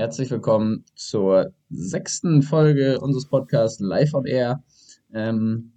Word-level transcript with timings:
Herzlich 0.00 0.30
willkommen 0.30 0.86
zur 0.94 1.52
sechsten 1.68 2.40
Folge 2.40 2.98
unseres 3.00 3.26
Podcasts 3.26 3.80
Live 3.80 4.14
on 4.14 4.24
Air. 4.24 4.64
Ähm, 5.12 5.72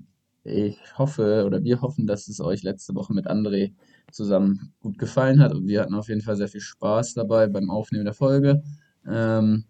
ich 0.46 0.78
hoffe 0.98 1.44
oder 1.46 1.62
wir 1.62 1.82
hoffen, 1.82 2.08
dass 2.08 2.30
es 2.30 2.40
euch 2.40 2.64
letzte 2.64 2.96
Woche 2.96 3.14
mit 3.14 3.28
André 3.28 3.74
zusammen 4.14 4.72
gut 4.80 4.98
gefallen 4.98 5.42
hat 5.42 5.54
und 5.54 5.68
wir 5.68 5.82
hatten 5.82 5.94
auf 5.94 6.08
jeden 6.08 6.22
Fall 6.22 6.38
sehr 6.38 6.48
viel 6.48 6.62
Spaß 6.62 7.16
dabei 7.16 7.48
beim 7.48 7.70
Aufnehmen 7.70 8.06
der 8.06 8.14
Folge. 8.14 8.64
Ähm, 9.06 9.66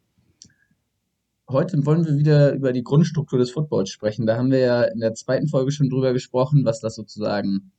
heute 1.50 1.84
wollen 1.88 2.06
wir 2.06 2.20
wieder 2.20 2.54
über 2.54 2.74
die 2.74 2.84
Grundstruktur 2.84 3.40
des 3.40 3.50
Footballs 3.50 3.90
sprechen. 3.90 4.28
Da 4.28 4.38
haben 4.38 4.52
wir 4.52 4.60
ja 4.60 4.84
in 4.84 5.00
der 5.00 5.16
zweiten 5.16 5.48
Folge 5.48 5.72
schon 5.72 5.90
drüber 5.90 6.14
gesprochen, 6.14 6.64
was 6.64 6.80
das 6.80 6.94
sozusagen 6.94 7.72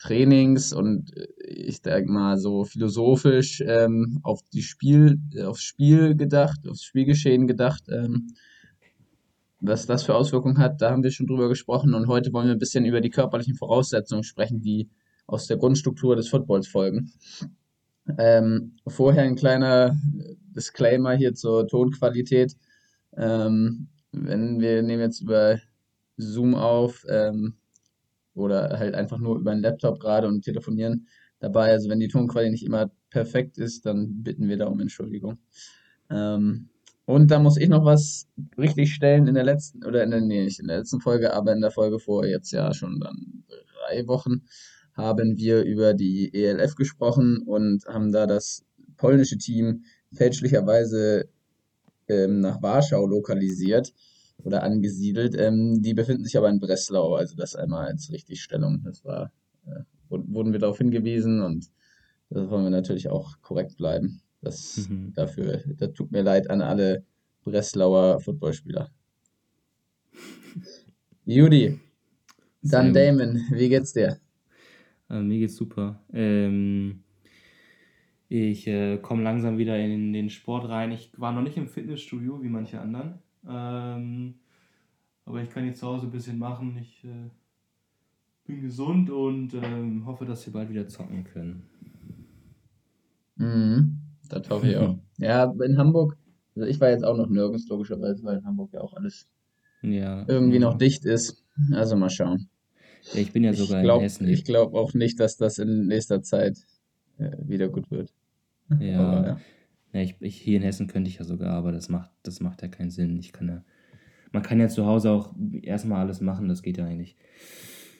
Trainings 0.00 0.72
und 0.72 1.16
äh, 1.16 1.28
ich 1.44 1.82
denke 1.82 2.10
mal 2.10 2.38
so 2.38 2.64
philosophisch 2.64 3.62
ähm, 3.66 4.20
auf 4.22 4.40
die 4.52 4.62
Spiel, 4.62 5.18
aufs 5.44 5.62
Spiel 5.62 6.16
gedacht, 6.16 6.66
aufs 6.68 6.82
Spielgeschehen 6.82 7.46
gedacht, 7.46 7.84
ähm, 7.88 8.28
was 9.60 9.86
das 9.86 10.04
für 10.04 10.14
Auswirkungen 10.14 10.58
hat, 10.58 10.80
da 10.80 10.90
haben 10.90 11.02
wir 11.02 11.10
schon 11.10 11.26
drüber 11.26 11.48
gesprochen 11.48 11.92
und 11.92 12.08
heute 12.08 12.32
wollen 12.32 12.46
wir 12.46 12.54
ein 12.54 12.58
bisschen 12.58 12.86
über 12.86 13.02
die 13.02 13.10
körperlichen 13.10 13.54
Voraussetzungen 13.54 14.24
sprechen, 14.24 14.62
die 14.62 14.88
aus 15.26 15.46
der 15.46 15.58
Grundstruktur 15.58 16.16
des 16.16 16.28
Footballs 16.28 16.66
folgen. 16.66 17.12
Ähm, 18.18 18.76
vorher 18.86 19.22
ein 19.22 19.36
kleiner 19.36 19.96
Disclaimer 20.56 21.12
hier 21.12 21.34
zur 21.34 21.68
Tonqualität. 21.68 22.56
Ähm, 23.16 23.88
wenn 24.12 24.60
wir 24.60 24.82
nehmen 24.82 25.02
jetzt 25.02 25.20
über 25.20 25.60
Zoom 26.16 26.54
auf, 26.54 27.04
ähm, 27.08 27.59
oder 28.34 28.78
halt 28.78 28.94
einfach 28.94 29.18
nur 29.18 29.38
über 29.38 29.50
einen 29.50 29.62
Laptop 29.62 30.00
gerade 30.00 30.28
und 30.28 30.42
telefonieren 30.42 31.06
dabei. 31.38 31.70
Also 31.70 31.88
wenn 31.88 32.00
die 32.00 32.08
Tonqualität 32.08 32.52
nicht 32.52 32.64
immer 32.64 32.90
perfekt 33.10 33.58
ist, 33.58 33.86
dann 33.86 34.22
bitten 34.22 34.48
wir 34.48 34.56
da 34.56 34.66
um 34.66 34.80
Entschuldigung. 34.80 35.38
Ähm, 36.10 36.68
und 37.06 37.30
da 37.30 37.40
muss 37.40 37.56
ich 37.56 37.68
noch 37.68 37.84
was 37.84 38.28
richtig 38.56 38.94
stellen 38.94 39.26
in 39.26 39.34
der 39.34 39.44
letzten, 39.44 39.84
oder 39.84 40.04
in 40.04 40.10
der, 40.10 40.20
nee, 40.20 40.44
nicht 40.44 40.60
in 40.60 40.68
der 40.68 40.78
letzten 40.78 41.00
Folge, 41.00 41.32
aber 41.32 41.52
in 41.52 41.60
der 41.60 41.72
Folge 41.72 41.98
vor 41.98 42.24
jetzt 42.24 42.52
ja 42.52 42.72
schon 42.72 43.00
dann 43.00 43.44
drei 43.48 44.06
Wochen 44.06 44.42
haben 44.92 45.36
wir 45.36 45.64
über 45.64 45.94
die 45.94 46.32
ELF 46.32 46.74
gesprochen 46.76 47.42
und 47.44 47.84
haben 47.86 48.12
da 48.12 48.26
das 48.26 48.64
polnische 48.96 49.38
Team 49.38 49.84
fälschlicherweise 50.12 51.28
ähm, 52.08 52.40
nach 52.40 52.62
Warschau 52.62 53.06
lokalisiert 53.06 53.92
oder 54.44 54.62
angesiedelt. 54.62 55.34
Ähm, 55.36 55.82
die 55.82 55.94
befinden 55.94 56.24
sich 56.24 56.36
aber 56.36 56.48
in 56.48 56.60
Breslau, 56.60 57.14
also 57.14 57.36
das 57.36 57.56
einmal 57.56 57.86
als 57.86 58.10
Richtigstellung. 58.10 58.82
Das 58.84 59.04
war, 59.04 59.32
äh, 59.66 59.80
wurden 60.08 60.52
wir 60.52 60.60
darauf 60.60 60.78
hingewiesen 60.78 61.42
und 61.42 61.70
da 62.30 62.48
wollen 62.50 62.64
wir 62.64 62.70
natürlich 62.70 63.08
auch 63.08 63.40
korrekt 63.42 63.76
bleiben. 63.76 64.22
Das 64.40 64.88
mhm. 64.88 65.12
dafür, 65.14 65.62
das 65.76 65.92
tut 65.92 66.12
mir 66.12 66.22
leid 66.22 66.48
an 66.50 66.62
alle 66.62 67.04
Breslauer 67.42 68.20
Footballspieler. 68.20 68.90
Judy, 71.24 71.78
dann 72.62 72.92
Damon, 72.92 73.40
wie 73.50 73.68
geht's 73.68 73.92
dir? 73.92 74.18
Äh, 75.08 75.20
mir 75.20 75.38
geht's 75.38 75.56
super. 75.56 76.02
Ähm, 76.12 77.02
ich 78.28 78.66
äh, 78.66 78.98
komme 78.98 79.22
langsam 79.22 79.58
wieder 79.58 79.78
in 79.78 80.12
den 80.12 80.30
Sport 80.30 80.68
rein. 80.68 80.92
Ich 80.92 81.12
war 81.16 81.32
noch 81.32 81.42
nicht 81.42 81.56
im 81.56 81.68
Fitnessstudio 81.68 82.42
wie 82.42 82.48
manche 82.48 82.80
anderen. 82.80 83.18
Ähm, 83.50 84.34
aber 85.24 85.42
ich 85.42 85.50
kann 85.50 85.66
jetzt 85.66 85.80
zu 85.80 85.86
Hause 85.86 86.06
ein 86.06 86.12
bisschen 86.12 86.38
machen. 86.38 86.76
Ich 86.80 87.04
äh, 87.04 87.30
bin 88.46 88.62
gesund 88.62 89.10
und 89.10 89.54
ähm, 89.54 90.06
hoffe, 90.06 90.24
dass 90.24 90.44
wir 90.46 90.52
bald 90.52 90.70
wieder 90.70 90.88
zocken 90.88 91.24
können. 91.24 91.62
Mhm, 93.36 93.98
das 94.28 94.48
hoffe 94.50 94.68
ich 94.68 94.76
auch. 94.76 94.98
Ja, 95.18 95.52
in 95.64 95.76
Hamburg, 95.76 96.16
also 96.56 96.66
ich 96.66 96.80
war 96.80 96.88
jetzt 96.88 97.04
auch 97.04 97.16
noch 97.16 97.28
nirgends, 97.28 97.68
logischerweise, 97.68 98.24
weil 98.24 98.38
in 98.38 98.46
Hamburg 98.46 98.72
ja 98.72 98.80
auch 98.80 98.94
alles 98.94 99.28
ja, 99.82 100.24
irgendwie 100.28 100.58
ja. 100.58 100.60
noch 100.60 100.78
dicht 100.78 101.04
ist. 101.04 101.44
Also 101.72 101.96
mal 101.96 102.08
schauen. 102.08 102.48
Ja, 103.12 103.20
ich 103.20 103.32
bin 103.32 103.44
ja 103.44 103.52
sogar 103.52 103.82
glaub, 103.82 103.98
in 103.98 104.02
Hessen. 104.04 104.28
Ich 104.28 104.44
glaube 104.44 104.78
auch 104.78 104.94
nicht, 104.94 105.20
dass 105.20 105.36
das 105.36 105.58
in 105.58 105.86
nächster 105.86 106.22
Zeit 106.22 106.58
äh, 107.18 107.36
wieder 107.42 107.68
gut 107.68 107.90
wird. 107.90 108.12
Ja. 108.78 109.00
Aber, 109.00 109.40
ja. 109.92 110.00
Ich, 110.00 110.16
ich, 110.20 110.36
hier 110.36 110.56
in 110.56 110.62
Hessen 110.62 110.86
könnte 110.86 111.10
ich 111.10 111.18
ja 111.18 111.24
sogar, 111.24 111.54
aber 111.54 111.72
das 111.72 111.88
macht, 111.88 112.10
das 112.22 112.40
macht 112.40 112.62
ja 112.62 112.68
keinen 112.68 112.90
Sinn. 112.90 113.18
Ich 113.18 113.32
kann 113.32 113.48
ja, 113.48 113.64
man 114.32 114.42
kann 114.42 114.60
ja 114.60 114.68
zu 114.68 114.86
Hause 114.86 115.10
auch 115.10 115.34
erstmal 115.62 116.00
alles 116.00 116.20
machen, 116.20 116.48
das 116.48 116.62
geht 116.62 116.78
ja 116.78 116.84
eigentlich. 116.86 117.16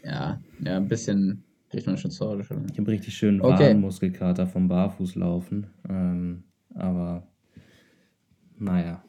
Ja, 0.04 0.40
ja, 0.64 0.76
ein 0.76 0.88
bisschen 0.88 1.44
kriegt 1.70 1.86
man 1.86 1.96
schon 1.96 2.10
zu 2.10 2.26
Hause 2.26 2.44
schon. 2.44 2.66
Ich 2.72 2.78
habe 2.78 2.90
richtig 2.90 3.14
schön 3.14 3.40
okay. 3.40 3.64
Wadenmuskelkater 3.64 4.46
vom 4.46 4.68
Barfußlaufen. 4.68 5.66
Ähm, 5.88 6.44
aber 6.74 7.26
naja. 8.58 9.02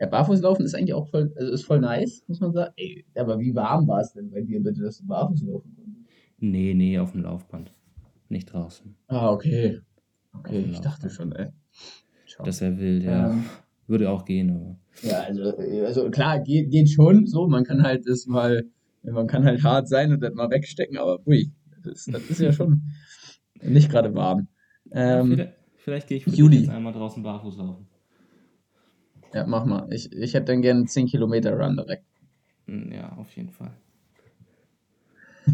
Ja, 0.00 0.06
Barfußlaufen 0.06 0.64
ist 0.64 0.74
eigentlich 0.74 0.94
auch 0.94 1.08
voll, 1.08 1.32
also 1.36 1.52
ist 1.52 1.64
voll 1.64 1.80
nice, 1.80 2.22
muss 2.28 2.40
man 2.40 2.52
sagen. 2.52 2.72
Ey, 2.76 3.04
aber 3.16 3.38
wie 3.40 3.54
warm 3.54 3.88
war 3.88 4.00
es 4.00 4.12
denn 4.12 4.30
bei 4.30 4.42
dir 4.42 4.62
bitte, 4.62 4.82
dass 4.82 4.98
du 4.98 5.06
barfuß 5.06 5.42
laufen 5.42 5.74
konntest? 5.74 6.06
Nee, 6.38 6.72
nee, 6.74 6.98
auf 6.98 7.12
dem 7.12 7.22
Laufband. 7.22 7.72
Nicht 8.28 8.52
draußen. 8.52 8.94
Ah, 9.08 9.32
okay. 9.32 9.80
Okay, 10.32 10.66
ich 10.70 10.80
dachte 10.80 11.10
schon, 11.10 11.32
ey. 11.32 11.48
Ciao. 12.26 12.44
Das 12.44 12.60
wäre 12.60 12.78
wild, 12.78 13.04
ja. 13.04 13.30
Ähm, 13.30 13.44
Würde 13.86 14.10
auch 14.10 14.24
gehen, 14.24 14.50
aber. 14.50 14.78
Ja, 15.02 15.20
also, 15.22 15.56
also 15.84 16.10
klar, 16.10 16.40
geht, 16.40 16.70
geht 16.70 16.90
schon 16.90 17.26
so. 17.26 17.48
Man 17.48 17.64
kann 17.64 17.82
halt 17.82 18.06
das 18.06 18.26
mal, 18.26 18.64
man 19.02 19.26
kann 19.26 19.44
halt 19.44 19.62
hart 19.62 19.88
sein 19.88 20.12
und 20.12 20.20
das 20.20 20.34
mal 20.34 20.50
wegstecken, 20.50 20.98
aber 20.98 21.26
ui, 21.26 21.52
das, 21.82 22.04
das 22.06 22.22
ist 22.28 22.40
ja 22.40 22.52
schon 22.52 22.82
nicht 23.62 23.90
gerade 23.90 24.14
warm. 24.14 24.48
Ähm, 24.90 25.30
vielleicht, 25.30 25.54
vielleicht 25.76 26.08
gehe 26.08 26.18
ich 26.18 26.26
Juli. 26.26 26.60
jetzt 26.60 26.70
einmal 26.70 26.92
draußen 26.92 27.22
barfuß 27.22 27.56
laufen. 27.58 27.86
Ja, 29.32 29.46
mach 29.46 29.64
mal. 29.64 29.86
Ich, 29.92 30.12
ich 30.12 30.34
hätte 30.34 30.46
dann 30.46 30.62
gerne 30.62 30.84
10 30.86 31.06
Kilometer 31.06 31.52
Run 31.52 31.76
direkt. 31.76 32.04
Hm, 32.66 32.92
ja, 32.92 33.12
auf 33.16 33.34
jeden 33.36 33.50
Fall. 33.50 33.72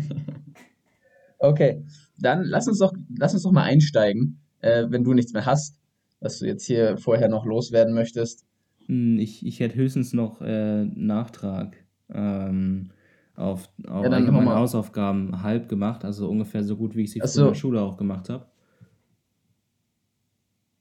okay, 1.38 1.84
dann 2.18 2.44
lass 2.44 2.66
uns 2.66 2.78
doch, 2.78 2.92
lass 3.16 3.34
uns 3.34 3.42
doch 3.42 3.52
mal 3.52 3.64
einsteigen 3.64 4.43
äh, 4.64 4.90
wenn 4.90 5.04
du 5.04 5.12
nichts 5.12 5.32
mehr 5.32 5.44
hast, 5.44 5.78
was 6.20 6.38
du 6.38 6.46
jetzt 6.46 6.64
hier 6.64 6.96
vorher 6.96 7.28
noch 7.28 7.44
loswerden 7.44 7.94
möchtest. 7.94 8.46
Hm, 8.86 9.18
ich, 9.18 9.44
ich 9.46 9.60
hätte 9.60 9.76
höchstens 9.76 10.12
noch 10.12 10.40
äh, 10.40 10.84
Nachtrag 10.84 11.76
ähm, 12.12 12.90
auf, 13.36 13.68
auf 13.86 14.04
ja, 14.04 14.08
meine 14.08 14.54
Hausaufgaben 14.54 15.42
halb 15.42 15.68
gemacht, 15.68 16.04
also 16.04 16.28
ungefähr 16.28 16.64
so 16.64 16.76
gut, 16.76 16.96
wie 16.96 17.02
ich 17.02 17.12
sie 17.12 17.20
so. 17.24 17.42
in 17.42 17.48
der 17.48 17.54
Schule 17.54 17.82
auch 17.82 17.96
gemacht 17.96 18.30
habe. 18.30 18.46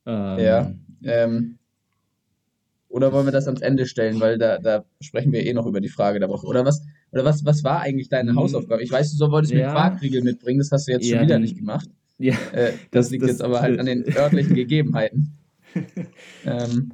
Ähm, 0.06 0.40
ja. 0.40 0.74
Ähm, 1.04 1.58
oder 2.88 3.12
wollen 3.12 3.26
wir 3.26 3.32
das 3.32 3.48
ans 3.48 3.62
Ende 3.62 3.86
stellen, 3.86 4.20
weil 4.22 4.38
da, 4.38 4.60
da 4.60 4.86
sprechen 5.02 5.32
wir 5.32 5.46
eh 5.46 5.54
noch 5.54 5.66
über 5.66 5.82
die 5.82 5.90
Frage 5.90 6.20
der 6.20 6.30
Woche. 6.30 6.46
Oder 6.46 6.64
was, 6.64 6.86
oder 7.12 7.26
was, 7.26 7.44
was 7.44 7.64
war 7.64 7.82
eigentlich 7.82 8.08
deine 8.08 8.32
hm, 8.32 8.38
Hausaufgabe? 8.38 8.84
Ich 8.84 8.92
weiß, 8.92 9.12
du 9.12 9.18
so 9.18 9.32
wolltest 9.32 9.54
ja. 9.54 9.68
mir 9.68 9.74
Quarkriegel 9.74 10.22
mitbringen, 10.22 10.60
das 10.60 10.72
hast 10.72 10.88
du 10.88 10.92
jetzt 10.92 11.06
ja, 11.06 11.18
schon 11.18 11.26
wieder 11.26 11.40
nicht 11.40 11.58
gemacht. 11.58 11.90
Ja, 12.18 12.36
äh, 12.52 12.74
das, 12.92 13.06
das, 13.06 13.12
liegt 13.12 13.24
das, 13.24 13.32
jetzt 13.32 13.42
aber 13.42 13.62
halt 13.62 13.80
an 13.80 13.86
den 13.86 14.06
örtlichen 14.16 14.56
Gegebenheiten. 14.56 15.38
ähm, 16.46 16.94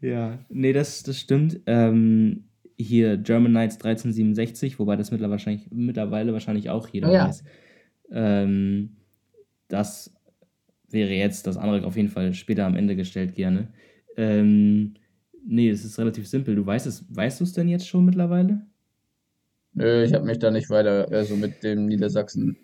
ja, 0.00 0.38
nee, 0.48 0.72
das, 0.72 1.02
das 1.02 1.18
stimmt. 1.18 1.60
Ähm, 1.66 2.44
hier 2.76 3.16
German 3.16 3.52
Knights 3.52 3.76
1367, 3.76 4.78
wobei 4.78 4.96
das 4.96 5.10
mittlerweile 5.10 5.32
wahrscheinlich, 5.32 5.70
mittlerweile 5.70 6.32
wahrscheinlich 6.32 6.70
auch 6.70 6.88
jeder 6.88 7.10
oh, 7.10 7.14
ja. 7.14 7.28
weiß. 7.28 7.44
Ähm, 8.10 8.96
das 9.68 10.14
wäre 10.90 11.12
jetzt 11.12 11.46
das 11.46 11.56
andere 11.56 11.86
auf 11.86 11.96
jeden 11.96 12.08
Fall 12.08 12.34
später 12.34 12.66
am 12.66 12.76
Ende 12.76 12.96
gestellt 12.96 13.34
gerne. 13.34 13.68
Ähm, 14.16 14.94
nee, 15.46 15.70
es 15.70 15.84
ist 15.84 15.98
relativ 15.98 16.28
simpel. 16.28 16.54
Du 16.54 16.66
weißt 16.66 16.86
es, 16.86 17.04
weißt 17.08 17.40
du 17.40 17.44
es 17.44 17.52
denn 17.52 17.68
jetzt 17.68 17.88
schon 17.88 18.04
mittlerweile? 18.04 18.66
Nö, 19.74 20.04
ich 20.04 20.12
habe 20.12 20.26
mich 20.26 20.38
da 20.38 20.50
nicht 20.50 20.68
weiter 20.68 21.08
also 21.10 21.36
mit 21.36 21.62
dem 21.62 21.86
Niedersachsen 21.86 22.56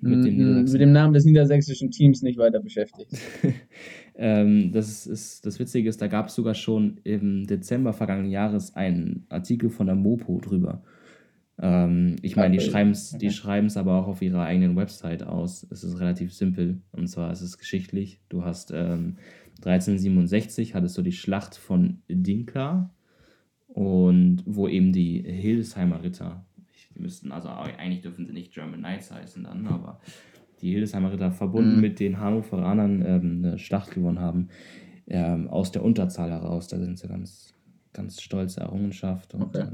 mit 0.00 0.24
dem, 0.24 0.64
mit 0.64 0.80
dem 0.80 0.92
Namen 0.92 1.14
des 1.14 1.24
niedersächsischen 1.24 1.90
Teams 1.90 2.22
nicht 2.22 2.38
weiter 2.38 2.60
beschäftigt. 2.60 3.10
ähm, 4.16 4.70
das, 4.72 5.06
ist, 5.06 5.46
das 5.46 5.58
Witzige 5.58 5.88
ist, 5.88 6.00
da 6.02 6.08
gab 6.08 6.28
es 6.28 6.34
sogar 6.34 6.54
schon 6.54 7.00
im 7.04 7.46
Dezember 7.46 7.92
vergangenen 7.92 8.30
Jahres 8.30 8.74
einen 8.74 9.26
Artikel 9.28 9.70
von 9.70 9.86
der 9.86 9.96
Mopo 9.96 10.40
drüber. 10.40 10.82
Ähm, 11.60 12.16
ich 12.22 12.36
meine, 12.36 12.56
die 12.56 12.64
schreiben 12.64 12.90
es 12.90 13.14
okay. 13.14 13.78
aber 13.78 14.00
auch 14.00 14.08
auf 14.08 14.22
ihrer 14.22 14.42
eigenen 14.42 14.76
Website 14.76 15.22
aus. 15.22 15.66
Es 15.70 15.84
ist 15.84 16.00
relativ 16.00 16.32
simpel. 16.32 16.80
Und 16.92 17.08
zwar 17.08 17.32
ist 17.32 17.42
es 17.42 17.58
geschichtlich. 17.58 18.20
Du 18.28 18.44
hast 18.44 18.72
ähm, 18.72 19.16
1367 19.58 20.74
hattest 20.74 20.98
du 20.98 21.02
die 21.02 21.12
Schlacht 21.12 21.54
von 21.54 22.02
Dinka 22.08 22.90
und 23.68 24.42
wo 24.46 24.68
eben 24.68 24.92
die 24.92 25.22
Hildesheimer 25.22 26.02
Ritter 26.02 26.44
die 26.94 27.00
müssten, 27.00 27.32
also 27.32 27.48
eigentlich 27.48 28.02
dürfen 28.02 28.26
sie 28.26 28.32
nicht 28.32 28.52
German 28.52 28.80
Knights 28.80 29.10
heißen 29.10 29.44
dann, 29.44 29.66
aber 29.66 30.00
die 30.60 30.70
Hildesheimer 30.70 31.12
Ritter 31.12 31.30
verbunden 31.30 31.76
mhm. 31.76 31.80
mit 31.80 32.00
den 32.00 32.20
Hannoveranern 32.20 33.02
ähm, 33.04 33.42
eine 33.44 33.58
Schlacht 33.58 33.90
gewonnen 33.90 34.20
haben, 34.20 34.48
ähm, 35.06 35.48
aus 35.48 35.72
der 35.72 35.84
Unterzahl 35.84 36.30
heraus. 36.30 36.68
Da 36.68 36.78
sind 36.78 36.98
sie 36.98 37.08
ganz, 37.08 37.54
ganz 37.92 38.22
stolze 38.22 38.60
Errungenschaft. 38.60 39.34
Und 39.34 39.42
okay. 39.42 39.62
äh, 39.62 39.72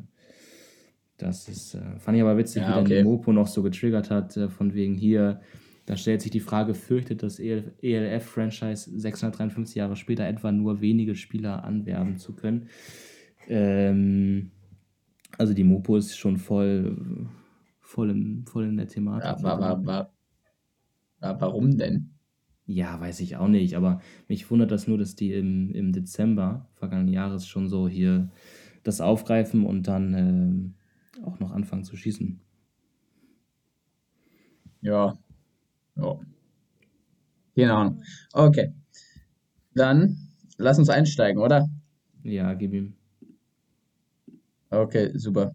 das 1.17 1.49
ist, 1.49 1.75
äh, 1.75 1.99
fand 1.99 2.17
ich 2.17 2.23
aber 2.23 2.37
witzig, 2.37 2.63
ja, 2.63 2.69
wie 2.69 2.73
dann 2.73 2.85
okay. 2.87 2.99
die 2.99 3.05
Mopo 3.05 3.33
noch 3.33 3.47
so 3.47 3.63
getriggert 3.63 4.11
hat, 4.11 4.37
äh, 4.37 4.49
von 4.49 4.75
wegen 4.75 4.95
hier, 4.95 5.41
Da 5.87 5.97
stellt 5.97 6.23
sich 6.23 6.31
die 6.31 6.41
Frage, 6.41 6.75
fürchtet 6.75 7.23
das 7.23 7.39
ELF-Franchise 7.39 8.91
653 8.97 9.77
Jahre 9.77 9.97
später 9.97 10.25
etwa 10.27 10.53
nur 10.53 10.81
wenige 10.81 11.15
Spieler 11.15 11.65
anwerben 11.65 12.17
zu 12.19 12.33
können? 12.33 12.69
Ähm, 13.49 14.53
also 15.39 15.55
die 15.55 15.65
Mopo 15.65 15.97
ist 15.97 16.17
schon 16.17 16.37
voll, 16.37 17.29
voll, 17.81 18.11
im, 18.11 18.47
voll 18.47 18.65
in 18.67 18.77
der 18.77 18.89
Thematik. 18.89 19.25
Ja, 19.25 19.43
war, 19.43 19.61
war, 19.61 19.87
war, 19.87 20.13
war, 21.21 21.41
warum 21.41 21.77
denn? 21.77 22.11
Ja, 22.67 23.01
weiß 23.01 23.21
ich 23.21 23.37
auch 23.37 23.49
nicht, 23.49 23.75
aber 23.75 24.01
mich 24.29 24.51
wundert 24.51 24.71
das 24.71 24.87
nur, 24.87 24.97
dass 24.97 25.17
die 25.17 25.33
im, 25.33 25.73
im 25.73 25.93
Dezember 25.93 26.69
vergangenen 26.75 27.13
Jahres 27.13 27.47
schon 27.47 27.69
so 27.69 27.89
hier 27.89 28.31
das 28.85 29.01
aufgreifen 29.01 29.67
und 29.67 29.89
dann 29.89 30.15
ähm, 30.15 30.75
auch 31.25 31.41
noch 31.41 31.51
anfangen 31.51 31.85
zu 31.85 31.97
schießen. 31.97 32.41
Ja. 34.83 35.19
Ja. 35.97 36.21
Genau. 37.55 37.97
Okay. 38.33 38.73
Dann 39.75 40.17
lass 40.57 40.79
uns 40.79 40.89
einsteigen, 40.89 41.43
oder? 41.43 41.69
Ja, 42.23 42.55
gib 42.55 42.73
ihm. 42.73 42.95
Okay, 44.71 45.11
super. 45.15 45.55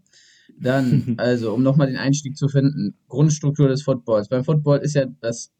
Dann, 0.58 1.14
also, 1.18 1.54
um 1.54 1.62
nochmal 1.62 1.88
den 1.88 1.96
Einstieg 1.96 2.36
zu 2.36 2.48
finden, 2.48 2.94
Grundstruktur 3.08 3.68
des 3.68 3.82
Footballs. 3.82 4.28
Beim 4.28 4.44
Football 4.44 4.78
ist 4.78 4.94
ja 4.94 5.06
das 5.20 5.50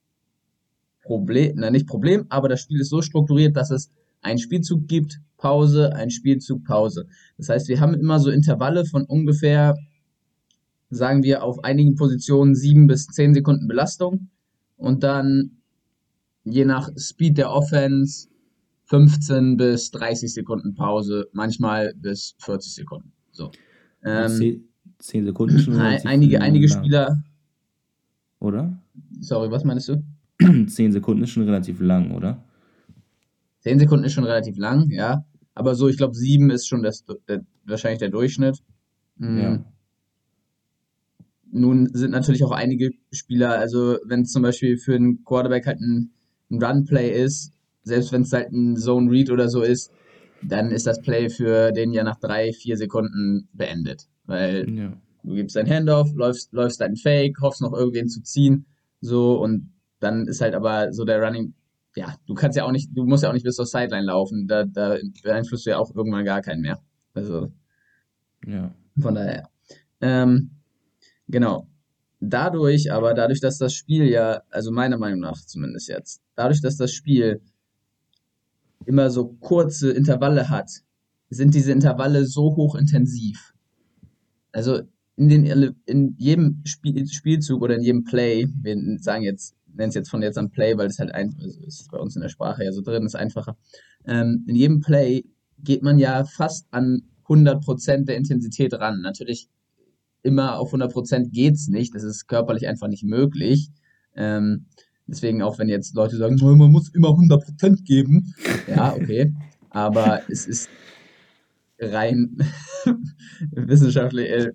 Problem, 1.02 1.54
na 1.56 1.70
nicht 1.70 1.86
Problem, 1.86 2.26
aber 2.28 2.48
das 2.48 2.60
Spiel 2.60 2.80
ist 2.80 2.90
so 2.90 3.00
strukturiert, 3.00 3.56
dass 3.56 3.70
es 3.70 3.90
einen 4.22 4.38
Spielzug 4.38 4.88
gibt, 4.88 5.20
Pause, 5.36 5.94
ein 5.94 6.10
Spielzug, 6.10 6.64
Pause. 6.64 7.06
Das 7.38 7.48
heißt, 7.48 7.68
wir 7.68 7.80
haben 7.80 7.94
immer 7.94 8.18
so 8.18 8.30
Intervalle 8.30 8.84
von 8.84 9.04
ungefähr, 9.04 9.76
sagen 10.90 11.22
wir, 11.22 11.44
auf 11.44 11.62
einigen 11.64 11.94
Positionen 11.94 12.54
sieben 12.54 12.86
bis 12.86 13.06
zehn 13.06 13.34
Sekunden 13.34 13.68
Belastung 13.68 14.30
und 14.76 15.02
dann 15.02 15.58
je 16.44 16.64
nach 16.64 16.90
Speed 16.96 17.38
der 17.38 17.50
Offense 17.50 18.28
15 18.86 19.56
bis 19.56 19.90
30 19.90 20.32
Sekunden 20.32 20.74
Pause, 20.74 21.28
manchmal 21.32 21.92
bis 21.94 22.36
40 22.38 22.74
Sekunden. 22.74 23.15
So. 23.36 23.50
Ähm, 24.02 24.64
10 24.98 25.26
Sekunden 25.26 25.58
schon. 25.58 25.76
Einige, 25.76 26.40
einige 26.40 26.68
Spieler. 26.68 27.22
Oder? 28.40 28.78
Sorry, 29.20 29.50
was 29.50 29.64
meinst 29.64 29.88
du? 29.88 30.02
10 30.66 30.92
Sekunden 30.92 31.22
ist 31.24 31.30
schon 31.30 31.44
relativ 31.44 31.80
lang, 31.80 32.12
oder? 32.12 32.42
10 33.60 33.78
Sekunden 33.78 34.04
ist 34.04 34.14
schon 34.14 34.24
relativ 34.24 34.56
lang, 34.56 34.90
ja. 34.90 35.24
Aber 35.54 35.74
so, 35.74 35.88
ich 35.88 35.96
glaube, 35.96 36.14
7 36.14 36.50
ist 36.50 36.66
schon 36.66 36.82
das, 36.82 37.04
der, 37.28 37.44
wahrscheinlich 37.64 37.98
der 37.98 38.10
Durchschnitt. 38.10 38.62
Mhm. 39.16 39.38
Ja. 39.38 39.64
Nun 41.50 41.88
sind 41.92 42.10
natürlich 42.10 42.44
auch 42.44 42.52
einige 42.52 42.90
Spieler, 43.12 43.58
also 43.58 43.98
wenn 44.04 44.22
es 44.22 44.32
zum 44.32 44.42
Beispiel 44.42 44.78
für 44.78 44.94
einen 44.94 45.24
Quarterback 45.24 45.66
halt 45.66 45.80
ein, 45.80 46.10
ein 46.50 46.62
Run-Play 46.62 47.22
ist, 47.22 47.52
selbst 47.82 48.12
wenn 48.12 48.22
es 48.22 48.32
halt 48.32 48.52
ein 48.52 48.76
Zone 48.76 49.10
Read 49.10 49.30
oder 49.30 49.48
so 49.48 49.62
ist, 49.62 49.90
dann 50.48 50.70
ist 50.70 50.86
das 50.86 51.00
Play 51.00 51.28
für 51.28 51.72
den 51.72 51.92
ja 51.92 52.04
nach 52.04 52.18
drei, 52.18 52.52
vier 52.52 52.76
Sekunden 52.76 53.48
beendet. 53.52 54.08
Weil 54.24 54.68
ja. 54.68 54.92
du 55.22 55.34
gibst 55.34 55.56
dein 55.56 55.68
Handoff, 55.68 56.12
läufst, 56.14 56.52
läufst 56.52 56.80
deinen 56.80 56.96
Fake, 56.96 57.40
hoffst 57.40 57.60
noch 57.60 57.72
irgendwen 57.72 58.08
zu 58.08 58.22
ziehen, 58.22 58.66
so 59.00 59.40
und 59.40 59.72
dann 60.00 60.26
ist 60.26 60.40
halt 60.40 60.54
aber 60.54 60.92
so 60.92 61.04
der 61.04 61.22
Running, 61.22 61.54
ja, 61.94 62.14
du 62.26 62.34
kannst 62.34 62.56
ja 62.56 62.64
auch 62.64 62.72
nicht, 62.72 62.90
du 62.94 63.04
musst 63.04 63.22
ja 63.22 63.30
auch 63.30 63.34
nicht 63.34 63.44
bis 63.44 63.56
zur 63.56 63.66
Sideline 63.66 64.06
laufen, 64.06 64.46
da, 64.46 64.64
da 64.64 64.96
beeinflusst 65.22 65.66
du 65.66 65.70
ja 65.70 65.78
auch 65.78 65.94
irgendwann 65.94 66.24
gar 66.24 66.42
keinen 66.42 66.60
mehr. 66.60 66.78
Also, 67.14 67.52
ja. 68.46 68.74
Von 69.00 69.14
daher. 69.14 69.48
Ähm, 70.00 70.50
genau. 71.28 71.68
Dadurch, 72.20 72.92
aber 72.92 73.14
dadurch, 73.14 73.40
dass 73.40 73.58
das 73.58 73.74
Spiel 73.74 74.04
ja, 74.08 74.42
also 74.50 74.70
meiner 74.70 74.98
Meinung 74.98 75.20
nach 75.20 75.38
zumindest 75.44 75.88
jetzt, 75.88 76.22
dadurch, 76.34 76.60
dass 76.60 76.76
das 76.76 76.92
Spiel 76.92 77.42
immer 78.86 79.10
so 79.10 79.34
kurze 79.40 79.90
Intervalle 79.90 80.48
hat, 80.48 80.70
sind 81.28 81.54
diese 81.54 81.72
Intervalle 81.72 82.24
so 82.24 82.56
hochintensiv. 82.56 83.52
Also 84.52 84.82
in, 85.16 85.28
den, 85.28 85.74
in 85.86 86.14
jedem 86.18 86.62
Spiel, 86.64 87.06
Spielzug 87.08 87.62
oder 87.62 87.76
in 87.76 87.82
jedem 87.82 88.04
Play, 88.04 88.48
wir 88.62 88.76
sagen 89.00 89.22
jetzt 89.22 89.56
nenne 89.76 89.88
es 89.88 89.94
jetzt 89.94 90.10
von 90.10 90.22
jetzt 90.22 90.38
an 90.38 90.50
Play, 90.50 90.76
weil 90.76 90.86
es 90.86 90.98
halt 90.98 91.14
einfach 91.14 91.42
ist 91.42 91.90
bei 91.90 91.98
uns 91.98 92.16
in 92.16 92.22
der 92.22 92.28
Sprache 92.28 92.64
ja 92.64 92.72
so 92.72 92.82
drin, 92.82 93.04
ist 93.04 93.14
einfacher. 93.14 93.56
Ähm, 94.06 94.44
in 94.46 94.56
jedem 94.56 94.80
Play 94.80 95.24
geht 95.58 95.82
man 95.82 95.98
ja 95.98 96.24
fast 96.24 96.66
an 96.70 97.02
100% 97.26 98.04
der 98.04 98.16
Intensität 98.16 98.74
ran. 98.74 99.00
Natürlich 99.00 99.48
immer 100.22 100.58
auf 100.58 100.72
100% 100.72 101.30
geht 101.30 101.54
es 101.54 101.68
nicht, 101.68 101.94
das 101.94 102.02
ist 102.02 102.26
körperlich 102.26 102.66
einfach 102.66 102.88
nicht 102.88 103.04
möglich. 103.04 103.70
Ähm, 104.14 104.66
deswegen 105.06 105.42
auch 105.42 105.58
wenn 105.58 105.68
jetzt 105.68 105.94
Leute 105.94 106.16
sagen, 106.16 106.36
man 106.40 106.70
muss 106.70 106.88
immer 106.94 107.08
100% 107.08 107.84
geben, 107.84 108.34
ja, 108.66 108.94
okay, 108.94 109.32
aber 109.70 110.22
es 110.28 110.46
ist 110.46 110.68
rein 111.78 112.38
wissenschaftlich, 113.50 114.30
äh, 114.30 114.52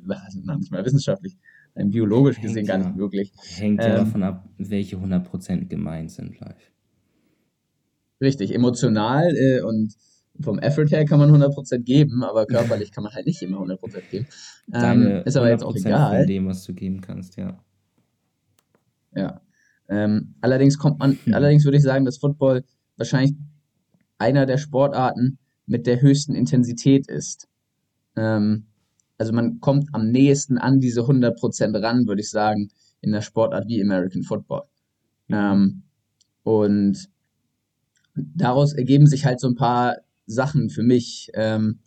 nicht 0.58 0.72
mal 0.72 0.86
wissenschaftlich, 0.86 1.38
biologisch 1.76 2.38
Hängt 2.38 2.48
gesehen 2.48 2.66
gar 2.66 2.78
nicht 2.78 2.96
möglich. 2.96 3.32
Hängt 3.56 3.80
ja 3.82 3.90
ähm, 3.90 3.96
davon 3.96 4.24
ab, 4.24 4.50
welche 4.58 4.98
100% 4.98 5.68
gemeint 5.68 6.12
sind 6.12 6.40
live. 6.40 6.72
Richtig, 8.20 8.54
emotional 8.54 9.36
äh, 9.36 9.62
und 9.62 9.96
vom 10.40 10.60
Effort 10.60 10.88
her 10.88 11.06
kann 11.06 11.20
man 11.20 11.30
100% 11.32 11.80
geben, 11.80 12.24
aber 12.24 12.46
körperlich 12.46 12.92
kann 12.94 13.04
man 13.04 13.14
halt 13.14 13.26
nicht 13.26 13.42
immer 13.42 13.60
100% 13.60 14.02
geben. 14.10 14.28
Ähm, 14.74 15.24
ist 15.26 15.38
aber 15.38 15.50
jetzt 15.50 15.64
auch 15.64 15.76
egal. 15.76 16.20
Von 16.20 16.28
dem, 16.28 16.48
was 16.48 16.64
du 16.64 16.74
geben 16.74 17.02
kannst, 17.02 17.38
ja. 17.38 17.60
Ja. 19.16 19.42
Ähm, 19.92 20.36
allerdings 20.40 20.78
kommt 20.78 21.00
man, 21.00 21.18
hm. 21.26 21.34
allerdings 21.34 21.66
würde 21.66 21.78
ich 21.78 21.84
sagen, 21.84 22.06
dass 22.06 22.18
Football 22.18 22.64
wahrscheinlich 22.96 23.36
einer 24.18 24.46
der 24.46 24.58
Sportarten 24.58 25.38
mit 25.66 25.86
der 25.86 26.02
höchsten 26.02 26.34
Intensität 26.34 27.08
ist. 27.08 27.50
Ähm, 28.16 28.68
also 29.18 29.34
man 29.34 29.60
kommt 29.60 29.90
am 29.92 30.10
nächsten 30.10 30.58
an 30.58 30.80
diese 30.80 31.02
100% 31.02 31.84
ran, 31.84 32.08
würde 32.08 32.22
ich 32.22 32.30
sagen, 32.30 32.70
in 33.02 33.12
der 33.12 33.22
Sportart 33.22 33.68
wie 33.68 33.82
American 33.82 34.24
Football. 34.24 34.64
Mhm. 35.28 35.36
Ähm, 35.36 35.84
und 36.44 37.10
daraus 38.16 38.74
ergeben 38.74 39.08
sich 39.08 39.26
halt 39.26 39.42
so 39.42 39.48
ein 39.50 39.56
paar 39.56 39.98
Sachen 40.26 40.70
für 40.70 40.84
mich. 40.84 41.30
Ähm, 41.34 41.80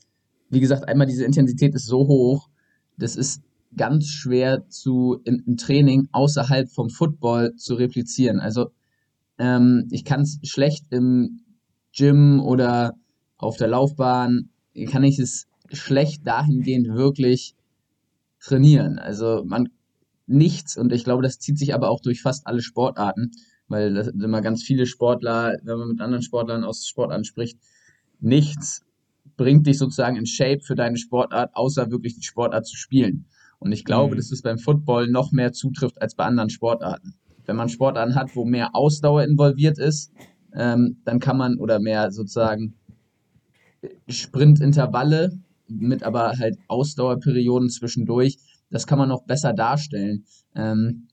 wie 0.51 0.61
gesagt, 0.61 0.87
einmal 0.89 1.07
diese 1.07 1.25
Intensität 1.25 1.75
ist 1.75 1.87
so 1.87 2.07
hoch, 2.07 2.51
das 2.99 3.17
ist 3.17 3.43
ganz 3.77 4.07
schwer 4.07 4.69
zu 4.69 5.21
im, 5.25 5.57
Training 5.57 6.09
außerhalb 6.13 6.71
vom 6.71 6.91
Football 6.91 7.55
zu 7.57 7.75
replizieren. 7.75 8.41
Also 8.41 8.71
ähm, 9.39 9.89
ich 9.91 10.05
kann 10.05 10.23
es 10.23 10.39
schlecht 10.43 10.87
im 10.91 11.41
Gym 11.97 12.41
oder 12.41 12.95
auf 13.37 13.57
der 13.57 13.69
Laufbahn, 13.69 14.51
kann 14.91 15.05
ich 15.05 15.19
es 15.19 15.47
schlecht 15.73 16.27
dahingehend 16.27 16.89
wirklich 16.89 17.55
trainieren. 18.41 18.99
Also 18.99 19.45
man 19.47 19.69
nichts, 20.27 20.77
und 20.77 20.93
ich 20.93 21.05
glaube, 21.05 21.23
das 21.23 21.39
zieht 21.39 21.59
sich 21.59 21.75
aber 21.75 21.91
auch 21.91 22.01
durch 22.01 22.23
fast 22.23 22.47
alle 22.47 22.63
Sportarten, 22.63 23.31
weil 23.69 23.95
das 23.95 24.09
immer 24.09 24.41
ganz 24.41 24.63
viele 24.63 24.87
Sportler, 24.87 25.57
wenn 25.63 25.79
man 25.79 25.89
mit 25.89 26.01
anderen 26.01 26.23
Sportlern 26.23 26.65
aus 26.65 26.87
Sportarten 26.87 27.25
spricht, 27.25 27.59
nichts 28.21 28.85
bringt 29.37 29.67
dich 29.67 29.79
sozusagen 29.79 30.17
in 30.17 30.27
Shape 30.27 30.61
für 30.61 30.75
deine 30.75 30.97
Sportart, 30.97 31.55
außer 31.55 31.91
wirklich 31.91 32.15
die 32.15 32.23
Sportart 32.23 32.67
zu 32.67 32.77
spielen. 32.77 33.27
Und 33.59 33.73
ich 33.73 33.85
glaube, 33.85 34.15
mhm. 34.15 34.19
dass 34.19 34.33
es 34.33 34.43
beim 34.43 34.59
Football 34.59 35.09
noch 35.09 35.33
mehr 35.33 35.53
zutrifft 35.53 36.01
als 36.01 36.15
bei 36.15 36.25
anderen 36.25 36.51
Sportarten. 36.51 37.15
Wenn 37.47 37.57
man 37.57 37.69
Sportarten 37.69 38.15
hat, 38.15 38.35
wo 38.37 38.45
mehr 38.45 38.75
Ausdauer 38.75 39.23
involviert 39.25 39.79
ist, 39.79 40.13
ähm, 40.55 40.99
dann 41.05 41.21
kann 41.21 41.37
man 41.37 41.59
oder 41.59 41.79
mehr 41.81 42.11
sozusagen 42.11 42.75
Sprintintervalle, 44.09 45.33
mit 45.69 46.03
aber 46.03 46.39
halt 46.39 46.59
Ausdauerperioden 46.69 47.69
zwischendurch. 47.71 48.39
Das 48.71 48.87
kann 48.87 48.99
man 48.99 49.09
noch 49.09 49.25
besser 49.25 49.53
darstellen. 49.53 50.25
Ähm, 50.55 51.09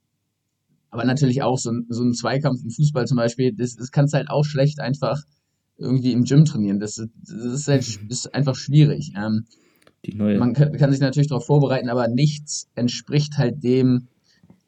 aber 0.90 1.06
natürlich 1.06 1.42
auch 1.42 1.58
so 1.58 1.72
ein, 1.72 1.86
so 1.90 2.04
ein 2.04 2.14
Zweikampf 2.14 2.64
im 2.64 2.70
Fußball 2.70 3.08
zum 3.08 3.18
Beispiel, 3.18 3.54
das, 3.54 3.76
das 3.76 3.92
kannst 3.92 4.14
du 4.14 4.18
halt 4.18 4.30
auch 4.30 4.44
schlecht 4.44 4.80
einfach 4.80 5.24
irgendwie 5.78 6.12
im 6.12 6.24
Gym 6.24 6.46
trainieren. 6.46 6.80
Das, 6.80 6.96
das 6.96 7.46
ist 7.46 7.68
halt 7.68 8.00
ist 8.10 8.34
einfach 8.34 8.56
schwierig. 8.56 9.14
Ähm, 9.16 9.46
man 10.08 10.54
kann, 10.54 10.76
kann, 10.78 10.92
sich 10.92 11.02
natürlich 11.02 11.30
darauf 11.30 11.46
vorbereiten, 11.46 11.90
aber 11.90 12.08
nichts 12.08 12.70
entspricht 12.76 13.38
halt 13.38 13.64
dem 13.64 14.08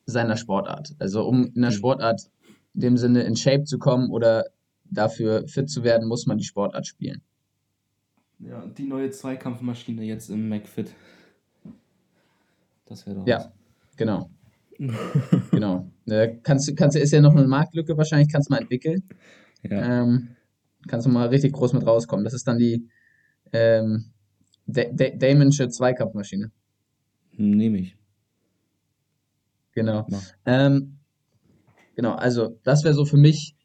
seiner 0.05 0.37
Sportart. 0.37 0.95
Also 0.99 1.23
um 1.23 1.45
in 1.45 1.61
der 1.61 1.71
mhm. 1.71 1.75
Sportart 1.75 2.29
in 2.75 2.81
dem 2.81 2.97
Sinne 2.97 3.23
in 3.23 3.35
Shape 3.35 3.63
zu 3.63 3.79
kommen 3.79 4.09
oder 4.09 4.45
dafür 4.83 5.47
fit 5.47 5.69
zu 5.69 5.83
werden, 5.83 6.07
muss 6.07 6.25
man 6.25 6.37
die 6.37 6.43
Sportart 6.43 6.87
spielen. 6.87 7.21
Ja, 8.39 8.65
die 8.77 8.83
neue 8.83 9.09
Zweikampfmaschine 9.09 10.03
jetzt 10.03 10.29
im 10.29 10.49
McFit. 10.49 10.93
Das 12.85 13.05
wäre 13.05 13.17
doch. 13.17 13.27
Ja, 13.27 13.37
was. 13.37 13.97
genau. 13.97 14.29
genau. 15.51 15.87
Äh, 16.07 16.35
kannst, 16.43 16.75
kannst, 16.75 16.97
ist 16.97 17.11
ja 17.11 17.21
noch 17.21 17.35
eine 17.35 17.47
Marktlücke 17.47 17.97
wahrscheinlich, 17.97 18.31
kannst 18.31 18.49
du 18.49 18.53
mal 18.53 18.61
entwickeln. 18.61 19.03
Ja. 19.63 20.01
Ähm, 20.01 20.35
kannst 20.87 21.07
du 21.07 21.11
mal 21.11 21.29
richtig 21.29 21.53
groß 21.53 21.73
mit 21.73 21.85
rauskommen. 21.85 22.25
Das 22.25 22.33
ist 22.33 22.47
dann 22.47 22.57
die 22.57 22.89
ähm, 23.53 24.11
Damonsche 24.65 25.69
Zweikampfmaschine. 25.69 26.51
Nehme 27.33 27.79
ich. 27.79 27.97
Genau. 29.73 30.07
Ähm, 30.45 30.99
Genau, 31.95 32.13
also 32.13 32.59
das 32.63 32.83
wäre 32.83 32.93
so 32.93 33.05
für 33.05 33.17
mich, 33.17 33.55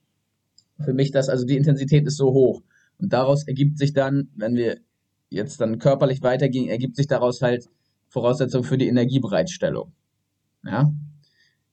für 0.85 0.93
mich 0.93 1.11
das, 1.11 1.28
also 1.28 1.47
die 1.47 1.57
Intensität 1.57 2.07
ist 2.07 2.17
so 2.17 2.33
hoch. 2.33 2.62
Und 2.99 3.12
daraus 3.12 3.47
ergibt 3.47 3.78
sich 3.78 3.93
dann, 3.93 4.31
wenn 4.35 4.55
wir 4.55 4.78
jetzt 5.31 5.61
dann 5.61 5.78
körperlich 5.78 6.23
weitergehen, 6.23 6.69
ergibt 6.69 6.97
sich 6.97 7.07
daraus 7.07 7.43
halt 7.43 7.69
Voraussetzung 8.09 8.64
für 8.64 8.78
die 8.78 8.88
Energiebereitstellung. 8.88 9.93
Ja? 10.64 10.93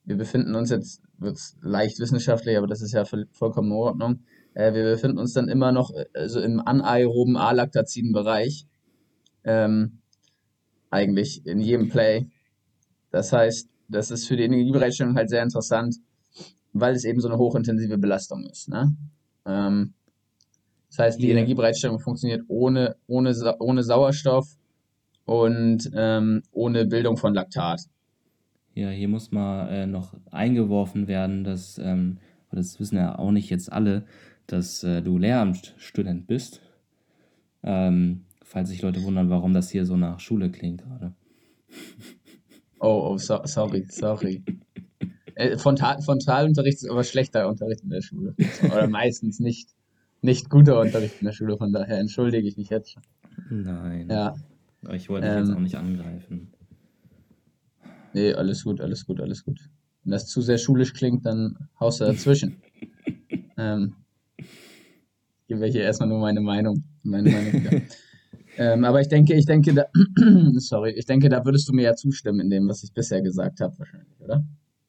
Wir 0.04 0.18
befinden 0.18 0.56
uns 0.56 0.70
jetzt, 0.70 1.02
wird 1.18 1.40
leicht 1.62 2.00
wissenschaftlich, 2.00 2.58
aber 2.58 2.68
das 2.68 2.82
ist 2.82 2.94
ja 2.94 3.06
vollkommen 3.06 3.72
in 3.72 3.78
Ordnung. 3.78 4.20
Äh, 4.54 4.74
wir 4.74 4.84
befinden 4.84 5.18
uns 5.18 5.34
dann 5.34 5.50
immer 5.50 5.72
noch 5.72 5.92
also 6.14 6.40
im 6.40 6.60
anaeroben 6.60 7.38
alaktaziden 7.38 8.12
Bereich. 8.12 8.68
Ähm, 9.46 10.00
eigentlich 10.90 11.46
in 11.46 11.60
jedem 11.60 11.90
Play. 11.90 12.28
Das 13.12 13.32
heißt, 13.32 13.70
das 13.88 14.12
ist 14.12 14.28
für 14.28 14.36
die 14.36 14.44
Energiebereitstellung 14.44 15.16
halt 15.16 15.30
sehr 15.30 15.44
interessant, 15.44 15.96
weil 16.74 16.96
es 16.96 17.06
eben 17.06 17.22
so 17.22 17.28
eine 17.28 17.38
hochintensive 17.38 17.98
Belastung 17.98 18.44
ist. 18.46 18.70
Ne? 18.70 18.96
Ähm, 19.46 19.94
das 20.90 21.00
heißt, 21.00 21.20
die 21.20 21.28
yeah. 21.28 21.38
Energiebereitstellung 21.38 22.00
funktioniert 22.00 22.44
ohne, 22.48 22.96
ohne, 23.08 23.34
ohne 23.60 23.84
Sauerstoff 23.84 24.58
und 25.26 25.90
ähm, 25.94 26.44
ohne 26.52 26.86
Bildung 26.86 27.18
von 27.18 27.34
Laktat. 27.34 27.82
Ja, 28.74 28.90
hier 28.90 29.08
muss 29.08 29.32
mal 29.32 29.70
äh, 29.70 29.88
noch 29.88 30.14
eingeworfen 30.32 31.08
werden, 31.08 31.44
dass, 31.44 31.78
ähm, 31.78 32.18
das 32.52 32.80
wissen 32.80 32.98
ja 32.98 33.18
auch 33.18 33.32
nicht 33.32 33.50
jetzt 33.50 33.72
alle, 33.72 34.04
dass 34.48 34.84
äh, 34.84 35.02
du 35.02 35.18
Lehramtsstudent 35.18 36.28
bist. 36.28 36.62
Ähm, 37.64 38.25
falls 38.46 38.70
sich 38.70 38.82
Leute 38.82 39.04
wundern, 39.04 39.30
warum 39.30 39.54
das 39.54 39.70
hier 39.70 39.86
so 39.86 39.98
nach 39.98 40.20
Schule 40.20 40.50
klingt 40.50 40.84
gerade. 40.84 41.14
Oh, 42.80 43.10
oh, 43.12 43.18
so, 43.18 43.42
sorry, 43.44 43.86
sorry. 43.90 44.44
Äh, 45.34 45.58
Frontal, 45.58 46.02
Frontalunterricht 46.02 46.78
ist 46.78 46.90
aber 46.90 47.04
schlechter 47.04 47.50
Unterricht 47.50 47.82
in 47.82 47.90
der 47.90 48.02
Schule. 48.02 48.36
Oder 48.64 48.88
meistens 48.88 49.40
nicht, 49.40 49.70
nicht 50.22 50.50
guter 50.50 50.80
Unterricht 50.80 51.16
in 51.20 51.26
der 51.26 51.34
Schule, 51.34 51.58
von 51.58 51.74
daher 51.74 51.98
entschuldige 52.00 52.48
ich 52.48 52.56
mich 52.58 52.70
jetzt 52.70 52.92
schon. 52.92 53.04
Nein. 53.50 54.08
Ja. 54.10 54.36
Ich 54.94 55.10
wollte 55.10 55.28
dich 55.28 55.36
ähm, 55.36 55.46
jetzt 55.46 55.56
auch 55.56 55.60
nicht 55.60 55.76
angreifen. 55.76 56.52
Nee, 58.14 58.34
alles 58.34 58.64
gut, 58.64 58.80
alles 58.80 59.06
gut, 59.06 59.20
alles 59.20 59.44
gut. 59.44 59.60
Wenn 60.04 60.12
das 60.12 60.28
zu 60.28 60.42
sehr 60.42 60.60
schulisch 60.60 60.94
klingt, 60.94 61.26
dann 61.26 61.58
haust 61.80 62.00
du 62.00 62.06
dazwischen. 62.06 62.62
ähm, 63.58 63.96
ich 64.38 65.48
gebe 65.48 65.66
hier 65.66 65.82
erstmal 65.82 66.08
nur 66.08 66.20
meine 66.20 66.42
Meinung. 66.42 66.84
Meine 67.04 67.32
Meinung 67.32 67.82
ähm, 68.58 68.84
aber 68.84 69.02
ich 69.02 69.08
denke, 69.08 69.34
ich 69.34 69.46
denke, 69.46 69.74
da, 69.74 69.86
sorry, 70.60 70.92
ich 70.92 71.06
denke, 71.06 71.30
da 71.30 71.44
würdest 71.46 71.68
du 71.70 71.74
mir 71.74 71.84
ja 71.84 71.96
zustimmen 71.96 72.40
in 72.40 72.50
dem, 72.50 72.68
was 72.68 72.84
ich 72.84 72.94
bisher 72.94 73.22
gesagt 73.22 73.62
habe, 73.62 73.78
wahrscheinlich, 73.78 74.20
oder? 74.20 74.46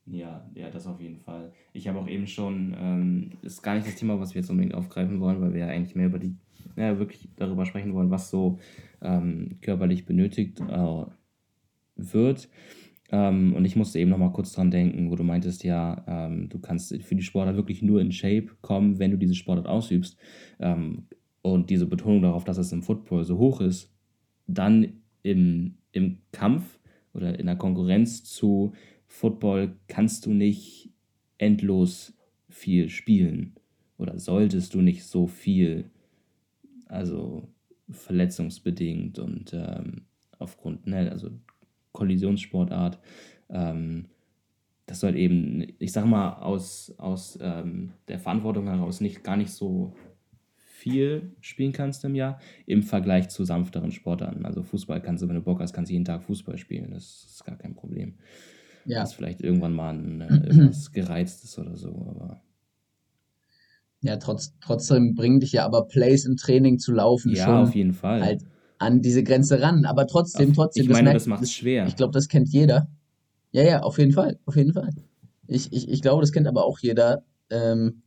Ja, 0.07 0.49
ja, 0.55 0.71
das 0.71 0.87
auf 0.87 1.01
jeden 1.01 1.19
Fall. 1.19 1.53
Ich 1.73 1.89
habe 1.89 1.99
auch 1.99 2.09
eben 2.09 2.29
schon, 2.29 2.77
ähm, 2.79 3.31
ist 3.43 3.63
gar 3.63 3.75
nicht 3.75 3.87
das 3.87 3.97
Thema, 3.97 4.21
was 4.21 4.35
wir 4.35 4.41
jetzt 4.41 4.51
unbedingt 4.51 4.75
aufgreifen 4.75 5.21
wollen, 5.21 5.41
weil 5.41 5.53
wir 5.53 5.61
ja 5.61 5.67
eigentlich 5.67 5.97
mehr 5.97 6.07
über 6.07 6.21
die, 6.21 6.37
ja, 6.77 6.99
wirklich 6.99 7.29
darüber 7.37 7.67
sprechen 7.67 7.93
wollen, 7.93 8.11
was 8.11 8.31
so 8.31 8.59
ähm, 9.03 9.59
körperlich 9.61 10.07
benötigt 10.07 10.61
äh, 10.61 11.07
wird. 11.97 12.49
Ähm, 13.11 13.55
und 13.55 13.65
ich 13.65 13.75
musste 13.75 13.99
eben 13.99 14.11
noch 14.11 14.19
mal 14.19 14.33
kurz 14.33 14.53
dran 14.53 14.71
denken, 14.71 15.11
wo 15.11 15.17
du 15.17 15.25
meintest, 15.25 15.65
ja, 15.65 16.05
ähm, 16.07 16.49
du 16.49 16.61
kannst 16.61 16.97
für 17.03 17.15
die 17.15 17.23
Sportart 17.23 17.57
wirklich 17.57 17.83
nur 17.83 18.01
in 18.01 18.13
Shape 18.13 18.49
kommen, 18.61 18.99
wenn 18.99 19.11
du 19.11 19.17
diese 19.17 19.35
Sportart 19.35 19.67
ausübst. 19.67 20.17
Ähm, 20.61 21.07
und 21.53 21.71
diese 21.71 21.87
Betonung 21.87 22.23
darauf, 22.23 22.45
dass 22.45 22.59
es 22.59 22.73
im 22.73 22.83
Football 22.83 23.25
so 23.25 23.39
hoch 23.39 23.61
ist, 23.61 23.93
dann 24.47 25.01
im, 25.23 25.79
im 25.93 26.19
Kampf 26.33 26.79
oder 27.13 27.39
in 27.39 27.47
der 27.47 27.57
Konkurrenz 27.57 28.25
zu 28.25 28.73
Football 29.07 29.77
kannst 29.89 30.27
du 30.27 30.31
nicht 30.31 30.91
endlos 31.39 32.15
viel 32.49 32.89
spielen. 32.89 33.55
Oder 33.99 34.19
solltest 34.19 34.75
du 34.75 34.81
nicht 34.81 35.05
so 35.05 35.27
viel, 35.27 35.91
also 36.87 37.49
verletzungsbedingt 37.89 39.19
und 39.19 39.55
ähm, 39.55 40.03
aufgrund, 40.39 40.87
ne, 40.87 41.11
also 41.11 41.31
Kollisionssportart, 41.93 42.99
ähm, 43.49 44.07
das 44.87 45.01
soll 45.01 45.17
eben, 45.17 45.67
ich 45.79 45.93
sag 45.93 46.05
mal, 46.07 46.35
aus, 46.35 46.95
aus 46.99 47.39
ähm, 47.41 47.93
der 48.09 48.19
Verantwortung 48.19 48.67
heraus 48.67 49.01
nicht 49.01 49.25
gar 49.25 49.37
nicht 49.37 49.51
so 49.51 49.95
viel 50.87 51.33
spielen 51.41 51.73
kannst 51.73 52.05
im 52.05 52.15
Jahr 52.15 52.39
im 52.65 52.85
Vergleich 52.85 53.29
zu 53.29 53.45
sanfteren 53.45 53.91
Sportarten. 53.91 54.47
Also 54.47 54.63
Fußball 54.63 55.03
kannst 55.03 55.25
du, 55.25 55.29
wenn 55.29 55.35
du 55.35 55.43
Bock 55.43 55.59
hast, 55.59 55.73
kannst 55.73 55.91
du 55.91 55.95
jeden 55.95 56.05
Tag 56.05 56.23
Fußball 56.23 56.57
spielen. 56.59 56.93
Das 56.93 57.27
ist 57.29 57.45
gar 57.45 57.57
kein 57.57 57.75
Problem. 57.75 58.15
Ja. 58.85 59.01
Das 59.01 59.11
ist 59.11 59.17
vielleicht 59.17 59.41
irgendwann 59.41 59.73
mal 59.73 59.95
ein, 59.95 60.21
äh, 60.21 60.47
irgendwas 60.47 60.93
Gereiztes 60.93 61.59
oder 61.59 61.77
so, 61.77 61.89
aber. 61.89 62.41
Ja, 64.01 64.17
trotz, 64.19 64.55
trotzdem 64.61 65.17
bringen 65.17 65.41
dich 65.41 65.53
ja 65.53 65.65
aber 65.65 65.89
Plays 65.89 66.25
im 66.25 66.37
Training 66.37 66.79
zu 66.79 66.93
laufen 66.93 67.35
ja, 67.35 67.47
schon 67.47 67.55
auf 67.55 67.75
jeden 67.75 67.95
Fall. 67.95 68.23
halt 68.23 68.43
an 68.79 69.01
diese 69.01 69.25
Grenze 69.25 69.61
ran. 69.61 69.87
Aber 69.87 70.07
trotzdem, 70.07 70.55
trotzdem. 70.55 70.85
Ich 70.85 70.89
meine, 70.91 71.13
das, 71.13 71.25
das 71.25 71.27
macht 71.27 71.43
es 71.43 71.53
schwer. 71.53 71.89
Ich 71.89 71.97
glaube, 71.97 72.13
das 72.13 72.29
kennt 72.29 72.49
jeder. 72.51 72.87
Ja, 73.51 73.65
ja, 73.65 73.81
auf 73.81 73.99
jeden 73.99 74.13
Fall, 74.13 74.39
auf 74.45 74.55
jeden 74.55 74.73
Fall. 74.73 74.91
Ich, 75.49 75.73
ich, 75.73 75.89
ich 75.89 76.03
glaube, 76.03 76.21
das 76.21 76.31
kennt 76.31 76.47
aber 76.47 76.65
auch 76.65 76.79
jeder. 76.79 77.25
Ähm, 77.51 78.03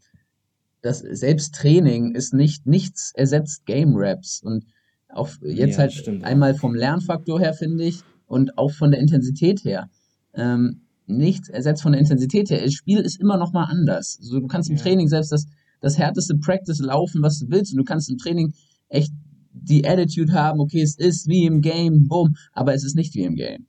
das 0.82 1.00
selbst 1.00 1.56
Training 1.56 2.16
ist 2.16 2.34
nicht, 2.34 2.66
nichts 2.66 3.12
ersetzt 3.16 3.66
Game 3.66 3.94
Raps. 3.96 4.42
Und 4.42 4.66
auch 5.10 5.30
jetzt 5.42 5.74
ja, 5.74 5.80
halt 5.80 5.94
stimmt. 5.94 6.24
einmal 6.24 6.56
vom 6.56 6.76
Lernfaktor 6.76 7.40
her, 7.40 7.54
finde 7.54 7.84
ich, 7.84 8.02
und 8.28 8.58
auch 8.58 8.72
von 8.72 8.92
der 8.92 9.00
Intensität 9.00 9.64
her. 9.64 9.90
Ähm, 10.34 10.82
nichts 11.08 11.50
ersetzt 11.50 11.82
von 11.82 11.92
der 11.92 12.02
Intensität 12.02 12.50
her. 12.50 12.62
Das 12.64 12.74
Spiel 12.74 13.00
ist 13.00 13.20
immer 13.20 13.38
noch 13.38 13.52
mal 13.52 13.66
anders. 13.66 14.18
So, 14.22 14.40
du 14.40 14.48
kannst 14.48 14.70
im 14.70 14.78
ja. 14.78 14.84
Training 14.84 15.08
selbst 15.08 15.32
das, 15.32 15.46
das 15.82 15.98
härteste 15.98 16.36
Practice 16.36 16.80
laufen, 16.80 17.22
was 17.22 17.40
du 17.40 17.50
willst. 17.50 17.74
Und 17.74 17.80
du 17.80 17.84
kannst 17.84 18.10
im 18.10 18.18
Training 18.18 18.54
echt 18.88 19.12
die 19.52 19.88
Attitude 19.88 20.34
haben, 20.34 20.60
okay, 20.60 20.82
es 20.82 20.96
ist 20.96 21.28
wie 21.28 21.46
im 21.46 21.62
Game, 21.62 22.08
boom, 22.08 22.36
aber 22.54 22.74
es 22.74 22.84
ist 22.84 22.96
nicht 22.96 23.16
wie 23.16 23.24
im 23.24 23.36
Game. 23.36 23.66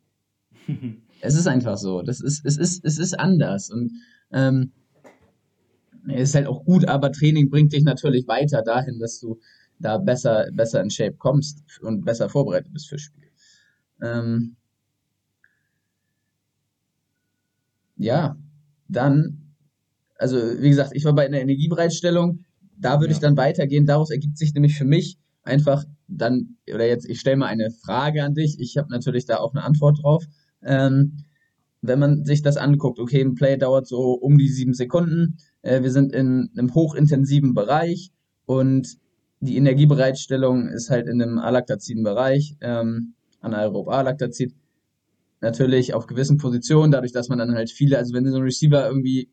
es 1.20 1.34
ist 1.34 1.46
einfach 1.46 1.78
so. 1.78 2.02
Das 2.02 2.20
ist, 2.20 2.44
es 2.44 2.56
ist, 2.56 2.84
es 2.84 2.98
ist 2.98 3.18
anders. 3.18 3.70
Und 3.70 3.92
ähm, 4.32 4.72
ist 6.06 6.34
halt 6.34 6.46
auch 6.46 6.64
gut, 6.64 6.86
aber 6.86 7.12
Training 7.12 7.50
bringt 7.50 7.72
dich 7.72 7.84
natürlich 7.84 8.26
weiter 8.26 8.62
dahin, 8.62 8.98
dass 8.98 9.20
du 9.20 9.38
da 9.78 9.98
besser, 9.98 10.48
besser 10.52 10.82
in 10.82 10.90
Shape 10.90 11.16
kommst 11.16 11.62
und 11.80 12.04
besser 12.04 12.28
vorbereitet 12.28 12.72
bist 12.72 12.88
fürs 12.88 13.02
Spiel. 13.02 13.28
Ähm, 14.02 14.56
ja, 17.96 18.36
dann, 18.88 19.54
also 20.16 20.36
wie 20.36 20.68
gesagt, 20.68 20.92
ich 20.94 21.04
war 21.04 21.14
bei 21.14 21.26
einer 21.26 21.40
Energiebereitstellung, 21.40 22.44
da 22.76 23.00
würde 23.00 23.12
ja. 23.12 23.16
ich 23.16 23.20
dann 23.20 23.36
weitergehen. 23.36 23.86
Daraus 23.86 24.10
ergibt 24.10 24.38
sich 24.38 24.54
nämlich 24.54 24.76
für 24.76 24.84
mich 24.84 25.18
einfach 25.42 25.84
dann, 26.08 26.56
oder 26.72 26.86
jetzt, 26.86 27.08
ich 27.08 27.20
stelle 27.20 27.36
mal 27.36 27.46
eine 27.46 27.70
Frage 27.70 28.24
an 28.24 28.34
dich, 28.34 28.58
ich 28.58 28.76
habe 28.76 28.90
natürlich 28.90 29.26
da 29.26 29.38
auch 29.38 29.54
eine 29.54 29.64
Antwort 29.64 30.02
drauf. 30.02 30.24
Ähm, 30.62 31.24
wenn 31.82 31.98
man 31.98 32.24
sich 32.24 32.42
das 32.42 32.56
anguckt, 32.56 32.98
okay, 32.98 33.22
ein 33.22 33.34
Play 33.34 33.56
dauert 33.56 33.86
so 33.86 34.12
um 34.12 34.36
die 34.36 34.48
sieben 34.48 34.74
Sekunden, 34.74 35.38
äh, 35.62 35.82
wir 35.82 35.90
sind 35.90 36.12
in 36.12 36.50
einem 36.56 36.74
hochintensiven 36.74 37.54
Bereich 37.54 38.10
und 38.46 38.98
die 39.40 39.56
Energiebereitstellung 39.56 40.68
ist 40.68 40.90
halt 40.90 41.08
in 41.08 41.20
einem 41.20 41.38
alaktaziden 41.38 42.02
Bereich, 42.02 42.56
ähm, 42.60 43.14
anaerob 43.40 43.88
alaktazid. 43.88 44.54
Natürlich 45.40 45.94
auf 45.94 46.06
gewissen 46.06 46.36
Positionen, 46.36 46.92
dadurch, 46.92 47.12
dass 47.12 47.30
man 47.30 47.38
dann 47.38 47.54
halt 47.54 47.70
viele, 47.70 47.96
also 47.96 48.12
wenn 48.12 48.30
so 48.30 48.36
ein 48.36 48.42
Receiver 48.42 48.86
irgendwie 48.86 49.30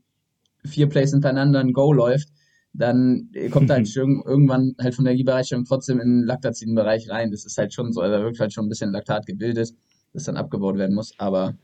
vier 0.64 0.88
Plays 0.88 1.12
hintereinander 1.12 1.60
ein 1.60 1.74
Go 1.74 1.92
läuft, 1.92 2.30
dann 2.74 3.30
kommt 3.52 3.70
halt 3.70 3.90
schon 3.90 4.24
irgendwann 4.26 4.76
halt 4.80 4.96
von 4.96 5.04
der 5.04 5.12
Energiebereitstellung 5.12 5.66
trotzdem 5.66 6.00
in 6.00 6.20
den 6.20 6.26
laktaziden 6.26 6.76
Bereich 6.76 7.10
rein. 7.10 7.32
Das 7.32 7.46
ist 7.46 7.58
halt 7.58 7.74
schon 7.74 7.92
so, 7.92 8.00
also 8.00 8.18
da 8.18 8.24
wird 8.24 8.40
halt 8.40 8.54
schon 8.54 8.66
ein 8.66 8.70
bisschen 8.70 8.92
Laktat 8.92 9.26
gebildet, 9.26 9.74
das 10.14 10.24
dann 10.24 10.38
abgebaut 10.38 10.78
werden 10.78 10.96
muss, 10.96 11.14
aber 11.18 11.58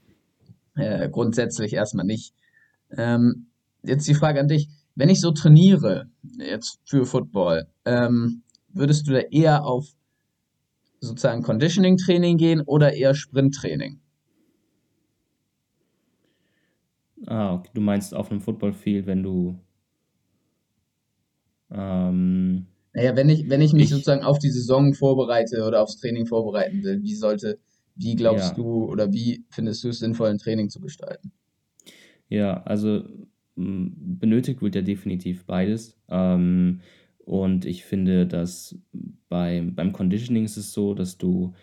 äh, 0.76 1.10
grundsätzlich 1.10 1.74
erstmal 1.74 2.06
nicht. 2.06 2.34
Ähm, 2.92 3.48
jetzt 3.84 4.08
die 4.08 4.16
Frage 4.16 4.40
an 4.40 4.48
dich, 4.48 4.70
wenn 4.96 5.10
ich 5.10 5.22
so 5.22 5.32
trainiere, 5.32 6.10
jetzt 6.38 6.80
für 6.86 7.06
Football, 7.06 7.68
ähm, 7.86 8.44
würdest 8.70 9.08
du 9.08 9.14
da 9.14 9.20
eher 9.20 9.66
auf 9.66 9.88
sozusagen 11.00 11.44
Conditioning-Training 11.44 12.38
gehen 12.38 12.62
oder 12.62 12.94
eher 12.94 13.14
Sprint-Training? 13.14 14.00
Ah, 17.26 17.56
okay. 17.56 17.70
du 17.74 17.82
meinst 17.82 18.14
auf 18.14 18.32
einem 18.32 18.42
Footballfield, 18.42 19.06
wenn 19.06 19.24
du 19.24 19.60
ähm, 21.72 22.68
naja, 22.94 23.16
wenn 23.16 23.30
ich, 23.30 23.50
wenn 23.50 23.62
ich 23.62 23.74
mich 23.74 23.86
ich, 23.86 23.90
sozusagen 23.90 24.24
auf 24.24 24.38
die 24.38 24.52
Saison 24.52 24.94
vorbereite 24.94 25.66
oder 25.66 25.82
aufs 25.82 25.98
Training 25.98 26.28
vorbereiten 26.28 26.84
will, 26.84 27.02
wie 27.02 27.16
sollte, 27.16 27.60
wie 27.96 28.16
glaubst 28.16 28.50
ja. 28.50 28.56
du 28.56 28.86
oder 28.86 29.12
wie 29.12 29.46
findest 29.50 29.84
du 29.84 29.90
es 29.90 30.00
sinnvoll, 30.00 30.30
ein 30.30 30.38
Training 30.38 30.70
zu 30.70 30.80
gestalten? 30.80 31.32
Ja, 32.30 32.62
also 32.64 33.04
benötigt 33.56 34.62
wird 34.62 34.76
ja 34.76 34.82
definitiv 34.82 35.46
beides. 35.46 35.98
Ähm, 36.10 36.82
und 37.26 37.66
ich 37.66 37.86
finde, 37.86 38.28
dass 38.28 38.78
bei, 39.30 39.64
beim 39.74 39.94
Conditioning 39.94 40.44
ist 40.44 40.58
es 40.58 40.74
so, 40.74 40.94
dass 40.94 41.18
du, 41.18 41.54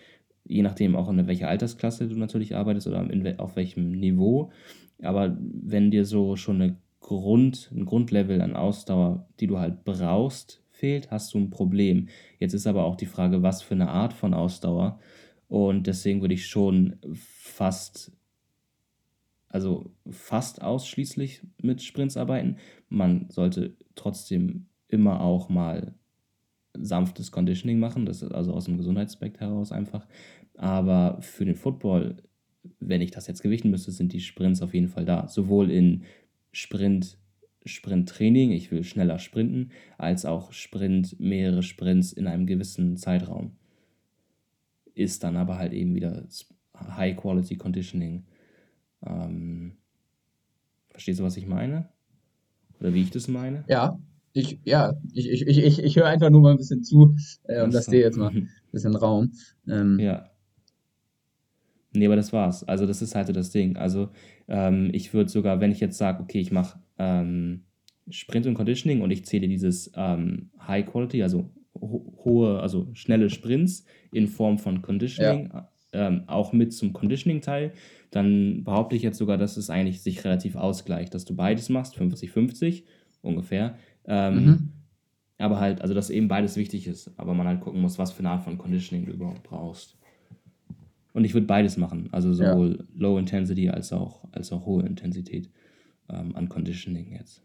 je 0.45 0.63
nachdem 0.63 0.97
auch 0.97 1.09
in 1.11 1.27
welcher 1.27 1.49
Altersklasse 1.49 2.09
du 2.09 2.17
natürlich 2.17 2.57
arbeitest 2.57 2.87
oder 2.87 3.09
in, 3.11 3.39
auf 3.39 3.57
welchem 3.57 3.93
Niveau, 3.93 4.51
aber 5.03 5.37
wenn 5.41 5.91
dir 5.91 6.05
so 6.05 6.37
schon 6.37 6.61
eine 6.61 6.77
Grund, 7.01 7.71
ein 7.75 7.87
Grundlevel 7.87 8.41
an 8.41 8.55
Ausdauer, 8.55 9.27
die 9.41 9.47
du 9.47 9.59
halt 9.59 9.85
brauchst, 9.85 10.63
fehlt, 10.71 11.11
hast 11.11 11.35
du 11.35 11.39
ein 11.39 11.51
Problem. 11.51 12.09
Jetzt 12.39 12.55
ist 12.55 12.67
aber 12.67 12.85
auch 12.85 12.97
die 12.97 13.07
Frage, 13.07 13.43
was 13.43 13.63
für 13.63 13.75
eine 13.75 13.89
Art 13.89 14.13
von 14.13 14.35
Ausdauer. 14.35 14.99
Und 15.49 15.87
deswegen 15.87 16.21
würde 16.21 16.35
ich 16.35 16.47
schon 16.47 16.97
fast, 17.15 18.13
also 19.51 19.93
fast 20.09 20.63
ausschließlich 20.63 21.43
mit 21.61 21.83
Sprints 21.83 22.17
arbeiten. 22.17 22.57
Man 22.89 23.29
sollte 23.31 23.77
trotzdem 23.97 24.67
immer 24.89 25.21
auch 25.21 25.49
mal 25.49 25.95
sanftes 26.73 27.33
Conditioning 27.33 27.79
machen, 27.79 28.07
das 28.07 28.23
ist 28.23 28.33
also 28.33 28.53
aus 28.55 28.65
dem 28.65 28.79
Gesundheitsaspekt 28.79 29.41
heraus 29.41 29.73
einfach. 29.73 30.07
Aber 30.57 31.19
für 31.21 31.45
den 31.45 31.57
Football, 31.57 32.17
wenn 32.79 33.01
ich 33.01 33.11
das 33.11 33.27
jetzt 33.27 33.43
gewichten 33.43 33.71
müsste, 33.71 33.91
sind 33.91 34.13
die 34.13 34.21
Sprints 34.21 34.63
auf 34.63 34.73
jeden 34.73 34.89
Fall 34.89 35.05
da. 35.05 35.27
Sowohl 35.27 35.71
in 35.71 36.05
Sprint, 36.53 37.19
Sprinttraining, 37.65 38.53
ich 38.53 38.71
will 38.71 38.85
schneller 38.85 39.19
sprinten, 39.19 39.73
als 39.99 40.25
auch 40.25 40.53
Sprint, 40.53 41.19
mehrere 41.19 41.63
Sprints 41.63 42.13
in 42.13 42.27
einem 42.27 42.47
gewissen 42.47 42.97
Zeitraum. 42.97 43.57
Ist 44.95 45.25
dann 45.25 45.37
aber 45.37 45.59
halt 45.59 45.73
eben 45.73 45.95
wieder 45.95 46.27
High 46.77 47.17
Quality 47.17 47.57
Conditioning. 47.57 48.25
Ähm, 49.05 49.73
verstehst 50.91 51.21
du, 51.21 51.25
was 51.25 51.37
ich 51.37 51.47
meine? 51.47 51.89
Oder 52.81 52.95
wie 52.95 53.03
ich 53.03 53.11
das 53.11 53.29
meine? 53.29 53.65
Ja, 53.69 53.99
ich, 54.33 54.59
ja, 54.65 54.95
ich, 55.13 55.29
ich, 55.29 55.59
ich, 55.59 55.83
ich 55.83 55.97
höre 55.97 56.07
einfach 56.07 56.31
nur 56.31 56.41
mal 56.41 56.53
ein 56.53 56.57
bisschen 56.57 56.83
zu 56.83 57.17
äh, 57.45 57.63
und 57.63 57.73
lasse 57.73 57.91
dir 57.91 58.01
jetzt 58.01 58.17
mal 58.17 58.31
ein 58.35 58.49
bisschen 58.73 58.97
Raum. 58.97 59.33
Ähm, 59.69 59.99
ja. 59.99 60.31
Nee, 61.93 62.07
aber 62.07 62.17
das 62.17 62.33
war's. 62.33 62.63
Also, 62.65 62.87
das 62.87 63.03
ist 63.03 63.15
halt 63.15 63.35
das 63.35 63.51
Ding. 63.51 63.77
Also, 63.77 64.11
ähm, 64.47 64.91
ich 64.93 65.13
würde 65.13 65.31
sogar, 65.31 65.61
wenn 65.61 65.73
ich 65.73 65.81
jetzt 65.81 65.99
sage, 65.99 66.23
okay, 66.23 66.41
ich 66.41 66.53
mache 66.53 66.79
ähm, 66.99 67.65
Sprint 68.09 68.47
und 68.47 68.55
Conditioning 68.55 69.01
und 69.03 69.11
ich 69.11 69.25
zähle 69.25 69.49
dieses 69.49 69.91
ähm, 69.97 70.51
High 70.67 70.87
Quality, 70.87 71.23
also 71.23 71.51
ho 71.75 72.13
hohe, 72.25 72.61
also 72.61 72.89
schnelle 72.95 73.31
Sprints 73.31 73.85
in 74.13 74.29
Form 74.29 74.59
von 74.59 74.83
Conditioning, 74.83 75.51
ja. 75.53 75.70
Ähm, 75.93 76.25
auch 76.27 76.53
mit 76.53 76.73
zum 76.73 76.93
Conditioning-Teil, 76.93 77.73
dann 78.11 78.65
behaupte 78.65 78.97
ich 78.97 79.03
jetzt 79.03 79.19
sogar, 79.19 79.39
dass 79.39 79.57
es 79.57 79.71
eigentlich 79.71 80.03
sich 80.03 80.25
relativ 80.25 80.57
ausgleicht, 80.57 81.15
dass 81.15 81.25
du 81.25 81.35
beides 81.35 81.69
machst, 81.69 81.97
50-50 81.97 82.85
ungefähr. 83.23 83.77
Ähm, 84.05 84.45
mhm. 84.45 84.69
Aber 85.39 85.59
halt, 85.59 85.81
also 85.81 85.95
dass 85.95 86.11
eben 86.11 86.29
beides 86.29 86.57
wichtig 86.57 86.87
ist, 86.87 87.11
aber 87.17 87.35
man 87.35 87.47
halt 87.47 87.61
gucken 87.61 87.81
muss, 87.81 87.99
was 87.99 88.13
für 88.13 88.21
eine 88.21 88.31
Art 88.31 88.43
von 88.43 88.59
Conditioning 88.59 89.07
du 89.07 89.13
überhaupt 89.13 89.43
brauchst. 89.43 89.97
Und 91.13 91.25
ich 91.25 91.35
würde 91.35 91.47
beides 91.47 91.77
machen, 91.77 92.09
also 92.13 92.33
sowohl 92.33 92.77
ja. 92.79 92.85
Low 92.95 93.19
Intensity 93.19 93.69
als 93.69 93.93
auch, 93.93 94.25
als 94.33 94.53
auch 94.53 94.67
hohe 94.67 94.85
Intensität 94.85 95.51
ähm, 96.09 96.37
an 96.37 96.49
Conditioning 96.49 97.13
jetzt. 97.13 97.43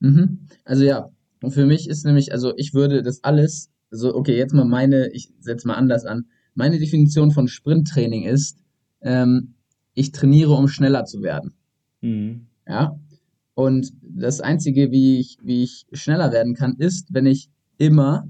Mhm. 0.00 0.46
Also 0.64 0.84
ja, 0.84 1.10
und 1.42 1.50
für 1.52 1.66
mich 1.66 1.88
ist 1.88 2.04
nämlich, 2.04 2.32
also 2.32 2.56
ich 2.56 2.74
würde 2.74 3.02
das 3.02 3.24
alles, 3.24 3.70
also 3.90 4.14
okay, 4.14 4.36
jetzt 4.36 4.54
mal 4.54 4.64
meine, 4.64 5.10
ich 5.12 5.30
setze 5.40 5.66
mal 5.66 5.74
anders 5.74 6.04
an. 6.04 6.26
Meine 6.54 6.78
Definition 6.78 7.30
von 7.30 7.48
Sprinttraining 7.48 8.24
ist, 8.24 8.58
ähm, 9.00 9.54
ich 9.94 10.12
trainiere, 10.12 10.54
um 10.54 10.68
schneller 10.68 11.04
zu 11.04 11.22
werden. 11.22 11.54
Mhm. 12.00 12.46
Ja. 12.66 12.98
Und 13.54 13.92
das 14.02 14.40
Einzige, 14.40 14.90
wie 14.90 15.20
ich, 15.20 15.38
wie 15.42 15.62
ich 15.62 15.86
schneller 15.92 16.32
werden 16.32 16.54
kann, 16.54 16.76
ist, 16.76 17.14
wenn 17.14 17.26
ich 17.26 17.50
immer 17.78 18.26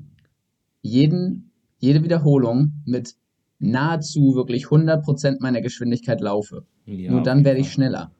jeden, 0.82 1.50
jede 1.78 2.02
Wiederholung 2.02 2.72
mit 2.84 3.14
nahezu 3.58 4.34
wirklich 4.34 4.66
100% 4.66 5.38
meiner 5.40 5.62
Geschwindigkeit 5.62 6.20
laufe. 6.20 6.66
Ja, 6.84 7.10
Nur 7.10 7.22
dann 7.22 7.44
werde 7.44 7.60
ich 7.60 7.72
schneller. 7.72 8.12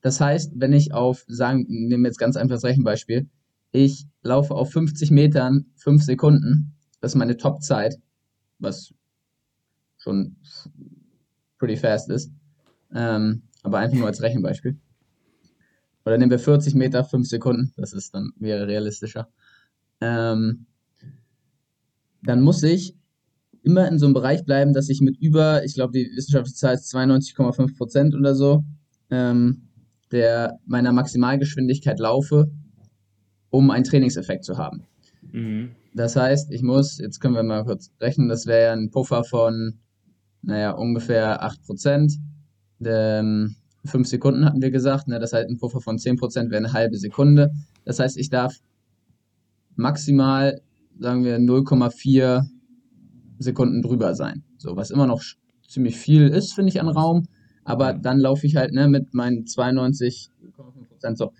Das 0.00 0.20
heißt, 0.20 0.52
wenn 0.56 0.72
ich 0.72 0.94
auf, 0.94 1.24
sagen, 1.28 1.66
nehmen 1.68 2.04
wir 2.04 2.08
jetzt 2.08 2.18
ganz 2.18 2.36
einfaches 2.36 2.64
Rechenbeispiel, 2.64 3.28
ich 3.72 4.06
laufe 4.22 4.54
auf 4.54 4.70
50 4.70 5.10
Metern 5.10 5.66
5 5.76 6.02
Sekunden, 6.02 6.72
das 7.00 7.12
ist 7.12 7.18
meine 7.18 7.36
Top-Zeit, 7.36 7.96
was 8.58 8.94
schon 9.98 10.36
pretty 11.58 11.76
fast 11.76 12.08
ist, 12.10 12.32
ähm, 12.94 13.42
aber 13.62 13.78
einfach 13.78 13.98
nur 13.98 14.06
als 14.06 14.22
Rechenbeispiel. 14.22 14.78
Oder 16.04 16.16
nehmen 16.16 16.30
wir 16.30 16.38
40 16.38 16.74
Meter 16.74 17.04
5 17.04 17.28
Sekunden, 17.28 17.72
das 17.76 17.92
ist 17.92 18.14
dann 18.14 18.30
wäre 18.38 18.66
realistischer. 18.66 19.28
Ähm, 20.00 20.66
dann 22.22 22.40
muss 22.40 22.62
ich 22.62 22.96
immer 23.62 23.88
in 23.88 23.98
so 23.98 24.06
einem 24.06 24.14
Bereich 24.14 24.44
bleiben, 24.44 24.72
dass 24.72 24.88
ich 24.88 25.00
mit 25.00 25.18
über, 25.18 25.64
ich 25.64 25.74
glaube, 25.74 25.92
die 25.92 26.10
wissenschaftliche 26.16 26.56
Zahl 26.56 26.74
ist 26.74 26.94
92,5 26.94 27.76
Prozent 27.76 28.14
oder 28.14 28.34
so, 28.34 28.64
ähm, 29.10 29.68
der 30.10 30.58
meiner 30.64 30.92
Maximalgeschwindigkeit 30.92 31.98
laufe, 31.98 32.50
um 33.50 33.70
einen 33.70 33.84
Trainingseffekt 33.84 34.44
zu 34.44 34.56
haben. 34.56 34.86
Mhm. 35.32 35.72
Das 35.94 36.16
heißt, 36.16 36.52
ich 36.52 36.62
muss, 36.62 36.98
jetzt 36.98 37.20
können 37.20 37.34
wir 37.34 37.42
mal 37.42 37.64
kurz 37.64 37.90
rechnen, 38.00 38.28
das 38.28 38.46
wäre 38.46 38.72
ein 38.72 38.90
Puffer 38.90 39.24
von, 39.24 39.80
naja, 40.42 40.72
ungefähr 40.72 41.42
8 41.42 41.62
Prozent. 41.64 42.12
Ähm, 42.84 43.56
5 43.84 44.06
Sekunden 44.06 44.44
hatten 44.44 44.62
wir 44.62 44.70
gesagt, 44.70 45.08
ne? 45.08 45.18
das 45.18 45.32
heißt, 45.32 45.48
ein 45.48 45.58
Puffer 45.58 45.80
von 45.80 45.98
10 45.98 46.16
Prozent 46.16 46.50
wäre 46.50 46.58
eine 46.58 46.72
halbe 46.72 46.96
Sekunde. 46.96 47.50
Das 47.84 47.98
heißt, 47.98 48.18
ich 48.18 48.28
darf 48.28 48.56
maximal, 49.76 50.60
sagen 50.98 51.24
wir, 51.24 51.38
0,4 51.38 52.46
Sekunden 53.38 53.82
drüber 53.82 54.14
sein. 54.14 54.44
So, 54.58 54.76
was 54.76 54.90
immer 54.90 55.06
noch 55.06 55.22
ziemlich 55.66 55.96
viel 55.96 56.28
ist, 56.28 56.54
finde 56.54 56.70
ich, 56.70 56.80
an 56.80 56.88
Raum. 56.88 57.26
Aber 57.64 57.92
dann 57.92 58.18
laufe 58.18 58.46
ich 58.46 58.56
halt 58.56 58.72
ne, 58.72 58.88
mit 58.88 59.14
meinen 59.14 59.44
92,5 59.44 61.16
so. 61.16 61.32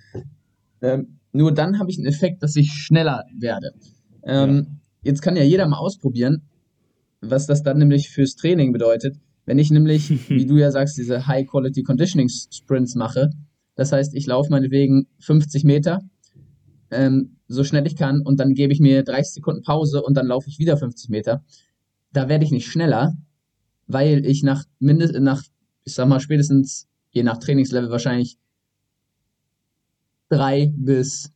Ähm, 0.81 1.19
nur 1.33 1.53
dann 1.53 1.79
habe 1.79 1.91
ich 1.91 1.99
einen 1.99 2.07
Effekt, 2.07 2.43
dass 2.43 2.55
ich 2.57 2.73
schneller 2.73 3.25
werde. 3.37 3.73
Ähm, 4.23 4.57
ja. 4.57 4.65
Jetzt 5.03 5.23
kann 5.23 5.37
ja 5.37 5.43
jeder 5.43 5.67
mal 5.67 5.79
ausprobieren, 5.79 6.43
was 7.21 7.47
das 7.47 7.63
dann 7.63 7.79
nämlich 7.79 8.11
fürs 8.11 8.37
Training 8.37 8.73
bedeutet. 8.73 9.17
Wenn 9.45 9.59
ich 9.59 9.71
nämlich, 9.71 10.11
wie 10.29 10.47
du 10.47 10.57
ja 10.57 10.71
sagst, 10.71 10.97
diese 10.99 11.27
High-Quality 11.27 11.83
Conditioning 11.83 12.29
Sprints 12.29 12.95
mache, 12.95 13.31
das 13.75 13.93
heißt, 13.93 14.15
ich 14.15 14.27
laufe 14.27 14.51
meinetwegen 14.51 15.07
50 15.21 15.65
Meter, 15.65 16.01
ähm, 16.91 17.37
so 17.49 17.65
schnell 17.65 17.87
ich 17.87 17.97
kann, 17.97 18.21
und 18.21 18.41
dann 18.41 18.55
gebe 18.55 18.73
ich 18.73 18.81
mir 18.81 19.05
30 19.05 19.35
Sekunden 19.35 19.63
Pause 19.63 20.03
und 20.03 20.17
dann 20.17 20.27
laufe 20.27 20.49
ich 20.49 20.59
wieder 20.59 20.77
50 20.77 21.11
Meter 21.11 21.45
da 22.13 22.29
werde 22.29 22.45
ich 22.45 22.51
nicht 22.51 22.67
schneller, 22.67 23.17
weil 23.87 24.25
ich 24.27 24.43
nach 24.43 24.65
mindestens 24.79 25.21
nach, 25.21 25.43
ich 25.85 25.95
sag 25.95 26.09
mal, 26.09 26.21
spätestens, 26.21 26.89
je 27.11 27.23
nach 27.23 27.39
Trainingslevel 27.39 27.91
wahrscheinlich 27.91 28.39
drei 30.29 30.73
bis, 30.77 31.33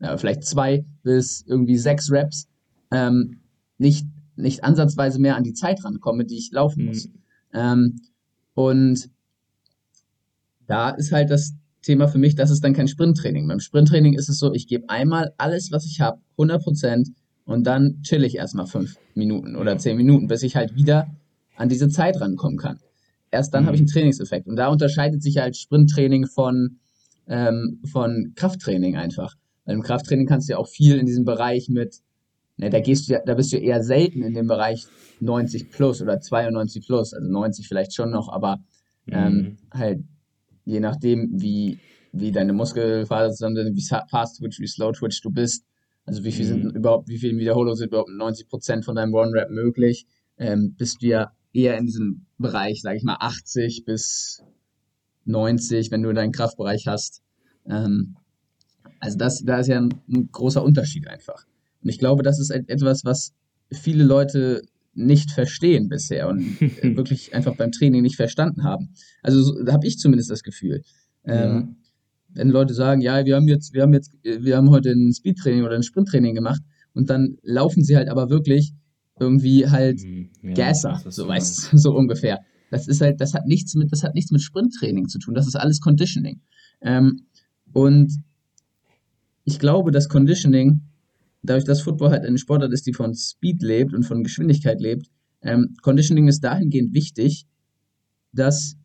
ja, 0.00 0.16
vielleicht 0.16 0.44
zwei 0.44 0.84
bis 1.02 1.44
irgendwie 1.46 1.76
sechs 1.76 2.10
Reps 2.10 2.48
ähm, 2.90 3.40
nicht, 3.78 4.06
nicht 4.36 4.64
ansatzweise 4.64 5.20
mehr 5.20 5.36
an 5.36 5.44
die 5.44 5.52
Zeit 5.52 5.84
rankomme, 5.84 6.24
die 6.24 6.38
ich 6.38 6.50
laufen 6.52 6.86
muss. 6.86 7.08
Mhm. 7.08 7.12
Ähm, 7.52 8.00
und 8.54 9.10
da 10.66 10.90
ist 10.90 11.12
halt 11.12 11.30
das 11.30 11.54
Thema 11.82 12.08
für 12.08 12.18
mich, 12.18 12.34
das 12.34 12.50
ist 12.50 12.62
dann 12.64 12.74
kein 12.74 12.88
Sprinttraining. 12.88 13.46
Beim 13.48 13.60
Sprinttraining 13.60 14.14
ist 14.14 14.28
es 14.28 14.38
so, 14.38 14.52
ich 14.52 14.66
gebe 14.66 14.88
einmal 14.88 15.32
alles, 15.36 15.72
was 15.72 15.84
ich 15.84 16.00
habe, 16.00 16.20
100 16.32 16.62
Prozent 16.62 17.08
und 17.44 17.66
dann 17.66 18.00
chill 18.02 18.24
ich 18.24 18.36
erstmal 18.36 18.66
fünf 18.66 18.96
Minuten 19.14 19.56
oder 19.56 19.76
zehn 19.78 19.96
Minuten, 19.96 20.28
bis 20.28 20.42
ich 20.42 20.56
halt 20.56 20.74
wieder 20.76 21.08
an 21.56 21.68
diese 21.68 21.88
Zeit 21.88 22.20
rankommen 22.20 22.58
kann. 22.58 22.78
Erst 23.30 23.52
dann 23.52 23.64
mhm. 23.64 23.66
habe 23.66 23.76
ich 23.76 23.80
einen 23.80 23.88
Trainingseffekt. 23.88 24.46
Und 24.46 24.56
da 24.56 24.68
unterscheidet 24.68 25.22
sich 25.22 25.38
halt 25.38 25.56
Sprinttraining 25.56 26.26
von, 26.26 26.78
ähm, 27.26 27.80
von 27.90 28.32
Krafttraining 28.36 28.96
einfach. 28.96 29.34
Weil 29.64 29.74
im 29.74 29.82
Krafttraining 29.82 30.26
kannst 30.26 30.48
du 30.48 30.52
ja 30.52 30.58
auch 30.58 30.68
viel 30.68 30.98
in 30.98 31.06
diesem 31.06 31.24
Bereich 31.24 31.68
mit, 31.68 32.00
ne, 32.62 32.70
da 32.70 32.80
gehst 32.80 33.08
du 33.08 33.14
ja, 33.14 33.20
da 33.24 33.34
bist 33.34 33.52
du 33.52 33.56
eher 33.56 33.82
selten 33.82 34.22
in 34.22 34.34
dem 34.34 34.46
Bereich 34.46 34.86
90 35.20 35.70
plus 35.70 36.00
oder 36.00 36.20
92 36.20 36.86
plus, 36.86 37.12
also 37.12 37.28
90 37.28 37.68
vielleicht 37.68 37.94
schon 37.94 38.10
noch, 38.10 38.28
aber 38.28 38.62
ähm, 39.06 39.34
mhm. 39.34 39.56
halt 39.72 40.04
je 40.64 40.80
nachdem, 40.80 41.30
wie, 41.40 41.78
wie 42.12 42.30
deine 42.32 42.52
Muskelfaser 42.52 43.32
zusammen 43.32 43.56
sind, 43.56 43.76
wie 43.76 44.08
fast 44.10 44.38
twitch, 44.38 44.60
wie 44.60 44.66
slow 44.66 44.92
twitch 44.92 45.20
du 45.20 45.30
bist, 45.30 45.64
also 46.04 46.24
wie 46.24 46.32
viel 46.32 46.46
sind 46.46 46.64
mhm. 46.64 46.70
überhaupt, 46.70 47.08
wie 47.08 47.18
viele 47.18 47.36
Wiederholungen 47.38 47.76
sind 47.76 47.88
überhaupt 47.88 48.10
90 48.10 48.48
Prozent 48.48 48.84
von 48.84 48.94
deinem 48.94 49.14
One-Rap 49.14 49.50
möglich? 49.50 50.06
Ähm, 50.38 50.74
bist 50.76 51.02
du 51.02 51.06
ja 51.06 51.32
eher 51.52 51.76
in 51.78 51.86
diesem 51.86 52.26
Bereich, 52.38 52.82
sage 52.82 52.96
ich 52.96 53.04
mal, 53.04 53.16
80 53.20 53.84
bis 53.84 54.42
90, 55.24 55.90
wenn 55.90 56.02
du 56.02 56.12
deinen 56.12 56.32
Kraftbereich 56.32 56.86
hast. 56.86 57.22
Ähm, 57.66 58.16
also 58.98 59.18
das, 59.18 59.44
da 59.44 59.58
ist 59.58 59.68
ja 59.68 59.78
ein, 59.78 59.94
ein, 60.08 60.28
großer 60.30 60.62
Unterschied 60.62 61.06
einfach. 61.08 61.44
Und 61.82 61.88
ich 61.88 61.98
glaube, 61.98 62.22
das 62.22 62.38
ist 62.38 62.50
etwas, 62.50 63.04
was 63.04 63.32
viele 63.70 64.04
Leute 64.04 64.62
nicht 64.94 65.30
verstehen 65.30 65.88
bisher 65.88 66.28
und 66.28 66.60
wirklich 66.96 67.34
einfach 67.34 67.56
beim 67.56 67.72
Training 67.72 68.02
nicht 68.02 68.16
verstanden 68.16 68.64
haben. 68.64 68.90
Also 69.22 69.42
so, 69.42 69.62
da 69.62 69.72
habe 69.72 69.86
ich 69.86 69.98
zumindest 69.98 70.30
das 70.30 70.42
Gefühl. 70.42 70.82
Ähm, 71.24 71.76
wenn 72.34 72.48
Leute 72.50 72.74
sagen, 72.74 73.00
ja, 73.00 73.24
wir 73.24 73.36
haben 73.36 73.48
jetzt, 73.48 73.72
wir 73.74 73.82
haben 73.82 73.92
jetzt, 73.92 74.12
wir 74.22 74.56
haben 74.56 74.70
heute 74.70 74.90
ein 74.90 75.12
Speedtraining 75.12 75.64
oder 75.64 75.76
ein 75.76 75.82
Sprinttraining 75.82 76.34
gemacht 76.34 76.62
und 76.94 77.10
dann 77.10 77.36
laufen 77.42 77.82
sie 77.84 77.96
halt 77.96 78.08
aber 78.08 78.30
wirklich 78.30 78.72
irgendwie 79.20 79.68
halt 79.68 80.02
mhm, 80.02 80.30
ja, 80.42 80.54
Gasser, 80.54 81.00
so 81.08 81.28
weißt 81.28 81.70
so 81.74 81.94
ungefähr. 81.94 82.40
das 82.70 82.88
ist 82.88 83.00
halt, 83.00 83.20
das 83.20 83.34
hat 83.34 83.46
nichts 83.46 83.74
mit, 83.74 83.92
das 83.92 84.02
hat 84.02 84.14
nichts 84.14 84.30
mit 84.30 84.42
Sprinttraining 84.42 85.08
zu 85.08 85.18
tun. 85.18 85.34
Das 85.34 85.46
ist 85.46 85.56
alles 85.56 85.80
Conditioning. 85.80 86.40
Ähm, 86.80 87.26
und 87.72 88.12
ich 89.44 89.58
glaube, 89.58 89.90
dass 89.90 90.08
Conditioning, 90.08 90.82
dadurch, 91.42 91.64
dass 91.64 91.82
Football 91.82 92.10
halt 92.10 92.24
eine 92.24 92.38
Sportart 92.38 92.72
ist, 92.72 92.86
die 92.86 92.92
von 92.92 93.14
Speed 93.14 93.62
lebt 93.62 93.92
und 93.92 94.04
von 94.04 94.22
Geschwindigkeit 94.22 94.80
lebt, 94.80 95.08
ähm, 95.42 95.74
Conditioning 95.82 96.28
ist 96.28 96.40
dahingehend 96.40 96.94
wichtig, 96.94 97.46
dass 98.32 98.76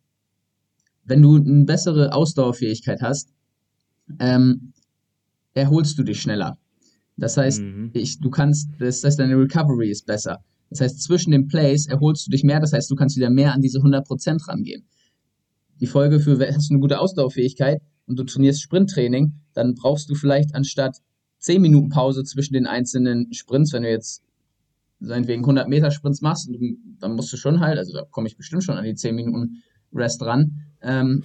wenn 1.04 1.22
du 1.22 1.36
eine 1.36 1.64
bessere 1.64 2.12
Ausdauerfähigkeit 2.12 3.00
hast, 3.00 3.32
ähm, 4.18 4.72
erholst 5.54 5.98
du 5.98 6.02
dich 6.02 6.20
schneller. 6.20 6.58
Das 7.16 7.36
heißt, 7.36 7.62
mhm. 7.62 7.90
ich, 7.94 8.20
du 8.20 8.30
kannst, 8.30 8.70
das 8.78 9.02
heißt, 9.02 9.18
deine 9.18 9.36
Recovery 9.36 9.90
ist 9.90 10.06
besser. 10.06 10.44
Das 10.70 10.80
heißt, 10.80 11.02
zwischen 11.02 11.30
den 11.30 11.48
Plays 11.48 11.86
erholst 11.86 12.26
du 12.26 12.30
dich 12.30 12.44
mehr, 12.44 12.60
das 12.60 12.72
heißt, 12.72 12.90
du 12.90 12.94
kannst 12.94 13.16
wieder 13.16 13.30
mehr 13.30 13.54
an 13.54 13.62
diese 13.62 13.78
100% 13.78 14.48
rangehen. 14.48 14.86
Die 15.80 15.86
Folge 15.86 16.20
für, 16.20 16.38
hast 16.38 16.70
du 16.70 16.74
eine 16.74 16.80
gute 16.80 17.00
Ausdauerfähigkeit 17.00 17.80
und 18.06 18.18
du 18.18 18.24
trainierst 18.24 18.62
Sprinttraining, 18.62 19.34
dann 19.54 19.74
brauchst 19.74 20.10
du 20.10 20.14
vielleicht 20.14 20.54
anstatt 20.54 20.98
10 21.38 21.62
Minuten 21.62 21.88
Pause 21.88 22.24
zwischen 22.24 22.54
den 22.54 22.66
einzelnen 22.66 23.32
Sprints, 23.32 23.72
wenn 23.72 23.82
du 23.82 23.90
jetzt 23.90 24.22
seinetwegen 25.00 25.42
100 25.42 25.68
Meter 25.68 25.90
Sprints 25.90 26.20
machst, 26.20 26.50
dann 26.98 27.14
musst 27.14 27.32
du 27.32 27.36
schon 27.36 27.60
halt, 27.60 27.78
also 27.78 27.92
da 27.92 28.02
komme 28.10 28.26
ich 28.26 28.36
bestimmt 28.36 28.64
schon 28.64 28.76
an 28.76 28.84
die 28.84 28.94
10 28.94 29.14
Minuten 29.14 29.62
Rest 29.92 30.22
ran, 30.22 30.64
ähm, 30.82 31.24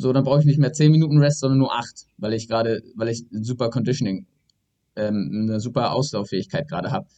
so, 0.00 0.12
dann 0.12 0.22
brauche 0.22 0.38
ich 0.38 0.46
nicht 0.46 0.60
mehr 0.60 0.72
10 0.72 0.92
Minuten 0.92 1.18
Rest, 1.18 1.40
sondern 1.40 1.58
nur 1.58 1.76
8, 1.76 2.06
weil 2.18 2.32
ich 2.32 2.46
gerade, 2.46 2.82
weil 2.94 3.08
ich 3.08 3.26
super 3.32 3.68
Conditioning, 3.68 4.26
ähm, 4.94 5.46
eine 5.48 5.58
super 5.58 5.92
Ausdauerfähigkeit 5.92 6.68
gerade 6.68 6.92
habe. 6.92 7.08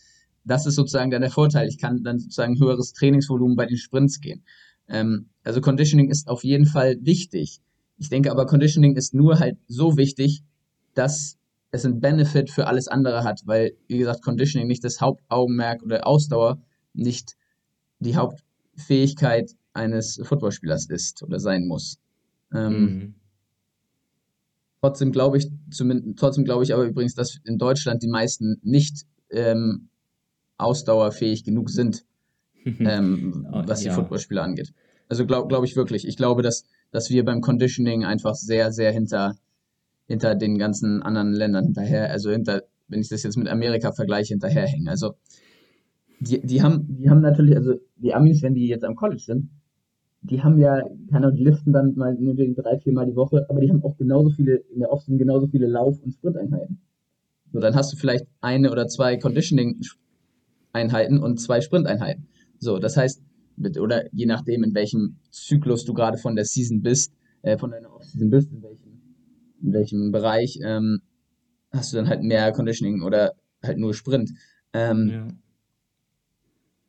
Das 0.44 0.64
ist 0.64 0.76
sozusagen 0.76 1.10
dann 1.10 1.20
der 1.20 1.30
Vorteil. 1.30 1.68
Ich 1.68 1.76
kann 1.76 2.02
dann 2.02 2.18
sozusagen 2.18 2.58
höheres 2.58 2.94
Trainingsvolumen 2.94 3.54
bei 3.54 3.66
den 3.66 3.76
Sprints 3.76 4.20
gehen. 4.20 4.44
Ähm, 4.88 5.28
also 5.44 5.60
Conditioning 5.60 6.08
ist 6.08 6.26
auf 6.28 6.42
jeden 6.42 6.64
Fall 6.64 6.96
wichtig. 7.02 7.60
Ich 7.98 8.08
denke 8.08 8.30
aber, 8.30 8.46
Conditioning 8.46 8.96
ist 8.96 9.12
nur 9.12 9.38
halt 9.38 9.58
so 9.68 9.98
wichtig, 9.98 10.42
dass 10.94 11.36
es 11.70 11.84
einen 11.84 12.00
Benefit 12.00 12.50
für 12.50 12.66
alles 12.66 12.88
andere 12.88 13.24
hat, 13.24 13.42
weil, 13.44 13.72
wie 13.86 13.98
gesagt, 13.98 14.22
Conditioning 14.22 14.68
nicht 14.68 14.84
das 14.84 15.00
Hauptaugenmerk 15.00 15.82
oder 15.82 16.06
Ausdauer 16.06 16.60
nicht 16.94 17.36
die 18.00 18.16
Hauptfähigkeit 18.16 19.52
eines 19.72 20.20
Footballspielers 20.22 20.86
ist 20.86 21.22
oder 21.22 21.38
sein 21.38 21.66
muss. 21.66 22.00
Ähm, 22.52 22.82
mhm. 22.82 23.14
Trotzdem 24.80 25.12
glaube 25.12 25.38
ich, 25.38 25.48
zumindest, 25.70 26.18
trotzdem 26.18 26.44
glaube 26.44 26.64
ich 26.64 26.72
aber 26.72 26.84
übrigens, 26.84 27.14
dass 27.14 27.38
in 27.44 27.58
Deutschland 27.58 28.02
die 28.02 28.08
meisten 28.08 28.58
nicht 28.62 29.06
ähm, 29.30 29.88
ausdauerfähig 30.56 31.44
genug 31.44 31.70
sind, 31.70 32.04
ähm, 32.64 33.46
oh, 33.52 33.62
was 33.66 33.84
ja. 33.84 33.90
die 33.90 33.94
Footballspieler 33.94 34.42
angeht. 34.42 34.72
Also 35.08 35.26
glaube 35.26 35.48
glaub 35.48 35.64
ich 35.64 35.76
wirklich. 35.76 36.06
Ich 36.06 36.16
glaube, 36.16 36.42
dass, 36.42 36.64
dass 36.90 37.10
wir 37.10 37.24
beim 37.24 37.40
Conditioning 37.40 38.04
einfach 38.04 38.34
sehr, 38.34 38.72
sehr 38.72 38.92
hinter, 38.92 39.36
hinter 40.10 40.34
den 40.34 40.58
ganzen 40.58 41.02
anderen 41.02 41.32
Ländern 41.32 41.66
hinterher, 41.66 42.10
also 42.10 42.32
hinter, 42.32 42.64
wenn 42.88 43.00
ich 43.00 43.08
das 43.08 43.22
jetzt 43.22 43.36
mit 43.36 43.46
Amerika 43.46 43.92
vergleiche, 43.92 44.34
hinterherhängen. 44.34 44.88
Also 44.88 45.14
die, 46.18 46.40
die 46.40 46.62
haben, 46.62 46.96
die 46.98 47.08
haben 47.08 47.20
natürlich, 47.20 47.56
also 47.56 47.74
die 47.94 48.12
Amis, 48.12 48.42
wenn 48.42 48.54
die 48.54 48.66
jetzt 48.66 48.82
am 48.82 48.96
College 48.96 49.22
sind, 49.24 49.50
die 50.22 50.42
haben 50.42 50.58
ja, 50.58 50.82
keine 51.12 51.28
Ahnung, 51.28 51.36
die 51.36 51.44
liften 51.44 51.72
dann 51.72 51.94
mal 51.94 52.16
nur 52.18 52.34
drei, 52.34 52.80
vier 52.80 52.92
Mal 52.92 53.06
die 53.06 53.14
Woche, 53.14 53.46
aber 53.48 53.60
die 53.60 53.70
haben 53.70 53.84
auch 53.84 53.96
genauso 53.98 54.30
viele, 54.30 54.56
in 54.56 54.80
der 54.80 54.90
Offseason 54.90 55.16
genauso 55.16 55.46
viele 55.46 55.68
Lauf- 55.68 56.02
und 56.02 56.10
Sprinteinheiten. 56.10 56.80
So, 57.52 57.60
dann 57.60 57.76
hast 57.76 57.92
du 57.92 57.96
vielleicht 57.96 58.26
eine 58.40 58.72
oder 58.72 58.88
zwei 58.88 59.16
Conditioning-Einheiten 59.16 61.20
und 61.20 61.40
zwei 61.40 61.60
Sprinteinheiten. 61.60 62.26
So, 62.58 62.80
das 62.80 62.96
heißt, 62.96 63.22
mit, 63.56 63.78
oder 63.78 64.12
je 64.12 64.26
nachdem, 64.26 64.64
in 64.64 64.74
welchem 64.74 65.18
Zyklus 65.30 65.84
du 65.84 65.94
gerade 65.94 66.18
von 66.18 66.34
der 66.34 66.46
Season 66.46 66.82
bist, 66.82 67.14
äh, 67.42 67.56
von 67.56 67.70
deiner 67.70 67.94
Offseason 67.94 68.28
bist, 68.28 68.50
in 68.50 68.60
welchem, 68.60 68.89
in 69.62 69.72
welchem 69.72 70.12
Bereich, 70.12 70.58
ähm, 70.62 71.00
hast 71.70 71.92
du 71.92 71.96
dann 71.96 72.08
halt 72.08 72.22
mehr 72.22 72.52
Conditioning 72.52 73.02
oder 73.02 73.34
halt 73.62 73.78
nur 73.78 73.94
Sprint. 73.94 74.30
Ähm, 74.72 75.08
ja. 75.08 75.28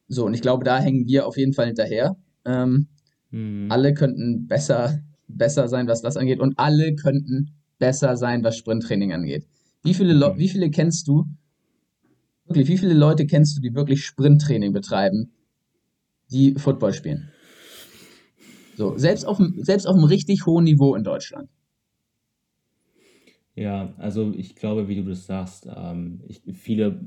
So, 0.07 0.25
und 0.25 0.33
ich 0.33 0.41
glaube, 0.41 0.63
da 0.63 0.79
hängen 0.79 1.07
wir 1.07 1.25
auf 1.25 1.37
jeden 1.37 1.53
Fall 1.53 1.67
hinterher. 1.67 2.17
Ähm, 2.45 2.87
Mhm. 3.31 3.71
Alle 3.71 3.93
könnten 3.93 4.47
besser, 4.47 5.01
besser 5.27 5.67
sein, 5.67 5.87
was 5.87 6.01
das 6.01 6.17
angeht. 6.17 6.39
Und 6.39 6.59
alle 6.59 6.95
könnten 6.95 7.51
besser 7.79 8.15
sein, 8.17 8.43
was 8.43 8.57
Sprinttraining 8.57 9.13
angeht. 9.13 9.47
Wie 9.83 9.93
viele, 9.93 10.13
Le 10.13 10.33
mhm. 10.33 10.37
wie 10.37 10.49
viele 10.49 10.69
kennst 10.69 11.07
du, 11.07 11.25
wirklich, 12.45 12.67
wie 12.67 12.77
viele 12.77 12.93
Leute 12.93 13.25
kennst 13.25 13.57
du, 13.57 13.61
die 13.61 13.73
wirklich 13.73 14.05
Sprinttraining 14.05 14.73
betreiben, 14.73 15.31
die 16.29 16.53
Football 16.55 16.93
spielen? 16.93 17.31
So, 18.77 18.97
selbst 18.97 19.25
auf, 19.25 19.39
selbst 19.57 19.85
auf 19.87 19.95
einem 19.95 20.05
richtig 20.05 20.45
hohen 20.45 20.63
Niveau 20.63 20.95
in 20.95 21.03
Deutschland. 21.03 21.49
Ja, 23.55 23.93
also 23.97 24.33
ich 24.33 24.55
glaube, 24.55 24.87
wie 24.87 24.95
du 24.95 25.03
das 25.03 25.25
sagst, 25.25 25.67
ähm, 25.75 26.21
ich, 26.27 26.41
viele 26.53 26.99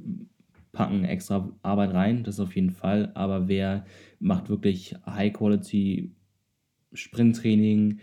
packen 0.73 1.05
extra 1.05 1.51
Arbeit 1.63 1.95
rein, 1.95 2.25
das 2.25 2.41
auf 2.41 2.55
jeden 2.55 2.71
Fall. 2.71 3.11
Aber 3.15 3.49
wer 3.49 3.87
macht 4.19 4.49
wirklich 4.51 4.95
High-Quality 5.07 6.15
Sprinttraining, 6.93 8.01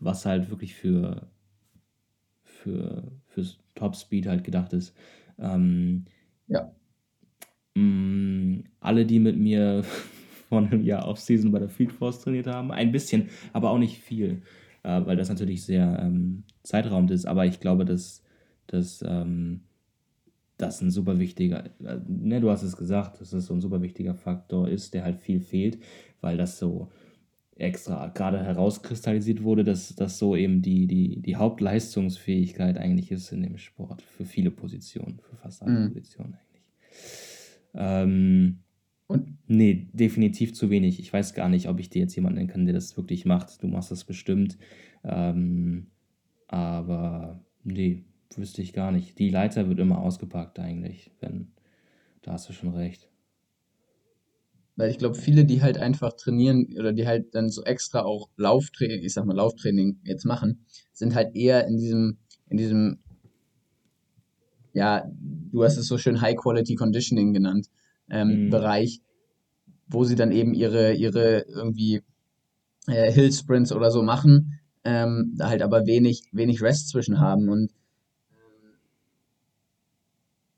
was 0.00 0.26
halt 0.26 0.50
wirklich 0.50 0.74
für, 0.74 1.30
für 2.42 3.12
fürs 3.26 3.58
Top-Speed 3.74 4.26
halt 4.26 4.44
gedacht 4.44 4.72
ist. 4.72 4.94
Ähm, 5.38 6.04
ja. 6.48 6.74
Mh, 7.74 7.82
mm, 7.82 8.64
alle, 8.80 9.06
die 9.06 9.18
mit 9.18 9.38
mir 9.38 9.84
vor 10.48 10.58
einem 10.58 10.82
Jahr 10.82 11.08
Off-Season 11.08 11.52
bei 11.52 11.58
der 11.58 11.68
Field 11.68 11.92
Force 11.92 12.20
trainiert 12.20 12.46
haben, 12.46 12.72
ein 12.72 12.92
bisschen, 12.92 13.30
aber 13.52 13.70
auch 13.70 13.78
nicht 13.78 13.98
viel, 13.98 14.42
äh, 14.82 15.00
weil 15.04 15.16
das 15.16 15.28
natürlich 15.28 15.64
sehr 15.64 15.98
ähm, 16.00 16.44
zeitraumend 16.62 17.10
ist. 17.10 17.26
Aber 17.26 17.46
ich 17.46 17.60
glaube, 17.60 17.84
dass, 17.84 18.22
dass 18.66 19.04
ähm, 19.06 19.62
das 20.58 20.80
ein 20.80 20.90
super 20.90 21.18
wichtiger, 21.18 21.66
äh, 21.84 22.00
ne, 22.06 22.40
du 22.40 22.50
hast 22.50 22.62
es 22.62 22.76
gesagt, 22.76 23.20
dass 23.20 23.32
es 23.32 23.46
so 23.46 23.54
ein 23.54 23.60
super 23.60 23.82
wichtiger 23.82 24.14
Faktor 24.14 24.68
ist, 24.68 24.94
der 24.94 25.04
halt 25.04 25.20
viel 25.20 25.40
fehlt, 25.40 25.78
weil 26.20 26.36
das 26.36 26.58
so 26.58 26.90
extra 27.56 28.08
gerade 28.08 28.42
herauskristallisiert 28.42 29.42
wurde, 29.42 29.62
dass 29.64 29.94
das 29.94 30.18
so 30.18 30.34
eben 30.34 30.62
die, 30.62 30.86
die, 30.86 31.20
die 31.20 31.36
Hauptleistungsfähigkeit 31.36 32.78
eigentlich 32.78 33.10
ist 33.10 33.30
in 33.32 33.42
dem 33.42 33.58
Sport, 33.58 34.02
für 34.02 34.24
viele 34.24 34.50
Positionen, 34.50 35.20
für 35.20 35.36
fast 35.36 35.62
alle 35.62 35.80
mhm. 35.80 35.88
Positionen 35.88 36.34
eigentlich. 36.34 36.62
Ähm, 37.74 38.58
und? 39.12 39.38
Nee, 39.46 39.88
definitiv 39.92 40.54
zu 40.54 40.70
wenig. 40.70 40.98
Ich 40.98 41.12
weiß 41.12 41.34
gar 41.34 41.48
nicht, 41.48 41.68
ob 41.68 41.78
ich 41.78 41.90
dir 41.90 42.00
jetzt 42.00 42.14
jemanden 42.14 42.38
nennen 42.38 42.48
kann, 42.48 42.64
der 42.64 42.74
das 42.74 42.96
wirklich 42.96 43.24
macht. 43.24 43.62
Du 43.62 43.68
machst 43.68 43.90
das 43.90 44.04
bestimmt. 44.04 44.58
Ähm, 45.04 45.88
aber 46.48 47.44
nee, 47.64 48.04
wüsste 48.36 48.62
ich 48.62 48.72
gar 48.72 48.92
nicht. 48.92 49.18
Die 49.18 49.30
Leiter 49.30 49.68
wird 49.68 49.78
immer 49.78 49.98
ausgepackt 49.98 50.58
eigentlich, 50.58 51.10
wenn. 51.20 51.52
Da 52.22 52.32
hast 52.32 52.48
du 52.48 52.52
schon 52.52 52.70
recht. 52.74 53.08
Weil 54.76 54.90
ich 54.90 54.98
glaube, 54.98 55.16
viele, 55.16 55.44
die 55.44 55.60
halt 55.60 55.76
einfach 55.76 56.14
trainieren 56.14 56.68
oder 56.78 56.92
die 56.92 57.06
halt 57.06 57.34
dann 57.34 57.50
so 57.50 57.62
extra 57.64 58.02
auch 58.02 58.30
Lauftraining, 58.36 59.02
ich 59.02 59.12
sag 59.12 59.26
mal 59.26 59.36
Lauftraining 59.36 59.98
jetzt 60.04 60.24
machen, 60.24 60.64
sind 60.92 61.14
halt 61.14 61.34
eher 61.36 61.66
in 61.66 61.76
diesem, 61.76 62.18
in 62.48 62.56
diesem, 62.56 62.98
ja, 64.72 65.04
du 65.52 65.62
hast 65.62 65.76
es 65.76 65.88
so 65.88 65.98
schön 65.98 66.20
High 66.20 66.36
Quality 66.36 66.76
Conditioning 66.76 67.34
genannt, 67.34 67.68
ähm, 68.12 68.44
mhm. 68.44 68.50
Bereich, 68.50 69.00
wo 69.88 70.04
sie 70.04 70.14
dann 70.14 70.30
eben 70.30 70.54
ihre, 70.54 70.92
ihre 70.92 71.40
irgendwie 71.48 72.02
äh, 72.86 73.10
Hill 73.10 73.32
Sprints 73.32 73.72
oder 73.72 73.90
so 73.90 74.02
machen, 74.02 74.60
ähm, 74.84 75.34
da 75.36 75.48
halt 75.48 75.62
aber 75.62 75.86
wenig, 75.86 76.28
wenig 76.30 76.62
Rest 76.62 76.88
zwischen 76.88 77.18
haben 77.18 77.48
und 77.48 77.72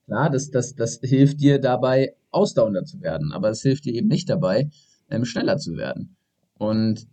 Klar, 0.06 0.28
das, 0.28 0.50
das, 0.50 0.74
das 0.74 1.00
hilft 1.02 1.40
dir 1.40 1.58
dabei, 1.58 2.14
ausdauernder 2.30 2.84
zu 2.84 3.00
werden, 3.00 3.32
aber 3.32 3.48
es 3.48 3.62
hilft 3.62 3.86
dir 3.86 3.94
eben 3.94 4.08
nicht 4.08 4.28
dabei, 4.28 4.68
ähm, 5.08 5.24
schneller 5.24 5.56
zu 5.56 5.76
werden. 5.76 6.16
Und 6.58 7.06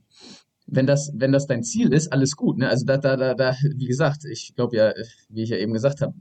wenn 0.67 0.88
das, 0.88 1.12
wenn 1.15 1.32
das 1.32 1.47
dein 1.47 1.63
Ziel 1.63 1.93
ist, 1.93 2.12
alles 2.12 2.36
gut. 2.36 2.58
Ne? 2.58 2.67
Also 2.67 2.86
da, 2.86 2.97
da, 2.97 3.15
da, 3.15 3.34
da, 3.34 3.56
wie 3.75 3.88
gesagt, 3.88 4.25
ich 4.25 4.56
glaube 4.56 4.75
ja, 4.75 4.93
wie 5.30 5.43
ich 5.43 5.49
ja 5.49 5.58
eben 5.58 5.73
gesagt 5.73 6.01
habe, 6.01 6.13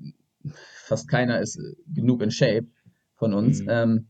fast 0.85 1.09
keiner 1.09 1.41
ist 1.41 1.59
genug 1.93 2.23
in 2.23 2.31
Shape 2.31 2.67
von 3.21 3.35
uns. 3.35 3.61
Mhm. 3.61 3.69
Ähm, 3.71 4.07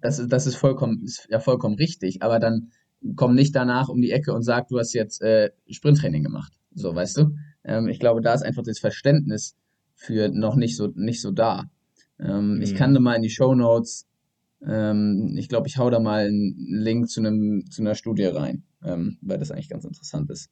das, 0.00 0.26
das 0.26 0.46
ist 0.46 0.56
vollkommen, 0.56 1.04
ist 1.04 1.28
ja 1.30 1.38
vollkommen 1.38 1.76
richtig, 1.76 2.22
aber 2.22 2.40
dann 2.40 2.72
komm 3.14 3.34
nicht 3.34 3.54
danach 3.54 3.88
um 3.88 4.00
die 4.00 4.10
Ecke 4.10 4.32
und 4.32 4.42
sag, 4.42 4.68
du 4.68 4.78
hast 4.78 4.94
jetzt 4.94 5.22
äh, 5.22 5.50
Sprinttraining 5.70 6.24
gemacht. 6.24 6.52
So, 6.74 6.94
weißt 6.94 7.18
du? 7.18 7.36
Ähm, 7.62 7.88
ich 7.88 8.00
glaube, 8.00 8.22
da 8.22 8.34
ist 8.34 8.42
einfach 8.42 8.62
das 8.64 8.78
Verständnis 8.78 9.54
für 9.94 10.28
noch 10.28 10.56
nicht 10.56 10.76
so, 10.76 10.88
nicht 10.94 11.20
so 11.20 11.30
da. 11.30 11.70
Ähm, 12.18 12.56
mhm. 12.56 12.62
Ich 12.62 12.74
kann 12.74 12.94
da 12.94 13.00
mal 13.00 13.14
in 13.14 13.22
die 13.22 13.30
Show 13.30 13.54
Notes, 13.54 14.06
ähm, 14.66 15.36
ich 15.38 15.48
glaube, 15.48 15.68
ich 15.68 15.76
hau 15.76 15.90
da 15.90 16.00
mal 16.00 16.26
einen 16.26 16.56
Link 16.56 17.08
zu, 17.10 17.20
einem, 17.20 17.70
zu 17.70 17.82
einer 17.82 17.94
Studie 17.94 18.24
rein, 18.24 18.64
ähm, 18.82 19.18
weil 19.20 19.38
das 19.38 19.50
eigentlich 19.50 19.68
ganz 19.68 19.84
interessant 19.84 20.30
ist. 20.30 20.50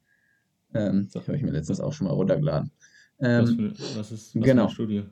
Ähm, 0.75 1.09
das 1.11 1.27
habe 1.27 1.37
ich 1.37 1.43
mir 1.43 1.51
letztens 1.51 1.79
auch 1.79 1.93
schon 1.93 2.05
mal 2.05 2.13
runtergeladen. 2.13 2.71
was, 3.17 3.51
für, 3.51 3.71
was 3.97 4.11
ist 4.11 4.35
was 4.35 4.43
genau. 4.43 4.63
eine 4.63 4.71
Studie? 4.71 5.05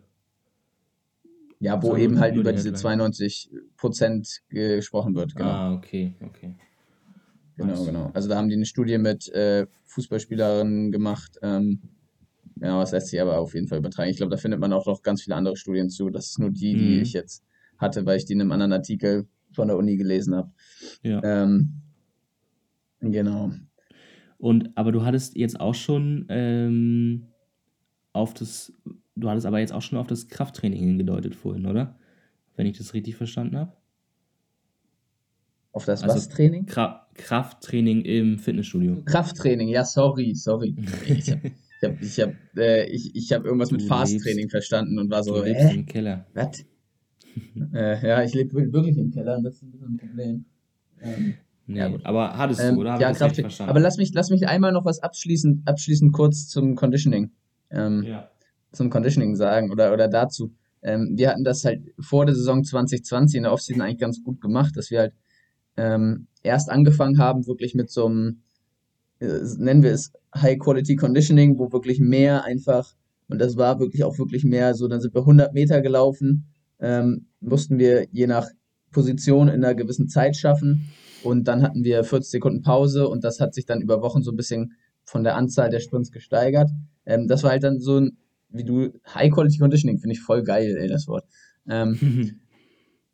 Ja, 1.64 1.82
wo 1.82 1.96
eben 1.96 2.20
halt 2.20 2.36
über 2.36 2.52
diese 2.52 2.74
92 2.74 3.50
Prozent 3.78 4.42
gesprochen 4.50 5.16
wird. 5.16 5.36
Genau. 5.36 5.50
Ah, 5.50 5.74
okay, 5.74 6.14
okay. 6.22 6.56
Genau, 7.56 7.86
genau. 7.86 8.12
Also 8.14 8.28
da 8.30 8.36
haben 8.36 8.50
die 8.50 8.56
eine 8.56 8.66
Studie 8.66 8.98
mit 8.98 9.30
äh, 9.30 9.66
Fußballspielerinnen 9.86 10.92
gemacht. 10.92 11.38
Ähm, 11.42 11.80
genau, 12.58 12.80
das 12.82 12.92
lässt 12.92 13.08
sich 13.08 13.22
aber 13.22 13.38
auf 13.38 13.54
jeden 13.54 13.68
Fall 13.68 13.78
übertragen. 13.78 14.10
Ich 14.10 14.18
glaube, 14.18 14.32
da 14.32 14.38
findet 14.38 14.60
man 14.60 14.74
auch 14.74 14.86
noch 14.86 15.04
ganz 15.04 15.22
viele 15.22 15.36
andere 15.36 15.56
Studien 15.56 15.90
zu. 15.90 16.10
Das 16.10 16.28
ist 16.32 16.40
nur 16.40 16.50
die, 16.50 16.76
die 16.76 16.96
Mhm. 16.98 17.02
ich 17.04 17.14
jetzt 17.14 17.44
hatte, 17.78 18.06
weil 18.06 18.18
ich 18.18 18.26
die 18.26 18.34
in 18.34 18.42
einem 18.42 18.52
anderen 18.52 18.74
Artikel 18.74 19.28
von 19.52 19.68
der 19.68 19.78
Uni 19.78 19.96
gelesen 19.98 20.36
habe. 20.36 20.52
Ja. 21.04 21.22
Ähm, 21.24 21.82
genau. 23.00 23.52
Und 24.38 24.72
aber 24.76 24.92
du 24.92 25.06
hattest 25.06 25.36
jetzt 25.38 25.60
auch 25.60 25.76
schon 25.76 26.26
ähm, 26.30 27.28
auf 28.14 28.34
das, 28.34 28.74
du 29.16 29.30
hattest 29.30 29.46
aber 29.46 29.60
jetzt 29.60 29.74
auch 29.74 29.82
schon 29.82 29.98
auf 30.00 30.08
das 30.08 30.28
Krafttraining 30.28 30.80
hingedeutet 30.80 31.36
vorhin, 31.36 31.66
oder? 31.66 31.98
Wenn 32.56 32.66
ich 32.68 32.78
das 32.78 32.94
richtig 32.94 33.16
verstanden 33.16 33.58
habe. 33.58 33.74
Auf 35.72 35.86
das 35.86 36.04
Also 36.04 36.16
was 36.16 36.30
Training? 36.30 36.66
Kra 36.66 37.08
Krafttraining 37.16 38.02
im 38.02 38.38
Fitnessstudio. 38.40 39.02
Krafttraining, 39.06 39.68
ja, 39.70 39.84
sorry, 39.86 40.34
sorry. 40.36 40.76
Ich 41.08 41.32
habe 41.32 41.42
ich 41.82 41.84
hab, 41.90 42.02
ich 42.02 42.20
hab, 42.22 42.34
äh, 42.58 42.86
ich, 42.86 43.16
ich 43.16 43.34
hab 43.34 43.44
irgendwas 43.46 43.70
Du 43.70 43.76
mit 43.76 43.84
Fast-Training 43.84 44.50
verstanden 44.50 44.98
und 45.00 45.10
war 45.12 45.20
Du 45.22 45.36
so, 45.36 45.44
lebst 45.44 45.64
hä? 45.70 45.76
im 45.76 45.86
Keller. 45.86 46.26
Was? 46.34 46.64
äh, 47.74 48.08
ja, 48.08 48.24
ich 48.24 48.34
lebe 48.34 48.54
wirklich 48.72 48.98
im 48.98 49.12
Keller 49.12 49.38
und 49.38 49.44
das 49.44 49.56
ist 49.56 49.64
ein 49.64 49.72
bisschen 49.72 49.88
ein 49.96 49.98
Problem. 49.98 50.46
Ähm, 51.02 51.34
Nee, 51.66 51.80
Ja, 51.80 51.88
gut. 51.88 52.06
aber 52.06 52.38
hattest 52.38 52.60
du, 52.62 52.66
ähm, 52.66 52.78
oder? 52.78 52.94
Hab 52.94 53.02
ja, 53.02 53.12
Krafttraining. 53.14 53.52
Aber 53.70 53.80
lass 53.80 53.98
mich, 53.98 54.14
lass 54.14 54.30
mich 54.30 54.48
einmal 54.48 54.72
noch 54.74 54.86
was 54.86 55.00
abschließend, 55.00 55.68
abschließend 55.68 56.12
kurz 56.14 56.48
zum 56.50 56.76
Conditioning, 56.76 57.32
ähm, 57.70 58.04
ja. 58.04 58.30
Zum 58.74 58.90
Conditioning 58.90 59.36
sagen 59.36 59.72
oder, 59.72 59.94
oder 59.94 60.08
dazu. 60.08 60.52
Ähm, 60.82 61.14
wir 61.16 61.30
hatten 61.30 61.44
das 61.44 61.64
halt 61.64 61.82
vor 62.00 62.26
der 62.26 62.36
Saison 62.36 62.64
2020 62.64 63.38
in 63.38 63.44
der 63.44 63.54
Offseason 63.54 63.82
eigentlich 63.82 64.00
ganz 64.00 64.22
gut 64.22 64.42
gemacht, 64.42 64.76
dass 64.76 64.92
wir 64.92 65.00
halt 65.00 65.14
ähm, 65.78 66.28
erst 66.44 66.70
angefangen 66.70 67.18
haben, 67.18 67.48
wirklich 67.48 67.74
mit 67.74 67.90
so 67.90 68.06
einem, 68.06 68.42
äh, 69.20 69.40
nennen 69.58 69.82
wir 69.82 69.92
es 69.92 70.12
High 70.36 70.60
Quality 70.60 70.96
Conditioning, 70.96 71.58
wo 71.58 71.72
wirklich 71.72 72.00
mehr 72.00 72.44
einfach, 72.44 72.94
und 73.30 73.40
das 73.40 73.56
war 73.56 73.80
wirklich 73.80 74.04
auch 74.04 74.18
wirklich 74.18 74.44
mehr, 74.44 74.76
so 74.76 74.88
dann 74.88 75.00
sind 75.00 75.14
wir 75.14 75.22
100 75.22 75.54
Meter 75.54 75.82
gelaufen, 75.82 76.48
ähm, 76.80 77.28
mussten 77.40 77.80
wir 77.80 78.08
je 78.12 78.28
nach 78.28 78.48
Position 78.92 79.48
in 79.48 79.64
einer 79.64 79.74
gewissen 79.74 80.10
Zeit 80.10 80.36
schaffen 80.36 80.90
und 81.24 81.48
dann 81.48 81.64
hatten 81.64 81.84
wir 81.84 82.04
40 82.04 82.30
Sekunden 82.30 82.62
Pause 82.62 83.08
und 83.08 83.24
das 83.24 83.40
hat 83.40 83.54
sich 83.54 83.66
dann 83.66 83.82
über 83.82 84.02
Wochen 84.02 84.22
so 84.22 84.32
ein 84.32 84.38
bisschen 84.38 84.74
von 85.06 85.24
der 85.24 85.36
Anzahl 85.36 85.70
der 85.70 85.80
Sprints 85.80 86.12
gesteigert. 86.12 86.70
Ähm, 87.06 87.28
das 87.28 87.44
war 87.44 87.52
halt 87.52 87.64
dann 87.64 87.80
so 87.80 88.00
ein, 88.00 88.18
wie 88.54 88.64
du, 88.64 88.94
High 89.14 89.32
Quality 89.32 89.58
Conditioning, 89.58 90.00
finde 90.00 90.14
ich 90.14 90.22
voll 90.22 90.44
geil, 90.44 90.78
ey, 90.78 90.88
das 90.88 91.08
Wort. 91.08 91.26
Ähm, 91.68 92.40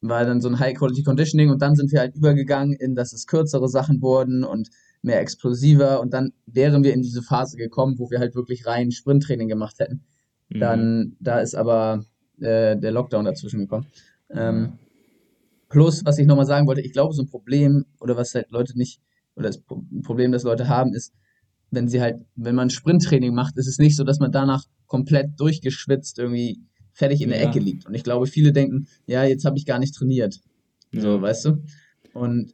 war 0.01 0.25
dann 0.25 0.41
so 0.41 0.47
ein 0.47 0.59
High-Quality 0.59 1.03
Conditioning 1.03 1.49
und 1.49 1.61
dann 1.61 1.75
sind 1.75 1.91
wir 1.91 1.99
halt 1.99 2.15
übergegangen 2.15 2.75
in, 2.75 2.95
dass 2.95 3.13
es 3.13 3.27
kürzere 3.27 3.67
Sachen 3.67 4.01
wurden 4.01 4.43
und 4.43 4.69
mehr 5.01 5.19
explosiver 5.19 5.99
und 6.01 6.13
dann 6.13 6.33
wären 6.45 6.83
wir 6.83 6.93
in 6.93 7.01
diese 7.01 7.21
Phase 7.21 7.57
gekommen, 7.57 7.99
wo 7.99 8.09
wir 8.09 8.19
halt 8.19 8.35
wirklich 8.35 8.65
rein 8.65 8.91
Sprinttraining 8.91 9.47
gemacht 9.47 9.79
hätten. 9.79 10.03
Mhm. 10.49 10.59
Dann, 10.59 11.15
da 11.19 11.39
ist 11.39 11.55
aber 11.55 12.05
äh, 12.39 12.77
der 12.77 12.91
Lockdown 12.91 13.25
dazwischen 13.25 13.61
gekommen. 13.61 13.87
Ähm, 14.29 14.73
plus, 15.69 16.05
was 16.05 16.17
ich 16.17 16.27
nochmal 16.27 16.45
sagen 16.45 16.67
wollte, 16.67 16.81
ich 16.81 16.93
glaube, 16.93 17.13
so 17.13 17.21
ein 17.21 17.29
Problem 17.29 17.85
oder 17.99 18.15
was 18.17 18.33
halt 18.35 18.51
Leute 18.51 18.77
nicht, 18.77 19.01
oder 19.35 19.47
das 19.47 19.59
Pro- 19.59 19.83
Problem, 20.03 20.31
das 20.31 20.43
Leute 20.43 20.67
haben, 20.67 20.93
ist, 20.93 21.13
wenn 21.71 21.87
sie 21.87 22.01
halt, 22.01 22.25
wenn 22.35 22.55
man 22.55 22.69
Sprinttraining 22.69 23.33
macht, 23.33 23.57
ist 23.57 23.67
es 23.67 23.77
nicht 23.77 23.95
so, 23.95 24.03
dass 24.03 24.19
man 24.19 24.31
danach 24.31 24.65
komplett 24.87 25.39
durchgeschwitzt 25.39 26.17
irgendwie 26.19 26.59
fertig 26.93 27.21
in 27.21 27.29
der 27.29 27.41
Ja. 27.41 27.49
Ecke 27.49 27.59
liegt. 27.59 27.85
Und 27.85 27.93
ich 27.93 28.03
glaube, 28.03 28.25
viele 28.27 28.51
denken, 28.51 28.87
ja, 29.05 29.23
jetzt 29.23 29.45
habe 29.45 29.57
ich 29.57 29.65
gar 29.65 29.79
nicht 29.79 29.95
trainiert. 29.95 30.39
So, 30.91 31.15
Ja. 31.15 31.21
weißt 31.21 31.45
du? 31.45 31.63
Und 32.13 32.53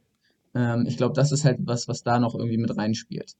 ähm, 0.54 0.84
ich 0.86 0.96
glaube, 0.96 1.14
das 1.14 1.32
ist 1.32 1.44
halt 1.44 1.58
was, 1.62 1.88
was 1.88 2.02
da 2.02 2.18
noch 2.20 2.34
irgendwie 2.34 2.58
mit 2.58 2.76
reinspielt. 2.76 3.32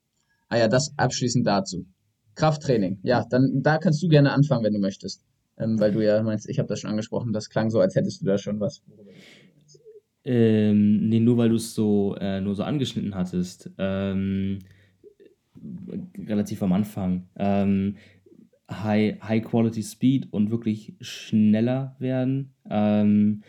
Ah 0.48 0.58
ja, 0.58 0.68
das 0.68 0.92
abschließend 0.96 1.46
dazu. 1.46 1.86
Krafttraining. 2.34 2.98
Ja, 3.02 3.24
dann 3.28 3.62
da 3.62 3.78
kannst 3.78 4.02
du 4.02 4.08
gerne 4.08 4.32
anfangen, 4.32 4.64
wenn 4.64 4.72
du 4.74 4.78
möchtest. 4.78 5.22
Ähm, 5.58 5.80
weil 5.80 5.92
du 5.92 6.04
ja 6.04 6.22
meinst, 6.22 6.48
ich 6.48 6.58
habe 6.58 6.68
das 6.68 6.80
schon 6.80 6.90
angesprochen, 6.90 7.32
das 7.32 7.48
klang 7.48 7.70
so, 7.70 7.80
als 7.80 7.94
hättest 7.94 8.20
du 8.20 8.26
da 8.26 8.36
schon 8.36 8.60
was. 8.60 8.82
Ähm, 10.24 11.08
nee, 11.08 11.20
nur 11.20 11.36
weil 11.36 11.48
du 11.50 11.54
es 11.56 11.74
so, 11.74 12.16
äh, 12.20 12.40
nur 12.40 12.54
so 12.54 12.64
angeschnitten 12.64 13.14
hattest. 13.14 13.70
Ähm, 13.78 14.58
relativ 16.18 16.62
am 16.62 16.72
Anfang. 16.72 17.28
Ähm, 17.36 17.96
High, 18.70 19.20
High 19.22 19.44
Quality 19.44 19.82
Speed 19.82 20.32
und 20.32 20.50
wirklich 20.50 20.94
schneller 21.00 21.96
werden. 21.98 22.54
Ähm, 22.68 23.42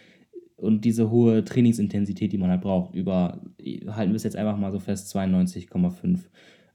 und 0.56 0.86
diese 0.86 1.10
hohe 1.12 1.43
Trainingsintensität, 1.43 2.32
die 2.32 2.38
man 2.38 2.50
halt 2.50 2.62
braucht, 2.62 2.96
über, 2.96 3.41
halten 3.88 4.12
wir 4.12 4.15
es 4.15 4.24
jetzt 4.24 4.36
einfach 4.36 4.58
mal 4.58 4.72
so 4.72 4.80
fest, 4.80 5.15
92,5 5.15 6.20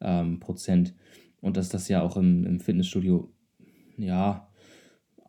ähm, 0.01 0.41
Prozent. 0.41 0.95
Und 1.41 1.57
dass 1.57 1.69
das 1.69 1.89
ja 1.89 2.03
auch 2.03 2.17
im, 2.17 2.47
im 2.47 2.61
Fitnessstudio, 2.61 3.33
ja, 3.97 4.49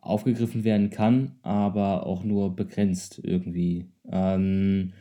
aufgegriffen 0.00 0.64
werden 0.64 0.90
kann, 0.90 1.38
aber 1.42 2.06
auch 2.06 2.24
nur 2.24 2.54
begrenzt 2.54 3.20
irgendwie. 3.22 3.88
Ähm, 4.10 4.92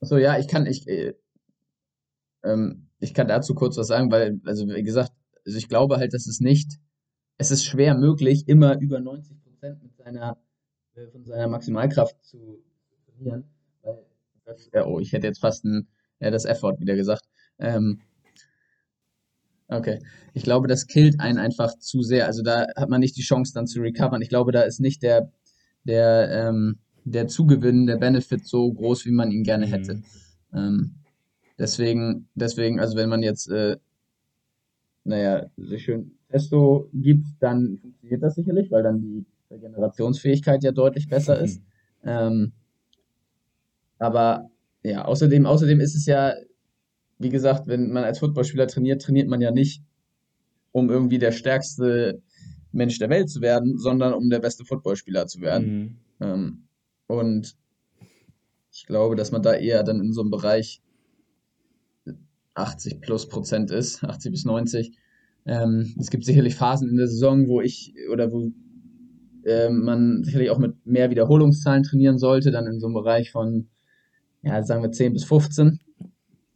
Achso, 0.00 0.16
ja, 0.16 0.38
ich 0.38 0.48
kann, 0.48 0.66
ich, 0.66 0.86
äh, 0.88 1.14
ähm, 2.44 2.87
ich 3.00 3.14
kann 3.14 3.28
dazu 3.28 3.54
kurz 3.54 3.76
was 3.76 3.86
sagen, 3.86 4.10
weil, 4.10 4.40
also 4.44 4.66
wie 4.66 4.82
gesagt, 4.82 5.12
also 5.46 5.56
ich 5.58 5.68
glaube 5.68 5.96
halt, 5.96 6.14
dass 6.14 6.26
es 6.26 6.40
nicht, 6.40 6.78
es 7.38 7.50
ist 7.50 7.64
schwer 7.64 7.96
möglich, 7.96 8.48
immer 8.48 8.78
über 8.80 9.00
90 9.00 9.42
Prozent 9.42 9.82
mit 9.82 9.96
seiner, 9.96 10.36
äh, 10.94 11.06
von 11.08 11.24
seiner 11.24 11.48
Maximalkraft 11.48 12.22
zu 12.24 12.62
trainieren, 13.06 13.44
weil 13.82 14.04
das, 14.44 14.68
ja, 14.72 14.84
oh, 14.84 14.98
ich 14.98 15.12
hätte 15.12 15.26
jetzt 15.26 15.40
fast 15.40 15.64
ein, 15.64 15.88
ja, 16.20 16.30
das 16.30 16.44
F-Wort 16.44 16.80
wieder 16.80 16.96
gesagt. 16.96 17.22
Ähm, 17.58 18.00
okay, 19.68 20.00
ich 20.34 20.42
glaube, 20.42 20.66
das 20.66 20.86
killt 20.86 21.20
einen 21.20 21.38
einfach 21.38 21.78
zu 21.78 22.02
sehr. 22.02 22.26
Also 22.26 22.42
da 22.42 22.66
hat 22.76 22.88
man 22.88 23.00
nicht 23.00 23.16
die 23.16 23.22
Chance 23.22 23.52
dann 23.54 23.66
zu 23.66 23.80
recovern. 23.80 24.22
Ich 24.22 24.28
glaube, 24.28 24.52
da 24.52 24.62
ist 24.62 24.80
nicht 24.80 25.02
der, 25.02 25.32
der, 25.84 26.30
ähm, 26.30 26.80
der 27.04 27.28
Zugewinn, 27.28 27.86
der 27.86 27.96
Benefit 27.96 28.46
so 28.46 28.72
groß, 28.72 29.06
wie 29.06 29.12
man 29.12 29.30
ihn 29.30 29.44
gerne 29.44 29.66
hätte. 29.66 29.94
Mhm. 29.94 30.04
Ähm, 30.52 30.94
deswegen, 31.58 32.28
deswegen, 32.34 32.80
also 32.80 32.96
wenn 32.96 33.08
man 33.08 33.22
jetzt, 33.22 33.48
äh, 33.48 33.76
naja, 35.04 35.46
sich 35.56 35.84
schön 35.84 36.18
Testo 36.30 36.88
gibt, 36.92 37.26
dann 37.40 37.78
funktioniert 37.78 38.22
das 38.22 38.34
sicherlich, 38.34 38.70
weil 38.70 38.82
dann 38.82 39.00
die 39.00 39.26
Regenerationsfähigkeit 39.50 40.62
ja 40.62 40.72
deutlich 40.72 41.08
besser 41.08 41.38
ist. 41.38 41.62
Ähm, 42.04 42.52
aber 43.98 44.50
ja, 44.82 45.04
außerdem, 45.04 45.46
außerdem 45.46 45.80
ist 45.80 45.94
es 45.94 46.06
ja, 46.06 46.34
wie 47.18 47.30
gesagt, 47.30 47.66
wenn 47.66 47.90
man 47.90 48.04
als 48.04 48.20
Footballspieler 48.20 48.68
trainiert, 48.68 49.02
trainiert 49.02 49.28
man 49.28 49.40
ja 49.40 49.50
nicht, 49.50 49.82
um 50.72 50.90
irgendwie 50.90 51.18
der 51.18 51.32
stärkste 51.32 52.22
Mensch 52.70 52.98
der 52.98 53.10
Welt 53.10 53.30
zu 53.30 53.40
werden, 53.40 53.78
sondern 53.78 54.12
um 54.12 54.30
der 54.30 54.38
beste 54.38 54.64
Footballspieler 54.64 55.26
zu 55.26 55.40
werden. 55.40 55.78
Mhm. 55.78 55.96
Ähm, 56.20 56.68
und 57.06 57.56
ich 58.70 58.86
glaube, 58.86 59.16
dass 59.16 59.32
man 59.32 59.42
da 59.42 59.54
eher 59.54 59.82
dann 59.82 60.00
in 60.00 60.12
so 60.12 60.20
einem 60.20 60.30
Bereich 60.30 60.82
80 62.58 63.00
plus 63.00 63.28
Prozent 63.28 63.70
ist, 63.70 64.04
80 64.04 64.32
bis 64.32 64.44
90. 64.44 64.96
Ähm, 65.46 65.94
es 65.98 66.10
gibt 66.10 66.24
sicherlich 66.24 66.56
Phasen 66.56 66.88
in 66.88 66.96
der 66.96 67.08
Saison, 67.08 67.48
wo 67.48 67.60
ich 67.60 67.94
oder 68.12 68.32
wo 68.32 68.52
ähm, 69.44 69.84
man 69.84 70.24
sicherlich 70.24 70.50
auch 70.50 70.58
mit 70.58 70.74
mehr 70.84 71.10
Wiederholungszahlen 71.10 71.82
trainieren 71.82 72.18
sollte, 72.18 72.50
dann 72.50 72.66
in 72.66 72.80
so 72.80 72.86
einem 72.86 72.94
Bereich 72.94 73.30
von, 73.30 73.68
ja, 74.42 74.62
sagen 74.62 74.82
wir 74.82 74.92
10 74.92 75.12
bis 75.14 75.24
15, 75.24 75.80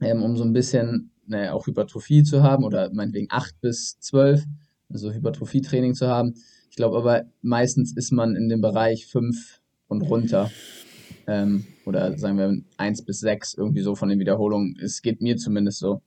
ähm, 0.00 0.22
um 0.22 0.36
so 0.36 0.44
ein 0.44 0.52
bisschen 0.52 1.12
naja, 1.26 1.52
auch 1.52 1.66
Hypertrophie 1.66 2.22
zu 2.22 2.42
haben 2.42 2.64
oder 2.64 2.92
meinetwegen 2.92 3.28
8 3.30 3.60
bis 3.60 3.98
12, 4.00 4.44
also 4.90 5.12
Hypertrophietraining 5.12 5.94
zu 5.94 6.08
haben. 6.08 6.34
Ich 6.70 6.76
glaube 6.76 6.96
aber, 6.96 7.24
meistens 7.40 7.96
ist 7.96 8.12
man 8.12 8.36
in 8.36 8.48
dem 8.48 8.60
Bereich 8.60 9.06
5 9.06 9.60
und 9.88 10.02
runter. 10.02 10.50
Ähm, 11.26 11.64
oder 11.86 12.16
sagen 12.18 12.38
wir 12.38 12.56
1 12.76 13.04
bis 13.04 13.20
6, 13.20 13.54
irgendwie 13.54 13.82
so 13.82 13.94
von 13.94 14.08
den 14.08 14.18
Wiederholungen. 14.18 14.76
Es 14.82 15.02
geht 15.02 15.20
mir 15.20 15.36
zumindest 15.36 15.78
so. 15.78 16.02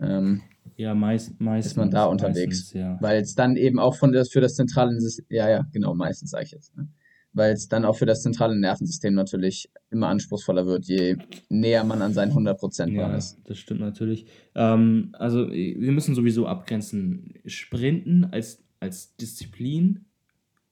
Ähm, 0.00 0.42
Ja, 0.76 0.94
meist, 0.94 1.40
meistens. 1.40 1.72
ist 1.72 1.76
man 1.76 1.90
da 1.90 2.06
unterwegs. 2.06 2.58
Meistens, 2.58 2.72
ja. 2.72 2.98
weil 3.00 3.20
es 3.22 3.34
dann 3.34 3.56
eben 3.56 3.78
auch 3.78 3.96
von 3.96 4.12
das, 4.12 4.28
für 4.30 4.40
das 4.40 4.54
zentrale 4.54 4.98
System, 5.00 5.26
ja, 5.28 5.48
ja, 5.48 5.66
genau, 5.72 5.94
meistens 5.94 6.30
sage 6.30 6.44
ich 6.44 6.50
jetzt, 6.52 6.76
ne? 6.76 6.88
weil 7.32 7.52
es 7.52 7.68
dann 7.68 7.84
auch 7.84 7.96
für 7.96 8.06
das 8.06 8.22
zentrale 8.22 8.56
Nervensystem 8.56 9.12
natürlich 9.14 9.68
immer 9.90 10.06
anspruchsvoller 10.08 10.66
wird, 10.66 10.84
je 10.86 11.16
näher 11.48 11.82
man 11.84 12.00
an 12.00 12.12
seinen 12.12 12.32
100% 12.32 12.76
dran 12.86 12.94
Ja, 12.94 13.16
ist. 13.16 13.38
das 13.44 13.58
stimmt 13.58 13.80
natürlich. 13.80 14.26
Ähm, 14.54 15.10
also 15.18 15.48
wir 15.50 15.92
müssen 15.92 16.14
sowieso 16.14 16.46
abgrenzen. 16.46 17.34
Sprinten 17.44 18.24
als, 18.26 18.62
als 18.80 19.16
Disziplin 19.16 20.04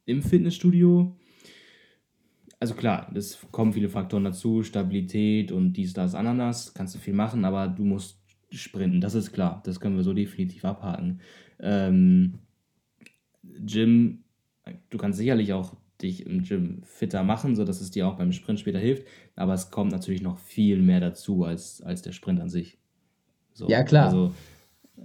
im 0.05 0.23
Fitnessstudio. 0.23 1.17
Also 2.63 2.75
klar, 2.75 3.11
es 3.13 3.45
kommen 3.51 3.73
viele 3.73 3.89
Faktoren 3.89 4.23
dazu, 4.23 4.63
Stabilität 4.63 5.51
und 5.51 5.73
dies, 5.73 5.95
das, 5.95 6.15
Ananas, 6.15 6.73
kannst 6.75 6.95
du 6.95 7.01
viel 7.01 7.13
machen, 7.13 7.45
aber 7.45 7.67
du 7.67 7.83
musst 7.83 8.21
sprinten, 8.53 9.01
das 9.01 9.17
ist 9.17 9.33
klar. 9.33 9.61
Das 9.65 9.81
können 9.81 9.97
wir 9.97 10.05
so 10.05 10.13
definitiv 10.13 10.65
abhaken. 10.65 11.19
Ähm, 11.59 12.35
Gym, 13.43 14.23
du 14.91 14.97
kannst 14.97 15.19
sicherlich 15.19 15.53
auch 15.53 15.75
dich 16.01 16.25
im 16.25 16.45
Gym 16.45 16.85
fitter 16.85 17.25
machen, 17.25 17.57
sodass 17.57 17.81
es 17.81 17.91
dir 17.91 18.07
auch 18.07 18.15
beim 18.15 18.31
Sprint 18.31 18.61
später 18.61 18.79
hilft, 18.79 19.09
aber 19.35 19.55
es 19.55 19.73
kommt 19.73 19.91
natürlich 19.91 20.23
noch 20.23 20.39
viel 20.39 20.81
mehr 20.81 21.01
dazu 21.01 21.43
als, 21.43 21.83
als 21.83 22.03
der 22.03 22.13
Sprint 22.13 22.39
an 22.39 22.49
sich. 22.49 22.79
So. 23.55 23.69
Ja, 23.69 23.83
klar. 23.83 24.05
Also, 24.05 24.33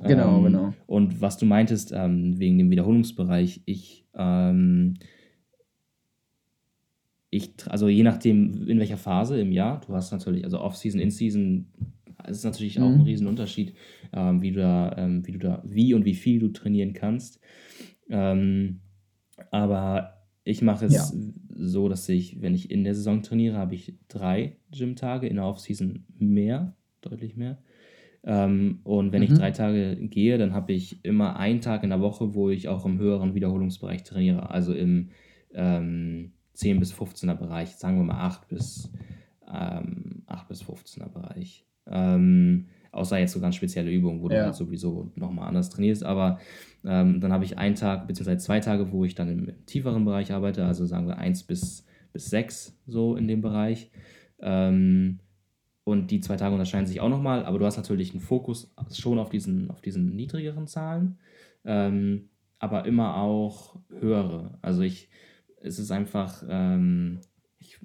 genau, 0.03 0.37
ähm, 0.37 0.43
genau. 0.43 0.73
Und 0.85 1.21
was 1.21 1.39
du 1.39 1.47
meintest, 1.47 1.91
ähm, 1.91 2.37
wegen 2.37 2.59
dem 2.59 2.69
Wiederholungsbereich, 2.69 3.61
ich, 3.65 4.05
ähm, 4.13 4.99
ich, 7.29 7.51
also 7.67 7.87
je 7.87 8.03
nachdem, 8.03 8.67
in 8.67 8.79
welcher 8.79 8.97
Phase 8.97 9.39
im 9.39 9.51
Jahr, 9.51 9.81
du 9.85 9.93
hast 9.93 10.11
natürlich, 10.11 10.43
also 10.43 10.59
Off-Season, 10.59 10.99
In-Season, 10.99 11.67
ist 12.27 12.43
natürlich 12.43 12.79
auch 12.79 12.89
mhm. 12.89 12.95
ein 12.95 13.01
Riesenunterschied, 13.01 13.73
ähm, 14.13 14.41
wie 14.41 14.51
du 14.51 14.59
da, 14.59 14.95
ähm, 14.97 15.25
wie 15.25 15.33
du 15.33 15.39
da, 15.39 15.61
wie 15.65 15.93
und 15.93 16.05
wie 16.05 16.15
viel 16.15 16.39
du 16.39 16.49
trainieren 16.49 16.93
kannst. 16.93 17.39
Ähm, 18.09 18.79
aber 19.51 20.23
ich 20.43 20.61
mache 20.61 20.85
es 20.85 20.93
ja. 20.93 21.05
so, 21.55 21.89
dass 21.89 22.07
ich, 22.09 22.41
wenn 22.41 22.55
ich 22.55 22.71
in 22.71 22.83
der 22.83 22.95
Saison 22.95 23.21
trainiere, 23.21 23.57
habe 23.57 23.75
ich 23.75 23.97
drei 24.07 24.57
Gym-Tage, 24.71 25.27
in 25.27 25.35
der 25.35 25.45
Off-Season 25.45 26.05
mehr, 26.17 26.75
deutlich 27.01 27.35
mehr. 27.35 27.57
Ähm, 28.23 28.79
und 28.83 29.11
wenn 29.11 29.21
mhm. 29.21 29.27
ich 29.27 29.33
drei 29.37 29.51
Tage 29.51 29.97
gehe, 30.07 30.37
dann 30.37 30.53
habe 30.53 30.73
ich 30.73 31.03
immer 31.03 31.37
einen 31.37 31.61
Tag 31.61 31.83
in 31.83 31.89
der 31.89 32.01
Woche, 32.01 32.33
wo 32.33 32.49
ich 32.49 32.67
auch 32.67 32.85
im 32.85 32.97
höheren 32.97 33.35
Wiederholungsbereich 33.35 34.03
trainiere, 34.03 34.49
also 34.49 34.73
im 34.73 35.09
ähm, 35.53 36.31
10 36.57 36.79
bis 36.79 36.91
15er 36.91 37.35
Bereich, 37.35 37.75
sagen 37.75 37.97
wir 37.97 38.03
mal 38.03 38.19
8 38.25 38.47
bis, 38.47 38.91
ähm, 39.47 40.23
8 40.25 40.47
bis 40.47 40.63
15er 40.63 41.07
Bereich. 41.07 41.65
Ähm, 41.85 42.65
außer 42.91 43.19
jetzt 43.19 43.33
so 43.33 43.39
ganz 43.39 43.55
spezielle 43.55 43.91
Übungen, 43.91 44.21
wo 44.21 44.29
ja. 44.29 44.37
du 44.37 44.45
halt 44.45 44.55
sowieso 44.55 45.11
nochmal 45.15 45.47
anders 45.47 45.69
trainierst. 45.69 46.03
Aber 46.03 46.39
ähm, 46.83 47.21
dann 47.21 47.31
habe 47.31 47.45
ich 47.45 47.59
einen 47.59 47.75
Tag 47.75 48.07
bzw. 48.07 48.37
zwei 48.37 48.59
Tage, 48.59 48.91
wo 48.91 49.05
ich 49.05 49.13
dann 49.13 49.29
im 49.29 49.65
tieferen 49.67 50.03
Bereich 50.03 50.33
arbeite, 50.33 50.65
also 50.65 50.85
sagen 50.87 51.07
wir 51.07 51.17
1 51.17 51.43
bis, 51.43 51.85
bis 52.11 52.29
6 52.31 52.75
so 52.87 53.15
in 53.15 53.27
dem 53.27 53.41
Bereich. 53.41 53.91
Ähm, 54.39 55.19
und 55.83 56.09
die 56.09 56.21
zwei 56.21 56.37
Tage 56.37 56.53
unterscheiden 56.53 56.87
sich 56.87 57.01
auch 57.01 57.09
nochmal, 57.09 57.45
aber 57.45 57.59
du 57.59 57.65
hast 57.65 57.77
natürlich 57.77 58.11
einen 58.11 58.19
Fokus 58.19 58.73
schon 58.91 59.19
auf 59.19 59.29
diesen, 59.29 59.69
auf 59.69 59.79
diesen 59.79 60.15
niedrigeren 60.15 60.65
Zahlen, 60.65 61.19
ähm, 61.65 62.29
aber 62.57 62.85
immer 62.85 63.15
auch 63.17 63.79
höhere. 63.99 64.57
Also 64.63 64.81
ich, 64.81 65.09
es 65.61 65.79
ist 65.79 65.91
einfach, 65.91 66.43
ähm, 66.47 67.19
ich, 67.59 67.79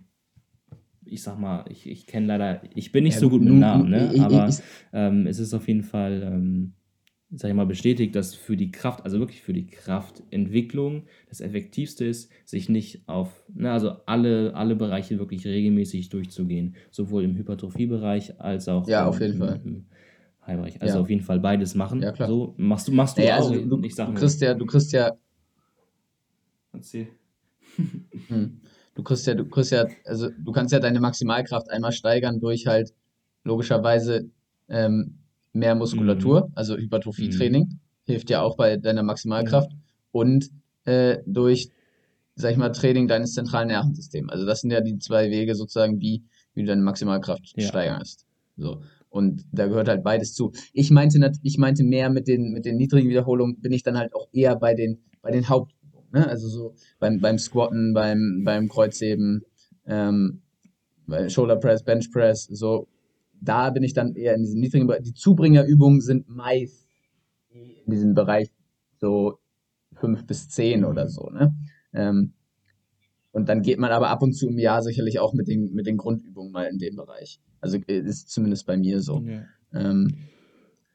ich 1.04 1.22
sag 1.22 1.38
mal, 1.38 1.64
ich, 1.68 1.88
ich 1.88 2.06
kenne 2.06 2.26
leider, 2.26 2.62
ich 2.74 2.92
bin 2.92 3.04
nicht 3.04 3.14
ja, 3.14 3.20
so 3.20 3.30
gut 3.30 3.42
mit 3.42 3.54
Namen, 3.54 3.90
ne? 3.90 4.14
aber 4.20 4.50
ähm, 4.92 5.26
es 5.26 5.38
ist 5.38 5.54
auf 5.54 5.68
jeden 5.68 5.82
Fall, 5.82 6.22
ähm, 6.22 6.72
sag 7.30 7.48
ich 7.48 7.56
mal, 7.56 7.66
bestätigt, 7.66 8.14
dass 8.14 8.34
für 8.34 8.56
die 8.56 8.70
Kraft, 8.70 9.04
also 9.04 9.18
wirklich 9.18 9.42
für 9.42 9.54
die 9.54 9.66
Kraftentwicklung 9.66 11.06
das 11.28 11.40
Effektivste 11.40 12.04
ist, 12.04 12.30
sich 12.44 12.68
nicht 12.68 13.08
auf, 13.08 13.44
ne, 13.52 13.72
also 13.72 13.96
alle, 14.06 14.54
alle 14.54 14.76
Bereiche 14.76 15.18
wirklich 15.18 15.46
regelmäßig 15.46 16.10
durchzugehen, 16.10 16.76
sowohl 16.90 17.24
im 17.24 17.36
Hypertrophiebereich 17.36 18.40
als 18.40 18.68
auch 18.68 18.86
ja, 18.86 19.06
auf 19.06 19.20
jeden 19.20 19.34
im, 19.34 19.38
Fall. 19.38 19.60
im 19.64 19.86
High-Bereich. 20.46 20.82
Also 20.82 20.96
ja. 20.96 21.00
auf 21.00 21.10
jeden 21.10 21.22
Fall 21.22 21.40
beides 21.40 21.74
machen. 21.74 22.02
Ja, 22.02 22.12
klar. 22.12 22.28
So 22.28 22.54
machst 22.58 22.88
du, 22.88 22.92
machst 22.92 23.16
du 23.16 23.22
naja, 23.22 23.38
auch. 23.38 23.50
Also 23.50 23.64
du, 23.64 23.82
ich 23.82 23.94
sag 23.94 24.08
du 24.08 24.14
kriegst 24.14 24.40
ja, 24.40 24.54
du 24.54 24.66
kriegst 24.66 24.92
ja. 24.92 25.12
Erzähl. 26.72 27.08
Hm 28.28 28.60
du 28.94 29.02
kriegst 29.02 29.26
ja, 29.26 29.34
du 29.34 29.44
kriegst 29.44 29.72
ja, 29.72 29.86
also 30.04 30.28
du 30.38 30.52
kannst 30.52 30.72
ja 30.72 30.80
deine 30.80 31.00
Maximalkraft 31.00 31.70
einmal 31.70 31.92
steigern 31.92 32.40
durch 32.40 32.66
halt 32.66 32.92
logischerweise 33.44 34.30
ähm, 34.68 35.18
mehr 35.52 35.74
Muskulatur, 35.74 36.46
mhm. 36.46 36.52
also 36.54 36.76
Hypertrophietraining, 36.76 37.64
mhm. 37.64 37.80
hilft 38.04 38.30
ja 38.30 38.42
auch 38.42 38.56
bei 38.56 38.76
deiner 38.76 39.02
Maximalkraft 39.02 39.72
mhm. 39.72 39.78
und 40.12 40.50
äh, 40.84 41.18
durch, 41.26 41.70
sag 42.34 42.52
ich 42.52 42.56
mal, 42.56 42.70
Training 42.70 43.08
deines 43.08 43.34
zentralen 43.34 43.68
Nervensystems. 43.68 44.30
Also 44.30 44.46
das 44.46 44.60
sind 44.60 44.70
ja 44.70 44.80
die 44.80 44.98
zwei 44.98 45.30
Wege 45.30 45.54
sozusagen, 45.54 46.00
wie, 46.00 46.22
wie 46.54 46.62
du 46.62 46.68
deine 46.68 46.82
Maximalkraft 46.82 47.52
ja. 47.56 47.68
steigerst. 47.68 48.26
So. 48.56 48.82
Und 49.10 49.44
da 49.52 49.66
gehört 49.66 49.88
halt 49.88 50.02
beides 50.02 50.34
zu. 50.34 50.52
Ich 50.72 50.90
meinte, 50.90 51.32
ich 51.42 51.58
meinte 51.58 51.84
mehr 51.84 52.08
mit 52.08 52.28
den, 52.28 52.52
mit 52.52 52.64
den 52.64 52.78
niedrigen 52.78 53.10
Wiederholungen, 53.10 53.60
bin 53.60 53.72
ich 53.72 53.82
dann 53.82 53.98
halt 53.98 54.14
auch 54.14 54.26
eher 54.32 54.56
bei 54.56 54.74
den, 54.74 55.02
bei 55.20 55.30
den 55.30 55.50
Haupt, 55.50 55.74
Ne? 56.12 56.28
Also 56.28 56.48
so 56.48 56.74
beim, 56.98 57.20
beim 57.20 57.38
Squatten, 57.38 57.94
beim, 57.94 58.42
beim 58.44 58.68
Kreuzheben, 58.68 59.44
ähm, 59.86 60.42
bei 61.06 61.28
Shoulder 61.28 61.56
Press, 61.56 61.82
Bench 61.82 62.10
Press, 62.12 62.44
so, 62.44 62.88
da 63.40 63.70
bin 63.70 63.82
ich 63.82 63.92
dann 63.92 64.14
eher 64.14 64.34
in 64.34 64.42
diesem 64.42 64.60
niedrigen 64.60 64.86
Bereich. 64.86 65.02
Die 65.02 65.14
Zubringerübungen 65.14 66.00
sind 66.00 66.28
meist 66.28 66.86
in 67.50 67.90
diesem 67.90 68.14
Bereich 68.14 68.50
so 69.00 69.38
fünf 69.94 70.26
bis 70.26 70.48
zehn 70.48 70.84
oder 70.84 71.08
so, 71.08 71.28
ne? 71.30 71.54
Ähm, 71.92 72.34
und 73.32 73.48
dann 73.48 73.62
geht 73.62 73.78
man 73.78 73.90
aber 73.90 74.10
ab 74.10 74.22
und 74.22 74.34
zu 74.34 74.46
im 74.46 74.58
Jahr 74.58 74.82
sicherlich 74.82 75.18
auch 75.18 75.32
mit 75.32 75.48
den, 75.48 75.72
mit 75.72 75.86
den 75.86 75.96
Grundübungen 75.96 76.52
mal 76.52 76.64
in 76.64 76.78
dem 76.78 76.96
Bereich. 76.96 77.40
Also 77.60 77.78
ist 77.86 78.28
zumindest 78.28 78.66
bei 78.66 78.76
mir 78.76 79.00
so. 79.00 79.22
Ja. 79.22 79.44
Ähm, 79.72 80.14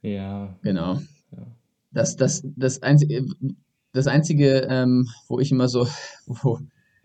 ja. 0.01 0.55
Genau. 0.61 0.99
Ja. 1.31 1.47
Das, 1.91 2.15
das, 2.15 2.43
das 2.55 2.83
einzige, 2.83 3.25
das 3.97 4.07
Einzige, 4.07 4.67
ähm, 4.69 5.07
wo 5.27 5.39
ich 5.39 5.51
immer 5.51 5.67
so, 5.67 5.87
wo, 6.25 6.59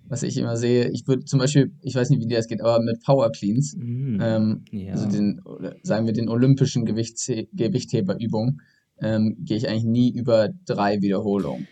was 0.04 0.22
ich 0.22 0.36
immer 0.36 0.56
sehe, 0.56 0.90
ich 0.90 1.06
würde 1.06 1.24
zum 1.24 1.38
Beispiel, 1.38 1.72
ich 1.80 1.94
weiß 1.94 2.10
nicht, 2.10 2.20
wie 2.20 2.26
dir 2.26 2.36
das 2.36 2.48
geht, 2.48 2.60
aber 2.60 2.82
mit 2.82 3.02
Power 3.02 3.30
Cleans, 3.32 3.74
mm, 3.76 4.20
ähm, 4.20 4.64
ja. 4.70 4.92
also 4.92 5.08
den, 5.08 5.40
sagen 5.82 6.06
wir 6.06 6.12
den 6.12 6.28
olympischen 6.28 6.84
Gewichts 6.84 7.30
Gewichtheberübungen, 7.52 8.60
ähm, 9.00 9.36
gehe 9.40 9.56
ich 9.56 9.68
eigentlich 9.68 9.84
nie 9.84 10.12
über 10.12 10.50
drei 10.66 11.00
Wiederholungen. 11.00 11.66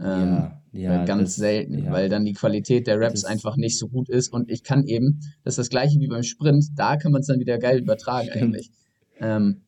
Ähm, 0.00 0.50
ja, 0.72 0.94
ja, 0.94 1.04
ganz 1.04 1.30
das, 1.30 1.36
selten, 1.36 1.90
weil 1.90 2.08
dann 2.08 2.24
die 2.24 2.34
Qualität 2.34 2.86
der 2.86 3.00
Raps 3.00 3.24
einfach 3.24 3.56
nicht 3.56 3.78
so 3.78 3.88
gut 3.88 4.08
ist 4.08 4.32
und 4.32 4.48
ich 4.50 4.62
kann 4.62 4.84
eben, 4.84 5.20
das 5.42 5.52
ist 5.54 5.58
das 5.58 5.70
gleiche 5.70 5.98
wie 5.98 6.06
beim 6.06 6.22
Sprint, 6.22 6.66
da 6.76 6.96
kann 6.96 7.10
man 7.10 7.22
es 7.22 7.26
dann 7.26 7.40
wieder 7.40 7.58
geil 7.58 7.80
übertragen 7.80 8.28
Stimmt. 8.28 8.44
eigentlich. 8.44 8.70
Ähm, 9.18 9.62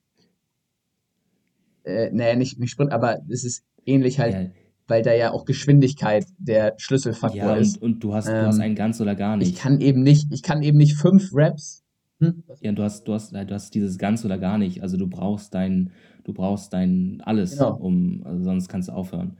äh, 1.85 2.11
naja, 2.13 2.37
nicht, 2.37 2.61
nicht 2.61 2.71
Sprint, 2.71 2.93
aber 2.93 3.23
es 3.29 3.45
ist 3.45 3.65
ähnlich 3.87 4.21
halt 4.21 4.53
weil 4.91 5.03
da 5.03 5.15
ja 5.15 5.33
auch 5.33 5.45
Geschwindigkeit 5.45 6.27
der 6.39 6.75
Schlüsselfaktor 6.77 7.39
ja, 7.39 7.53
und, 7.55 7.61
ist. 7.61 7.81
Und 7.81 8.05
du 8.05 8.13
hast, 8.13 8.29
ähm, 8.29 8.35
du 8.35 8.47
hast 8.47 8.59
ein 8.59 8.75
ganz 8.75 9.01
oder 9.01 9.15
gar 9.15 9.37
nicht. 9.37 9.53
Ich 9.53 9.57
kann 9.57 9.81
eben 9.81 10.03
nicht, 10.03 10.33
ich 10.33 10.43
kann 10.43 10.63
eben 10.63 10.77
nicht 10.77 10.97
fünf 10.97 11.31
Raps. 11.33 11.85
Hm? 12.19 12.43
Ja, 12.61 12.73
du 12.73 12.83
hast, 12.83 13.05
du 13.05 13.15
hast, 13.15 13.33
du 13.33 13.51
hast 13.51 13.75
dieses 13.75 13.97
ganz 13.97 14.25
oder 14.25 14.37
gar 14.37 14.59
nicht. 14.59 14.83
Also 14.83 14.97
du 14.97 15.07
brauchst 15.07 15.55
dein, 15.55 15.93
du 16.25 16.35
brauchst 16.35 16.73
dein 16.73 17.23
alles, 17.25 17.53
genau. 17.53 17.77
um, 17.77 18.23
also 18.25 18.43
sonst 18.43 18.69
kannst 18.69 18.89
du 18.89 18.93
aufhören. 18.93 19.39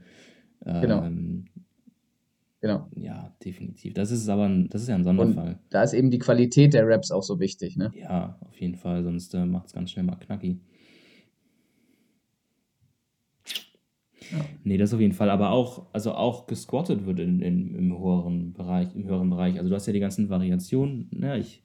Genau. 0.63 1.03
Ähm, 1.03 1.45
genau. 2.59 2.87
Ja, 2.95 3.35
definitiv. 3.43 3.93
Das 3.93 4.11
ist 4.11 4.29
aber 4.29 4.45
ein, 4.45 4.69
das 4.69 4.83
ist 4.83 4.87
ja 4.87 4.95
ein 4.95 5.03
Sonderfall. 5.03 5.49
Und 5.49 5.57
da 5.69 5.83
ist 5.83 5.93
eben 5.93 6.11
die 6.11 6.19
Qualität 6.19 6.73
der 6.73 6.87
Raps 6.87 7.11
auch 7.11 7.23
so 7.23 7.39
wichtig, 7.39 7.77
ne? 7.77 7.91
Ja, 7.95 8.37
auf 8.41 8.59
jeden 8.59 8.75
Fall, 8.75 9.03
sonst 9.03 9.33
äh, 9.33 9.45
macht 9.45 9.67
es 9.67 9.73
ganz 9.73 9.91
schnell 9.91 10.05
mal 10.05 10.15
knacki. 10.15 10.59
Ja. 14.31 14.45
Nee, 14.63 14.77
das 14.77 14.93
auf 14.93 14.99
jeden 14.99 15.13
Fall. 15.13 15.29
Aber 15.29 15.51
auch, 15.51 15.87
also 15.93 16.13
auch 16.13 16.47
gesquattet 16.47 17.05
wird 17.05 17.19
in, 17.19 17.41
in, 17.41 17.75
im 17.75 17.99
höheren 17.99 18.53
Bereich, 18.53 18.95
im 18.95 19.05
höheren 19.05 19.29
Bereich. 19.29 19.57
Also 19.57 19.69
du 19.69 19.75
hast 19.75 19.87
ja 19.87 19.93
die 19.93 19.99
ganzen 19.99 20.29
Variationen, 20.29 21.09
ne? 21.11 21.37
Ich, 21.39 21.63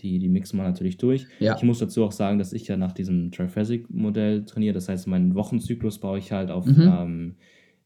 die, 0.00 0.18
die 0.18 0.28
mixen 0.28 0.58
wir 0.58 0.64
natürlich 0.64 0.96
durch. 0.96 1.26
Ja. 1.38 1.56
Ich 1.56 1.62
muss 1.62 1.78
dazu 1.78 2.04
auch 2.04 2.12
sagen, 2.12 2.38
dass 2.38 2.52
ich 2.52 2.66
ja 2.66 2.76
nach 2.76 2.92
diesem 2.92 3.30
Triphasic-Modell 3.30 4.44
trainiere. 4.44 4.74
Das 4.74 4.88
heißt, 4.88 5.06
meinen 5.06 5.34
Wochenzyklus 5.34 5.98
baue 5.98 6.18
ich 6.18 6.32
halt 6.32 6.50
auf 6.50 6.66
mhm. 6.66 6.80
ähm, 6.80 7.34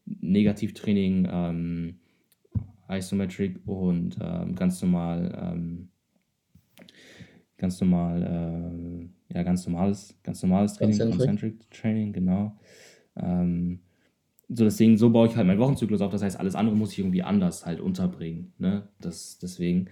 Negativtraining, 0.05 1.27
ähm, 1.31 1.99
Isometric 2.89 3.59
und 3.67 4.17
ähm, 4.19 4.55
ganz 4.55 4.81
normal, 4.81 5.53
ähm, 5.53 5.89
ganz 7.57 7.79
normal, 7.79 8.23
äh, 9.29 9.35
ja, 9.35 9.43
ganz 9.43 9.67
normales, 9.67 10.17
ganz 10.23 10.41
normales 10.41 10.73
Training, 10.73 10.97
Concentric, 10.97 11.27
Concentric 11.27 11.71
Training, 11.71 12.13
genau. 12.13 12.57
Ähm, 13.15 13.79
so 14.49 14.63
deswegen, 14.63 14.97
so 14.97 15.11
baue 15.11 15.27
ich 15.27 15.35
halt 15.35 15.45
meinen 15.45 15.59
Wochenzyklus 15.59 16.01
auf. 16.01 16.11
Das 16.11 16.23
heißt, 16.23 16.39
alles 16.39 16.55
andere 16.55 16.75
muss 16.75 16.91
ich 16.91 16.99
irgendwie 16.99 17.21
anders 17.21 17.65
halt 17.65 17.79
unterbringen. 17.79 18.53
Ne? 18.57 18.87
Das, 18.99 19.37
deswegen, 19.39 19.87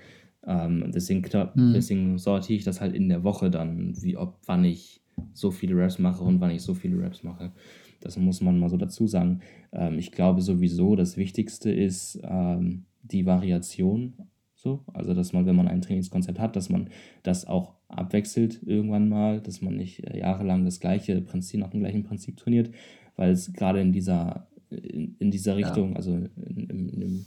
ähm, 0.46 0.92
deswegen, 0.94 1.22
mhm. 1.22 1.74
deswegen 1.74 2.18
sortiere 2.18 2.58
ich 2.58 2.64
das 2.64 2.82
halt 2.82 2.96
in 2.96 3.08
der 3.08 3.24
Woche 3.24 3.52
dann, 3.52 3.94
wie 4.02 4.18
ob, 4.18 4.40
wann 4.46 4.66
ich 4.66 5.02
so 5.34 5.52
viele 5.52 5.78
Raps 5.78 6.00
mache 6.00 6.24
und 6.24 6.42
wann 6.42 6.52
ich 6.52 6.62
so 6.62 6.74
viele 6.74 7.02
Raps 7.02 7.24
mache. 7.24 7.52
Das 8.00 8.18
muss 8.18 8.42
man 8.42 8.60
mal 8.60 8.70
so 8.70 8.78
dazu 8.78 9.08
sagen. 9.08 9.42
Ähm, 9.72 10.00
ich 10.00 10.12
glaube 10.12 10.42
sowieso, 10.42 10.96
das 10.96 11.18
Wichtigste 11.18 11.72
ist 11.72 12.20
ähm, 12.24 12.86
die 13.04 13.26
Variation. 13.26 14.14
So, 14.56 14.84
also 14.92 15.14
dass 15.14 15.34
man, 15.34 15.46
wenn 15.46 15.56
man 15.56 15.68
ein 15.68 15.82
Trainingskonzept 15.82 16.40
hat, 16.40 16.56
dass 16.56 16.70
man 16.70 16.90
das 17.22 17.46
auch 17.46 17.76
abwechselt 17.90 18.62
irgendwann 18.66 19.08
mal, 19.08 19.40
dass 19.40 19.62
man 19.62 19.76
nicht 19.76 20.04
äh, 20.04 20.20
jahrelang 20.20 20.66
das 20.66 20.80
gleiche 20.80 21.22
Prinzip 21.22 21.60
nach 21.60 21.70
dem 21.70 21.82
gleichen 21.82 22.04
Prinzip 22.04 22.38
trainiert, 22.38 22.72
weil 23.16 23.32
es 23.32 23.54
gerade 23.54 23.82
in 23.82 23.92
dieser, 23.92 24.48
in, 24.70 25.16
in 25.20 25.32
dieser 25.32 25.56
Richtung, 25.56 25.92
ja. 25.92 25.96
also 25.98 26.12
in, 26.12 26.70
in, 26.70 27.00
dem 27.00 27.26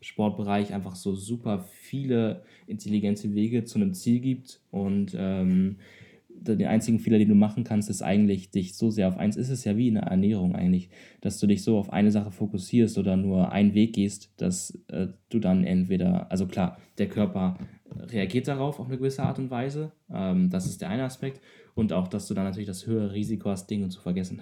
Sportbereich 0.00 0.72
einfach 0.72 0.94
so 0.94 1.14
super 1.14 1.60
viele 1.60 2.42
intelligente 2.66 3.34
Wege 3.34 3.64
zu 3.64 3.78
einem 3.78 3.94
Ziel 3.94 4.20
gibt 4.20 4.60
und 4.70 5.16
ähm, 5.18 5.76
der 6.28 6.70
einzigen 6.70 6.98
Fehler, 6.98 7.18
den 7.18 7.30
du 7.30 7.34
machen 7.34 7.64
kannst, 7.64 7.88
ist 7.88 8.02
eigentlich 8.02 8.50
dich 8.50 8.76
so 8.76 8.90
sehr 8.90 9.08
auf 9.08 9.16
eins, 9.16 9.36
ist 9.36 9.48
es 9.48 9.64
ja 9.64 9.76
wie 9.76 9.88
in 9.88 9.94
der 9.94 10.04
Ernährung 10.04 10.54
eigentlich, 10.54 10.90
dass 11.20 11.38
du 11.38 11.46
dich 11.46 11.62
so 11.62 11.78
auf 11.78 11.92
eine 11.92 12.10
Sache 12.10 12.30
fokussierst 12.30 12.98
oder 12.98 13.16
nur 13.16 13.52
einen 13.52 13.74
Weg 13.74 13.94
gehst, 13.94 14.30
dass 14.36 14.78
äh, 14.88 15.08
du 15.30 15.38
dann 15.38 15.64
entweder, 15.64 16.30
also 16.30 16.46
klar, 16.46 16.78
der 16.98 17.08
Körper 17.08 17.58
reagiert 18.10 18.48
darauf 18.48 18.78
auf 18.80 18.86
eine 18.86 18.98
gewisse 18.98 19.22
Art 19.22 19.38
und 19.38 19.50
Weise. 19.50 19.92
Ähm, 20.12 20.50
das 20.50 20.66
ist 20.66 20.80
der 20.82 20.90
eine 20.90 21.04
Aspekt. 21.04 21.40
Und 21.74 21.92
auch, 21.92 22.08
dass 22.08 22.26
du 22.26 22.34
dann 22.34 22.44
natürlich 22.44 22.66
das 22.66 22.86
höhere 22.86 23.12
Risiko 23.12 23.50
hast, 23.50 23.68
Dinge 23.68 23.88
zu 23.88 24.00
vergessen. 24.00 24.40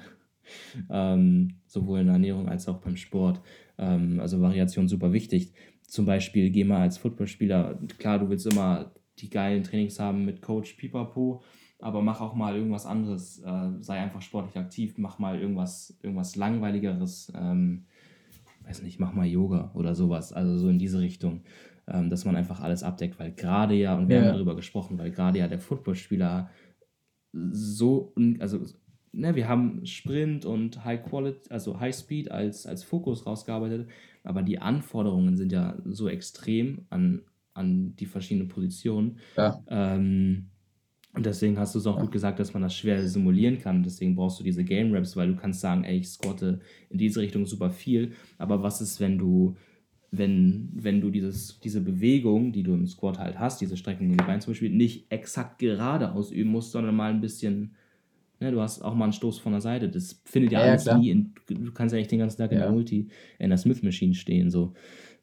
Ähm, 0.91 1.57
sowohl 1.67 2.01
in 2.01 2.07
der 2.07 2.15
Ernährung 2.15 2.49
als 2.49 2.69
auch 2.69 2.79
beim 2.79 2.97
Sport. 2.97 3.41
Ähm, 3.79 4.21
also 4.21 4.41
Variation 4.41 4.89
super 4.89 5.13
wichtig. 5.13 5.53
Zum 5.87 6.07
Beispiel, 6.07 6.51
geh 6.51 6.65
mal 6.65 6.81
als 6.81 6.99
Footballspieler, 6.99 7.79
klar, 7.99 8.19
du 8.19 8.29
willst 8.29 8.47
immer 8.47 8.93
die 9.19 9.31
geilen 9.31 9.63
Trainings 9.63 10.01
haben 10.01 10.25
mit 10.25 10.43
Coach 10.43 10.75
Pipapo, 10.75 11.43
aber 11.79 12.03
mach 12.03 12.21
auch 12.21 12.35
mal 12.35 12.57
irgendwas 12.57 12.87
anderes. 12.87 13.41
Äh, 13.41 13.71
sei 13.81 14.01
einfach 14.01 14.23
sportlich 14.23 14.57
aktiv, 14.57 14.95
mach 14.97 15.19
mal 15.19 15.39
irgendwas, 15.39 15.99
irgendwas 16.03 16.37
Langweiligeres. 16.37 17.33
Ähm, 17.37 17.87
weiß 18.67 18.83
nicht, 18.83 18.99
mach 18.99 19.13
mal 19.13 19.27
Yoga 19.27 19.71
oder 19.75 19.95
sowas. 19.95 20.33
Also 20.33 20.57
so 20.57 20.69
in 20.69 20.79
diese 20.79 21.01
Richtung, 21.01 21.43
ähm, 21.87 22.11
dass 22.11 22.25
man 22.25 22.37
einfach 22.37 22.61
alles 22.61 22.83
abdeckt, 22.83 23.19
weil 23.19 23.33
gerade 23.33 23.75
ja, 23.75 23.97
und 23.97 24.09
wir 24.09 24.17
ja. 24.17 24.23
haben 24.23 24.33
darüber 24.33 24.57
gesprochen, 24.57 24.99
weil 24.99 25.11
gerade 25.11 25.39
ja 25.39 25.49
der 25.49 25.61
Footballspieler 25.61 26.51
so, 27.33 28.15
also 28.39 28.65
ne, 29.15 29.35
wir 29.35 29.49
haben 29.49 29.85
Sprint 29.87 30.45
und 30.45 30.85
High 30.85 31.03
Quality, 31.03 31.51
also 31.51 31.81
High 31.81 31.95
Speed 31.95 32.31
als, 32.31 32.67
als 32.67 32.85
Fokus 32.85 33.27
rausgearbeitet, 33.27 33.89
aber 34.23 34.43
die 34.43 34.59
Anforderungen 34.59 35.37
sind 35.37 35.53
ja 35.53 35.77
so 35.85 36.09
extrem 36.09 36.87
an, 36.91 37.23
an 37.55 37.95
die 37.97 38.07
verschiedenen 38.07 38.49
Positionen. 38.49 39.19
Ja. 39.37 39.62
Ähm, 39.69 40.47
und 41.15 41.27
deswegen 41.27 41.59
hast 41.59 41.75
du 41.75 41.79
es 41.79 41.87
auch 41.87 41.97
ja. 41.97 42.03
gut 42.03 42.11
gesagt, 42.11 42.41
dass 42.41 42.55
man 42.55 42.62
das 42.62 42.77
schwer 42.77 43.07
simulieren 43.07 43.59
kann. 43.61 43.85
Deswegen 43.85 44.17
brauchst 44.17 44.41
du 44.41 44.45
diese 44.45 44.65
Game 44.65 44.93
Raps, 44.93 45.17
weil 45.17 45.29
du 45.29 45.37
kannst 45.37 45.61
sagen, 45.61 45.85
ey, 45.85 45.99
ich 45.99 46.09
squatte 46.09 46.59
in 46.91 46.99
diese 46.99 47.21
Richtung 47.21 47.47
super 47.47 47.71
viel. 47.71 48.12
Aber 48.37 48.65
was 48.65 48.81
ist, 48.81 48.99
wenn 48.99 49.17
du, 49.17 49.57
wenn, 50.11 50.71
wenn 50.75 51.01
du 51.01 51.11
dieses, 51.11 51.61
diese 51.61 51.81
Bewegung, 51.81 52.51
die 52.51 52.65
du 52.65 52.75
im 52.75 52.89
Squat 52.89 53.21
halt 53.21 53.39
hast, 53.39 53.61
diese 53.61 53.77
Streckung 53.77 54.07
in 54.07 54.17
die 54.17 54.25
Beine 54.25 54.41
zum 54.41 54.53
Beispiel, 54.53 54.71
nicht 54.71 55.12
exakt 55.12 55.61
gerade 55.61 56.11
ausüben 56.12 56.51
musst, 56.51 56.73
sondern 56.73 56.97
mal 56.97 57.12
ein 57.12 57.21
bisschen 57.21 57.77
Ne, 58.45 58.53
du 58.53 58.61
hast 58.61 58.83
auch 58.83 58.95
mal 58.95 59.05
einen 59.05 59.15
Stoß 59.15 59.39
von 59.39 59.53
der 59.53 59.63
Seite. 59.63 59.89
Das 59.89 60.21
findet 60.27 60.53
ja, 60.53 60.61
ja 60.61 60.73
alles 60.73 60.83
klar. 60.83 60.99
nie 60.99 61.09
in, 61.09 61.33
du 61.49 61.73
kannst 61.73 61.95
ja 61.95 61.99
nicht 61.99 62.11
den 62.11 62.19
ganzen 62.19 62.37
Tag 62.37 62.53
in 62.53 62.59
der 62.59 62.71
Multi, 62.71 63.09
in 63.39 63.49
der 63.49 63.57
Smith 63.57 63.83
Machine 63.83 64.13
stehen. 64.13 64.51
So. 64.51 64.75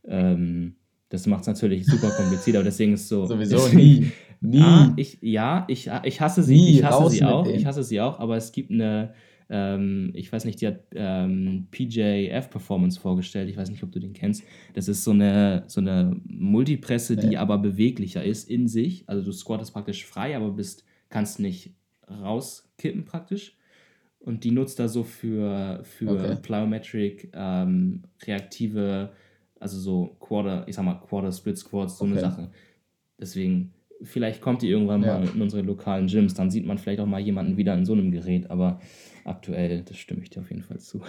Ähm, 0.06 0.76
das 1.10 1.28
macht 1.28 1.42
es 1.42 1.48
natürlich 1.48 1.86
super 1.86 2.10
kompliziert, 2.10 2.56
aber 2.56 2.64
deswegen 2.64 2.94
ist 2.94 3.02
es 3.02 3.10
so. 3.10 3.26
Sowieso 3.28 3.68
nie. 3.68 4.12
Nie. 4.44 4.62
Ah, 4.62 4.92
ich, 4.96 5.20
ja, 5.22 5.66
ich, 5.68 5.88
ich 6.04 6.20
hasse 6.20 6.42
sie, 6.42 6.56
nie, 6.56 6.80
ich 6.80 6.84
hasse 6.84 7.12
sie 7.12 7.24
auch. 7.24 7.46
Ich 7.46 7.64
hasse 7.68 7.84
sie 7.84 8.02
auch, 8.02 8.20
aber 8.20 8.38
es 8.38 8.52
gibt 8.52 8.72
eine, 8.72 9.14
ähm, 9.52 10.10
ich 10.16 10.34
weiß 10.34 10.46
nicht, 10.46 10.62
die 10.62 10.66
hat 10.66 10.80
ähm, 10.96 11.68
PJF 11.70 12.50
Performance 12.50 13.00
vorgestellt. 13.00 13.52
Ich 13.52 13.58
weiß 13.58 13.70
nicht, 13.70 13.84
ob 13.84 13.92
du 13.92 14.00
den 14.00 14.14
kennst. 14.14 14.44
Das 14.74 14.88
ist 14.88 15.04
so 15.04 15.12
eine, 15.12 15.66
so 15.68 15.80
eine 15.80 16.20
Multipresse, 16.26 17.18
die 17.18 17.34
ja. 17.34 17.42
aber 17.42 17.60
beweglicher 17.60 18.24
ist 18.24 18.50
in 18.50 18.68
sich. 18.68 19.08
Also 19.08 19.24
du 19.24 19.32
squattest 19.32 19.74
praktisch 19.74 20.08
frei, 20.08 20.36
aber 20.36 20.50
bist, 20.50 20.86
kannst 21.10 21.40
nicht 21.40 21.76
rauskippen 22.12 23.06
praktisch. 23.06 23.58
Und 24.20 24.44
die 24.44 24.52
nutzt 24.52 24.80
da 24.80 24.88
so 24.88 25.04
für, 25.04 25.84
für 25.84 26.12
okay. 26.12 26.38
Plyometric 26.42 27.32
ähm, 27.34 28.04
reaktive, 28.26 29.12
also 29.60 29.80
so 29.80 30.16
Quarter, 30.20 30.68
ich 30.68 30.76
sag 30.76 30.86
mal 30.86 30.96
Quarter 30.96 31.32
Split 31.32 31.58
Squats, 31.58 31.98
so 31.98 32.06
okay. 32.06 32.14
eine 32.14 32.22
Sache. 32.22 32.52
Deswegen, 33.20 33.74
vielleicht 34.04 34.42
kommt 34.42 34.62
die 34.62 34.70
irgendwann 34.70 35.04
ja. 35.04 35.18
mal 35.18 35.28
in 35.28 35.42
unsere 35.42 35.64
lokalen 35.64 36.08
Gyms, 36.08 36.36
dann 36.36 36.52
sieht 36.52 36.68
man 36.68 36.78
vielleicht 36.78 37.00
auch 37.00 37.08
mal 37.08 37.20
jemanden 37.20 37.58
wieder 37.58 37.74
in 37.74 37.86
so 37.86 37.94
einem 37.94 38.12
Gerät, 38.12 38.52
aber 38.52 38.80
aktuell, 39.26 39.84
das 39.84 39.98
stimme 39.98 40.22
ich 40.22 40.30
dir 40.30 40.42
auf 40.42 40.50
jeden 40.50 40.64
Fall 40.64 40.80
zu. 40.80 41.02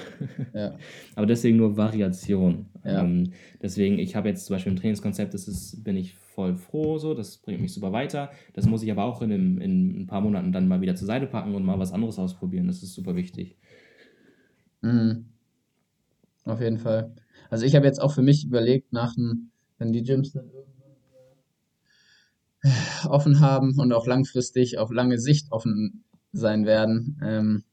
Ja. 0.55 0.77
Aber 1.15 1.27
deswegen 1.27 1.57
nur 1.57 1.77
Variation. 1.77 2.67
Ja. 2.85 3.03
Ähm, 3.03 3.33
deswegen, 3.61 3.99
ich 3.99 4.17
habe 4.17 4.29
jetzt 4.29 4.47
zum 4.47 4.55
Beispiel 4.55 4.73
ein 4.73 4.77
Trainingskonzept, 4.77 5.35
das 5.35 5.49
ist, 5.49 5.83
bin 5.85 5.97
ich 5.97 6.15
voll 6.15 6.57
froh, 6.57 6.99
so, 6.99 7.15
das 7.15 7.39
bringt 7.39 7.61
mich 7.61 7.73
super 7.73 7.93
weiter. 7.93 8.31
Das 8.55 8.67
muss 8.67 8.83
ich 8.83 8.91
aber 8.91 9.05
auch 9.05 9.23
in, 9.23 9.33
einem, 9.33 9.61
in 9.61 10.03
ein 10.03 10.07
paar 10.07 10.21
Monaten 10.21 10.53
dann 10.53 10.69
mal 10.69 10.81
wieder 10.81 10.95
zur 10.95 11.07
Seite 11.07 11.27
packen 11.27 11.55
und 11.55 11.65
mal 11.65 11.79
was 11.79 11.93
anderes 11.93 12.19
ausprobieren. 12.19 12.67
Das 12.67 12.83
ist 12.83 12.95
super 12.95 13.17
wichtig. 13.17 13.57
Mhm. 14.81 15.27
Auf 16.45 16.61
jeden 16.61 16.79
Fall. 16.79 17.15
Also 17.51 17.67
ich 17.67 17.75
habe 17.77 17.87
jetzt 17.87 18.01
auch 18.01 18.13
für 18.13 18.23
mich 18.23 18.45
überlegt, 18.45 18.93
nach 18.93 19.15
dem, 19.15 19.51
wenn 19.79 19.93
die 19.93 20.03
Gyms 20.03 20.33
dann 20.33 20.47
irgendwann 20.47 20.73
offen 23.11 23.41
haben 23.41 23.79
und 23.79 23.93
auch 23.93 24.07
langfristig 24.07 24.79
auf 24.79 24.91
lange 24.91 25.19
Sicht 25.19 25.53
offen 25.53 26.05
sein 26.33 26.65
werden, 26.65 27.21
ähm, 27.23 27.65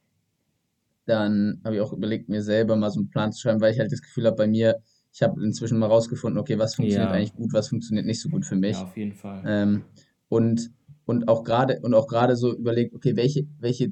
dann 1.10 1.60
habe 1.64 1.76
ich 1.76 1.82
auch 1.82 1.91
überlegt, 1.91 2.30
mir 2.30 2.43
selber 2.43 2.76
mal 2.76 2.91
so 2.91 2.99
einen 2.99 3.10
Plan 3.10 3.32
zu 3.32 3.41
schreiben, 3.41 3.62
weil 3.62 3.74
ich 3.74 3.80
halt 3.80 3.91
das 3.91 4.01
Gefühl 4.01 4.28
habe, 4.28 4.36
bei 4.36 4.47
mir, 4.47 4.78
ich 5.12 5.24
habe 5.24 5.43
inzwischen 5.43 5.80
mal 5.80 5.88
rausgefunden, 5.88 6.39
okay, 6.39 6.60
was 6.60 6.76
funktioniert 6.76 7.10
ja. 7.10 7.16
eigentlich 7.16 7.34
gut, 7.34 7.51
was 7.51 7.70
funktioniert 7.70 8.05
nicht 8.05 8.22
so 8.22 8.30
gut 8.30 8.45
für 8.45 8.55
mich. 8.55 8.78
Ja, 8.78 8.84
auf 8.84 8.95
jeden 8.95 9.14
Fall. 9.14 9.43
Ähm, 9.45 9.84
und, 10.30 10.70
und 11.05 11.28
auch 11.28 11.43
gerade 11.43 11.80
und 11.82 11.95
auch 11.95 12.07
gerade 12.07 12.36
so 12.36 12.55
überlegt, 12.55 12.93
okay, 12.93 13.16
welche, 13.16 13.47
welche, 13.60 13.91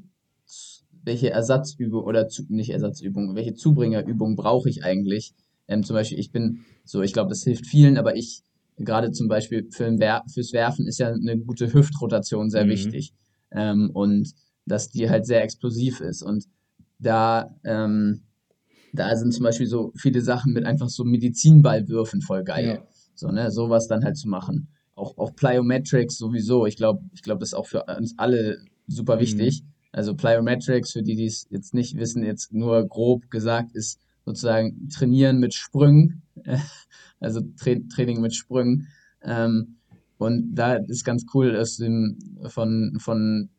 welche 1.02 1.30
Ersatzübung 1.30 2.04
oder 2.04 2.28
zu, 2.28 2.44
nicht 2.48 2.70
Ersatzübung, 2.70 3.34
welche 3.34 3.54
Zubringerübung 3.54 4.36
brauche 4.36 4.68
ich 4.68 4.84
eigentlich? 4.84 5.34
Ähm, 5.66 5.82
zum 5.82 5.94
Beispiel, 5.94 6.20
ich 6.20 6.30
bin 6.30 6.60
so, 6.84 7.02
ich 7.02 7.12
glaube, 7.12 7.30
das 7.30 7.42
hilft 7.42 7.66
vielen, 7.66 7.98
aber 7.98 8.14
ich, 8.14 8.42
gerade 8.76 9.10
zum 9.10 9.26
Beispiel 9.26 9.66
für 9.70 9.90
Wer 9.98 10.22
fürs 10.32 10.52
Werfen 10.52 10.86
ist 10.86 10.98
ja 10.98 11.08
eine 11.08 11.36
gute 11.36 11.72
Hüftrotation 11.72 12.48
sehr 12.48 12.64
mhm. 12.64 12.70
wichtig. 12.70 13.12
Ähm, 13.50 13.90
und 13.92 14.32
dass 14.66 14.90
die 14.90 15.10
halt 15.10 15.26
sehr 15.26 15.42
explosiv 15.42 16.00
ist. 16.00 16.22
Und 16.22 16.44
da, 16.98 17.54
ähm, 17.64 18.22
da 18.92 19.14
sind 19.16 19.32
zum 19.32 19.44
Beispiel 19.44 19.66
so 19.66 19.92
viele 19.96 20.20
Sachen 20.20 20.52
mit 20.52 20.64
einfach 20.64 20.88
so 20.88 21.04
Medizinballwürfen 21.04 22.22
voll 22.22 22.44
geil. 22.44 22.80
Ja. 22.80 22.88
So, 23.14 23.28
ne, 23.28 23.50
sowas 23.50 23.88
dann 23.88 24.04
halt 24.04 24.16
zu 24.16 24.28
machen. 24.28 24.68
Auch, 24.94 25.16
auch 25.18 25.34
Plyometrics 25.34 26.16
sowieso. 26.18 26.66
Ich 26.66 26.76
glaube, 26.76 27.02
ich 27.12 27.22
glaube, 27.22 27.40
das 27.40 27.50
ist 27.50 27.54
auch 27.54 27.66
für 27.66 27.84
uns 27.84 28.14
alle 28.16 28.58
super 28.86 29.16
mhm. 29.16 29.20
wichtig. 29.20 29.62
Mhm. 29.62 29.68
Also 29.92 30.14
Plyometrics, 30.14 30.92
für 30.92 31.02
die, 31.02 31.16
die 31.16 31.26
es 31.26 31.46
jetzt 31.50 31.74
nicht 31.74 31.96
wissen, 31.96 32.22
jetzt 32.22 32.52
nur 32.52 32.86
grob 32.86 33.30
gesagt, 33.30 33.72
ist 33.74 34.00
sozusagen 34.24 34.88
Trainieren 34.88 35.38
mit 35.38 35.54
Sprüngen. 35.54 36.22
also 37.20 37.40
Tra 37.56 37.74
Training 37.92 38.20
mit 38.20 38.34
Sprüngen. 38.34 38.88
Ähm, 39.22 39.78
und 40.18 40.54
da 40.54 40.74
ist 40.74 41.04
ganz 41.04 41.24
cool, 41.32 41.52
dass 41.52 41.76
dem, 41.76 42.18
von, 42.48 42.98
von 43.00 43.50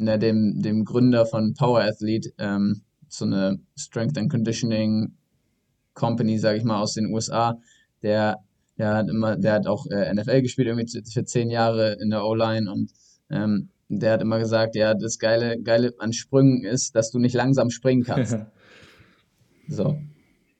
ne, 0.00 0.18
dem, 0.18 0.60
dem 0.62 0.84
Gründer 0.84 1.26
von 1.26 1.54
Power 1.54 1.82
Athlete, 1.82 2.30
ähm, 2.38 2.82
so 3.08 3.24
eine 3.24 3.58
Strength 3.76 4.18
and 4.18 4.30
Conditioning 4.30 5.14
Company, 5.94 6.38
sage 6.38 6.58
ich 6.58 6.64
mal, 6.64 6.80
aus 6.80 6.94
den 6.94 7.12
USA, 7.12 7.58
der, 8.02 8.38
der 8.78 8.94
hat 8.94 9.10
immer, 9.10 9.36
der 9.36 9.52
hat 9.54 9.66
auch 9.66 9.86
äh, 9.86 10.12
NFL 10.12 10.42
gespielt, 10.42 10.68
irgendwie 10.68 11.02
für 11.10 11.24
zehn 11.24 11.50
Jahre 11.50 11.96
in 12.00 12.10
der 12.10 12.24
O-Line 12.24 12.70
und 12.70 12.90
ähm, 13.30 13.68
der 13.88 14.12
hat 14.12 14.22
immer 14.22 14.38
gesagt, 14.38 14.76
ja, 14.76 14.94
das 14.94 15.18
Geile, 15.18 15.60
Geile 15.60 15.92
an 15.98 16.12
Sprüngen 16.12 16.64
ist, 16.64 16.94
dass 16.94 17.10
du 17.10 17.18
nicht 17.18 17.34
langsam 17.34 17.70
springen 17.70 18.04
kannst. 18.04 18.38
so. 19.68 19.98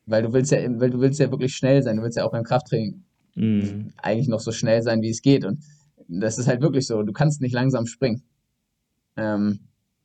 Weil 0.06 0.24
du 0.24 0.32
willst 0.32 0.50
ja, 0.50 0.58
weil 0.80 0.90
du 0.90 1.00
willst 1.00 1.20
ja 1.20 1.30
wirklich 1.30 1.54
schnell 1.54 1.82
sein, 1.82 1.96
du 1.96 2.02
willst 2.02 2.16
ja 2.16 2.24
auch 2.24 2.32
beim 2.32 2.42
Krafttraining 2.42 3.04
mm. 3.36 3.92
eigentlich 3.98 4.26
noch 4.26 4.40
so 4.40 4.50
schnell 4.50 4.82
sein, 4.82 5.00
wie 5.02 5.10
es 5.10 5.22
geht. 5.22 5.44
Und 5.44 5.60
das 6.08 6.38
ist 6.38 6.48
halt 6.48 6.60
wirklich 6.60 6.88
so, 6.88 7.04
du 7.04 7.12
kannst 7.12 7.40
nicht 7.40 7.52
langsam 7.52 7.86
springen. 7.86 8.24
Ähm, 9.16 9.60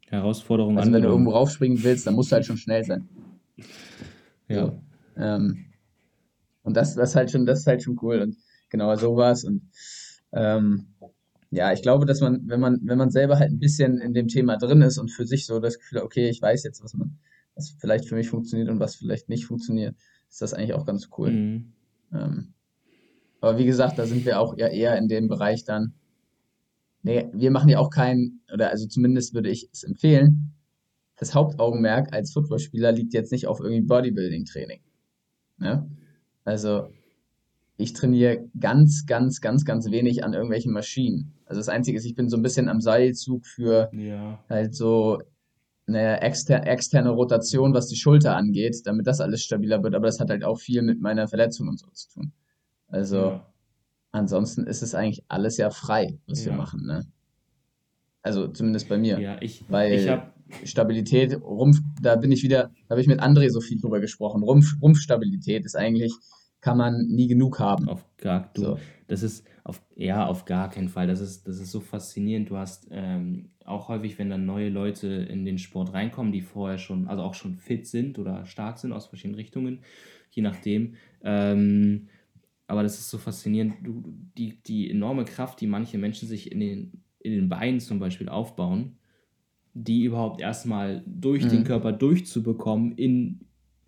Herausforderung 0.08 0.78
Also, 0.78 0.92
wenn 0.92 1.02
du 1.02 1.10
irgendwo 1.10 1.32
raufspringen 1.32 1.84
willst, 1.84 2.06
dann 2.06 2.16
musst 2.16 2.32
du 2.32 2.36
halt 2.36 2.46
schon 2.46 2.58
schnell 2.58 2.84
sein. 2.84 3.10
Ja. 4.48 4.66
So, 4.66 4.82
ähm, 5.18 5.66
und 6.64 6.76
das, 6.78 6.96
das, 6.96 7.10
ist 7.10 7.16
halt 7.16 7.32
schon, 7.32 7.46
das 7.46 7.60
ist 7.60 7.68
halt 7.68 7.84
schon 7.84 7.98
cool. 8.02 8.22
Und 8.22 8.38
genau 8.70 8.96
sowas. 8.96 9.44
Und 9.44 9.62
ähm, 10.34 10.88
ja, 11.52 11.72
ich 11.72 11.82
glaube, 11.82 12.06
dass 12.06 12.22
man, 12.22 12.48
wenn 12.48 12.60
man, 12.60 12.82
wenn 12.84 12.98
man 12.98 13.10
selber 13.10 13.40
halt 13.40 13.52
ein 13.52 13.60
bisschen 13.60 14.00
in 14.00 14.14
dem 14.14 14.28
Thema 14.28 14.58
drin 14.58 14.82
ist 14.82 14.98
und 14.98 15.10
für 15.10 15.26
sich 15.26 15.46
so 15.46 15.60
das 15.60 15.80
Gefühl, 15.80 16.00
okay, 16.00 16.30
ich 16.30 16.42
weiß 16.42 16.64
jetzt, 16.64 16.84
was 16.84 16.94
man, 16.94 17.18
was 17.56 17.76
vielleicht 17.80 18.08
für 18.08 18.16
mich 18.16 18.30
funktioniert 18.30 18.70
und 18.70 18.80
was 18.80 18.96
vielleicht 18.96 19.30
nicht 19.30 19.46
funktioniert, 19.46 19.96
ist 20.30 20.42
das 20.42 20.54
eigentlich 20.54 20.74
auch 20.74 20.86
ganz 20.86 21.10
cool. 21.18 21.32
Mhm. 21.32 21.74
Ähm, 22.14 22.54
aber 23.42 23.58
wie 23.58 23.66
gesagt, 23.66 24.00
da 24.00 24.06
sind 24.06 24.26
wir 24.26 24.40
auch 24.40 24.58
ja 24.58 24.68
eher 24.68 24.98
in 24.98 25.08
dem 25.08 25.28
Bereich 25.28 25.64
dann, 25.64 25.94
Nee, 27.06 27.30
wir 27.34 27.52
machen 27.52 27.70
ja 27.70 27.78
auch 27.78 27.92
keinen, 27.92 28.42
oder 28.52 28.72
also 28.72 28.88
zumindest 28.88 29.36
würde 29.36 29.52
ich 29.52 29.70
es 29.72 29.84
empfehlen, 29.84 30.56
das 31.18 31.36
Hauptaugenmerk 31.36 32.12
als 32.12 32.34
Footballspieler 32.34 32.92
liegt 32.92 33.14
jetzt 33.14 33.32
nicht 33.32 33.46
auf 33.46 33.60
irgendwie 33.60 33.82
Bodybuilding-Training. 33.82 34.82
Ne? 35.60 35.88
Also 36.46 36.90
ich 37.78 37.94
trainiere 37.94 38.50
ganz, 38.60 39.06
ganz, 39.06 39.40
ganz, 39.40 39.66
ganz 39.66 39.92
wenig 39.92 40.24
an 40.24 40.34
irgendwelchen 40.34 40.74
Maschinen. 40.74 41.36
Also 41.46 41.60
das 41.60 41.70
Einzige 41.70 41.96
ist, 41.96 42.06
ich 42.06 42.16
bin 42.16 42.28
so 42.28 42.38
ein 42.38 42.42
bisschen 42.42 42.70
am 42.70 42.82
Seilzug 42.82 43.46
für 43.46 43.92
ja. 43.94 44.44
halt 44.50 44.74
so 44.74 45.22
eine 45.86 46.22
exter 46.22 46.66
externe 46.66 47.12
Rotation, 47.12 47.76
was 47.76 47.86
die 47.86 47.98
Schulter 47.98 48.36
angeht, 48.36 48.82
damit 48.86 49.06
das 49.06 49.22
alles 49.22 49.44
stabiler 49.44 49.84
wird. 49.84 49.94
Aber 49.94 50.08
das 50.08 50.20
hat 50.20 50.32
halt 50.32 50.44
auch 50.44 50.58
viel 50.58 50.82
mit 50.82 51.00
meiner 51.02 51.28
Verletzung 51.28 51.68
und 51.68 51.80
so 51.80 51.88
zu 51.92 52.10
tun. 52.10 52.32
Also 52.88 53.18
ja. 53.18 53.55
Ansonsten 54.16 54.66
ist 54.66 54.82
es 54.82 54.96
eigentlich 54.96 55.26
alles 55.28 55.58
ja 55.58 55.70
frei, 55.70 56.18
was 56.26 56.46
ja. 56.46 56.52
wir 56.52 56.58
machen. 56.58 56.86
Ne? 56.86 57.06
Also 58.22 58.48
zumindest 58.48 58.88
bei 58.88 58.98
mir. 58.98 59.20
Ja, 59.20 59.42
ich, 59.42 59.66
Weil 59.68 59.92
ich 59.92 60.08
hab... 60.08 60.34
Stabilität, 60.64 61.42
Rumpf, 61.42 61.80
da 62.02 62.16
bin 62.16 62.32
ich 62.32 62.42
wieder, 62.42 62.72
da 62.88 62.92
habe 62.92 63.02
ich 63.02 63.08
mit 63.08 63.20
André 63.20 63.50
so 63.50 63.60
viel 63.60 63.78
drüber 63.78 64.00
gesprochen. 64.00 64.42
Rumpf, 64.42 64.82
Rumpfstabilität 64.82 65.66
ist 65.66 65.76
eigentlich, 65.76 66.14
kann 66.62 66.78
man 66.78 67.08
nie 67.08 67.28
genug 67.28 67.60
haben. 67.60 67.90
Auf 67.90 68.06
gar, 68.16 68.52
du, 68.54 68.62
so. 68.62 68.80
das 69.08 69.22
ist 69.22 69.46
auf, 69.66 69.82
ja, 69.98 70.26
auf 70.26 70.46
gar 70.46 70.70
keinen 70.70 70.88
Fall. 70.88 71.08
Das 71.08 71.20
ist, 71.20 71.46
das 71.46 71.60
ist 71.60 71.72
so 71.72 71.82
faszinierend. 71.82 72.50
Du 72.50 72.56
hast 72.56 72.88
ähm, 72.92 73.50
auch 73.66 73.90
häufig, 73.90 74.18
wenn 74.18 74.30
dann 74.30 74.46
neue 74.46 74.70
Leute 74.70 75.08
in 75.08 75.44
den 75.44 75.58
Sport 75.58 75.94
reinkommen, 75.94 76.32
die 76.32 76.42
vorher 76.42 76.78
schon, 76.78 77.08
also 77.08 77.22
auch 77.22 77.34
schon 77.34 77.56
fit 77.58 77.86
sind 77.86 78.18
oder 78.18 78.46
stark 78.46 78.78
sind 78.78 78.94
aus 78.94 79.08
verschiedenen 79.08 79.36
Richtungen, 79.36 79.80
je 80.32 80.42
nachdem. 80.42 80.94
Ähm, 81.22 82.08
aber 82.68 82.84
das 82.84 83.00
ist 83.00 83.10
so 83.10 83.18
faszinierend, 83.18 83.76
du, 83.84 84.04
die, 84.38 84.62
die 84.64 84.90
enorme 84.90 85.26
Kraft, 85.26 85.62
die 85.62 85.68
manche 85.68 85.98
Menschen 85.98 86.28
sich 86.28 86.52
in 86.52 86.60
den, 86.60 87.04
in 87.20 87.32
den 87.32 87.50
Beinen 87.50 87.80
zum 87.80 88.00
Beispiel 88.00 88.30
aufbauen, 88.30 88.98
die 89.74 90.04
überhaupt 90.04 90.42
erstmal 90.42 91.04
durch 91.06 91.44
mhm. 91.46 91.50
den 91.50 91.64
Körper 91.64 91.92
durchzubekommen, 91.92 92.94
in, 92.94 93.42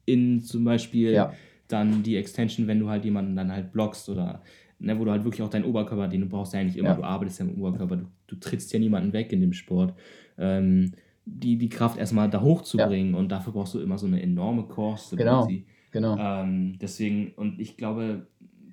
in 0.05 0.41
zum 0.41 0.63
Beispiel 0.63 1.11
ja. 1.11 1.33
dann 1.67 2.03
die 2.03 2.17
Extension, 2.17 2.67
wenn 2.67 2.79
du 2.79 2.89
halt 2.89 3.05
jemanden 3.05 3.35
dann 3.35 3.51
halt 3.51 3.71
blockst 3.71 4.09
oder 4.09 4.43
ne, 4.79 4.99
wo 4.99 5.05
du 5.05 5.11
halt 5.11 5.23
wirklich 5.23 5.41
auch 5.41 5.49
deinen 5.49 5.65
Oberkörper, 5.65 6.07
den 6.07 6.21
du 6.21 6.27
brauchst 6.27 6.53
ja 6.53 6.59
eigentlich 6.59 6.77
immer, 6.77 6.89
ja. 6.89 6.95
du 6.95 7.03
arbeitest 7.03 7.39
ja 7.39 7.45
im 7.45 7.61
Oberkörper, 7.61 7.97
du, 7.97 8.05
du 8.27 8.35
trittst 8.35 8.71
ja 8.73 8.79
niemanden 8.79 9.13
weg 9.13 9.31
in 9.31 9.41
dem 9.41 9.53
Sport. 9.53 9.93
Ähm, 10.37 10.91
die, 11.25 11.57
die 11.57 11.69
Kraft 11.69 11.97
erstmal 11.97 12.29
da 12.29 12.41
hochzubringen 12.41 13.13
ja. 13.13 13.19
und 13.19 13.31
dafür 13.31 13.53
brauchst 13.53 13.73
du 13.73 13.79
immer 13.79 13.97
so 13.97 14.07
eine 14.07 14.21
enorme 14.21 14.63
Core 14.63 14.97
Stability. 14.97 15.65
Genau, 15.91 16.15
genau. 16.15 16.41
Ähm, 16.43 16.77
deswegen, 16.79 17.33
und 17.35 17.59
ich 17.59 17.75
glaube, 17.75 18.27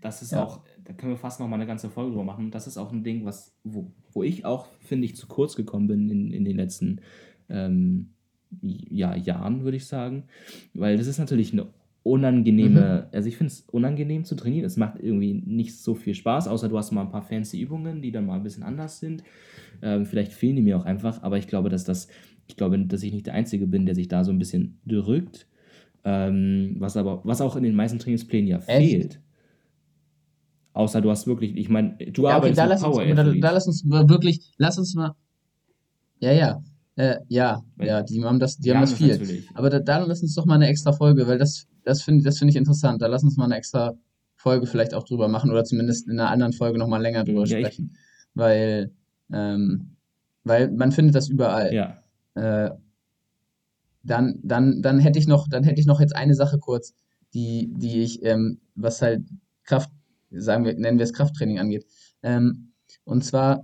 das 0.05 0.21
ist 0.21 0.33
ja. 0.33 0.45
auch, 0.45 0.61
da 0.85 0.93
können 0.93 1.13
wir 1.13 1.17
fast 1.17 1.41
noch 1.41 1.49
mal 1.49 1.57
eine 1.57 1.67
ganze 1.67 1.89
Folge 1.89 2.11
drüber 2.11 2.25
machen. 2.25 2.51
Das 2.51 2.67
ist 2.67 2.77
auch 2.77 2.93
ein 2.93 3.05
Ding, 3.05 3.25
was, 3.25 3.57
wo, 3.65 3.91
wo 4.13 4.23
ich 4.23 4.45
auch, 4.45 4.67
finde 4.81 5.07
ich, 5.07 5.17
zu 5.17 5.27
kurz 5.27 5.57
gekommen 5.57 5.87
bin 5.87 6.11
in, 6.11 6.31
in 6.31 6.45
den 6.45 6.57
letzten 6.57 7.01
ähm, 7.49 8.11
ja, 8.61 9.17
Jahren, 9.17 9.65
würde 9.65 9.79
ich 9.79 9.87
sagen. 9.87 10.25
Weil 10.75 10.99
das 10.99 11.07
ist 11.07 11.19
natürlich 11.19 11.55
eine 11.55 11.69
unangenehme, 12.03 13.07
mhm. 13.07 13.17
also 13.17 13.29
ich 13.29 13.39
finde 13.39 13.51
es 13.55 13.63
unangenehm 13.73 14.25
zu 14.25 14.35
trainieren. 14.35 14.67
Es 14.67 14.77
macht 14.77 15.01
irgendwie 15.01 15.33
nicht 15.33 15.79
so 15.79 15.95
viel 15.95 16.15
Spaß, 16.15 16.49
außer 16.49 16.69
du 16.69 16.77
hast 16.77 16.93
mal 16.93 17.01
ein 17.01 17.11
paar 17.11 17.23
fancy 17.23 17.59
Übungen, 17.59 18.03
die 18.03 18.13
dann 18.13 18.27
mal 18.27 18.37
ein 18.37 18.43
bisschen 18.43 18.63
anders 18.63 19.01
sind. 19.01 19.25
Ähm, 19.81 20.05
vielleicht 20.05 20.35
fehlen 20.35 20.57
die 20.57 20.63
mir 20.63 20.77
auch 20.77 20.85
einfach, 20.85 21.23
aber 21.23 21.39
ich 21.39 21.49
glaube, 21.49 21.71
dass 21.71 21.85
das, 21.85 22.09
ich 22.47 22.59
glaube, 22.59 22.79
dass 22.79 23.03
ich 23.03 23.13
nicht 23.15 23.27
der 23.27 23.35
Einzige 23.35 23.67
bin, 23.67 23.87
der 23.87 23.95
sich 23.95 24.09
da 24.09 24.23
so 24.23 24.33
ein 24.33 24.39
bisschen 24.39 24.79
drückt. 24.85 25.47
Ähm, 26.05 26.77
was 26.79 26.99
aber, 26.99 27.23
was 27.25 27.41
auch 27.41 27.57
in 27.57 27.63
den 27.63 27.75
meisten 27.75 27.99
Trainingsplänen 27.99 28.49
ja 28.49 28.59
Echt? 28.59 28.91
fehlt. 28.91 29.21
Außer 30.75 31.01
du 31.01 31.11
hast 31.11 31.27
wirklich, 31.27 31.57
ich 31.57 31.69
meine, 31.69 31.97
du 31.97 32.23
ja, 32.23 32.31
okay, 32.31 32.35
arbeitest 32.35 32.59
da 32.59 32.67
mit 32.67 32.81
Power 32.81 33.07
uns, 33.07 33.17
da, 33.17 33.25
da, 33.25 33.51
lass 33.53 33.67
uns 33.67 33.85
wirklich, 33.89 34.53
lass 34.59 34.77
uns 34.77 34.95
mal, 34.95 35.15
ja, 36.19 36.33
ja, 36.33 36.63
äh, 36.97 37.17
ja, 37.29 37.63
ja, 37.81 38.03
die 38.03 38.23
haben 38.25 38.41
das, 38.41 38.59
die 38.59 38.73
haben 38.73 38.81
das 38.81 38.95
viel. 38.95 39.13
Natürlich. 39.13 39.49
Aber 39.55 39.71
da, 39.71 39.79
da 39.79 39.99
lass 39.99 40.23
uns 40.23 40.35
doch 40.35 40.47
mal 40.47 40.57
eine 40.57 40.67
extra 40.67 40.93
Folge, 40.93 41.29
weil 41.29 41.39
das, 41.39 41.69
das 41.85 42.03
finde 42.03 42.25
das 42.25 42.39
find 42.39 42.51
ich 42.51 42.57
interessant. 42.57 43.03
Da 43.03 43.07
lass 43.07 43.23
uns 43.23 43.37
mal 43.37 43.45
eine 43.45 43.57
extra 43.57 43.95
Folge 44.35 44.67
vielleicht 44.67 44.95
auch 44.95 45.05
drüber 45.05 45.29
machen 45.29 45.51
oder 45.51 45.65
zumindest 45.65 46.09
in 46.09 46.19
einer 46.19 46.31
anderen 46.31 46.53
Folge 46.53 46.79
nochmal 46.79 47.01
länger 47.01 47.25
drüber 47.25 47.47
ja, 47.47 47.59
sprechen. 47.59 47.97
Weil, 48.35 48.93
ähm, 49.33 49.97
weil 50.43 50.71
man 50.73 50.91
findet 50.91 51.15
das 51.15 51.29
überall. 51.29 51.73
Ja. 51.73 52.03
Äh, 52.35 52.71
dann, 54.03 54.41
dann, 54.43 54.83
dann 54.83 54.99
hätte 54.99 55.21
ich 55.21 55.29
noch, 55.29 55.49
dann 55.49 55.63
hätte 55.63 55.81
ich 55.81 55.87
noch 55.87 56.01
jetzt 56.01 56.15
eine 56.15 56.35
Sache 56.35 56.59
kurz, 56.59 56.95
die, 57.33 57.73
die 57.77 58.03
ich, 58.03 58.25
ähm, 58.25 58.61
was 58.75 59.01
halt 59.03 59.23
Kraft 59.63 59.91
sagen 60.37 60.65
wir, 60.65 60.75
nennen 60.75 60.99
wir 60.99 61.05
es 61.05 61.13
Krafttraining 61.13 61.59
angeht. 61.59 61.87
Ähm, 62.23 62.73
und 63.05 63.25
zwar 63.25 63.63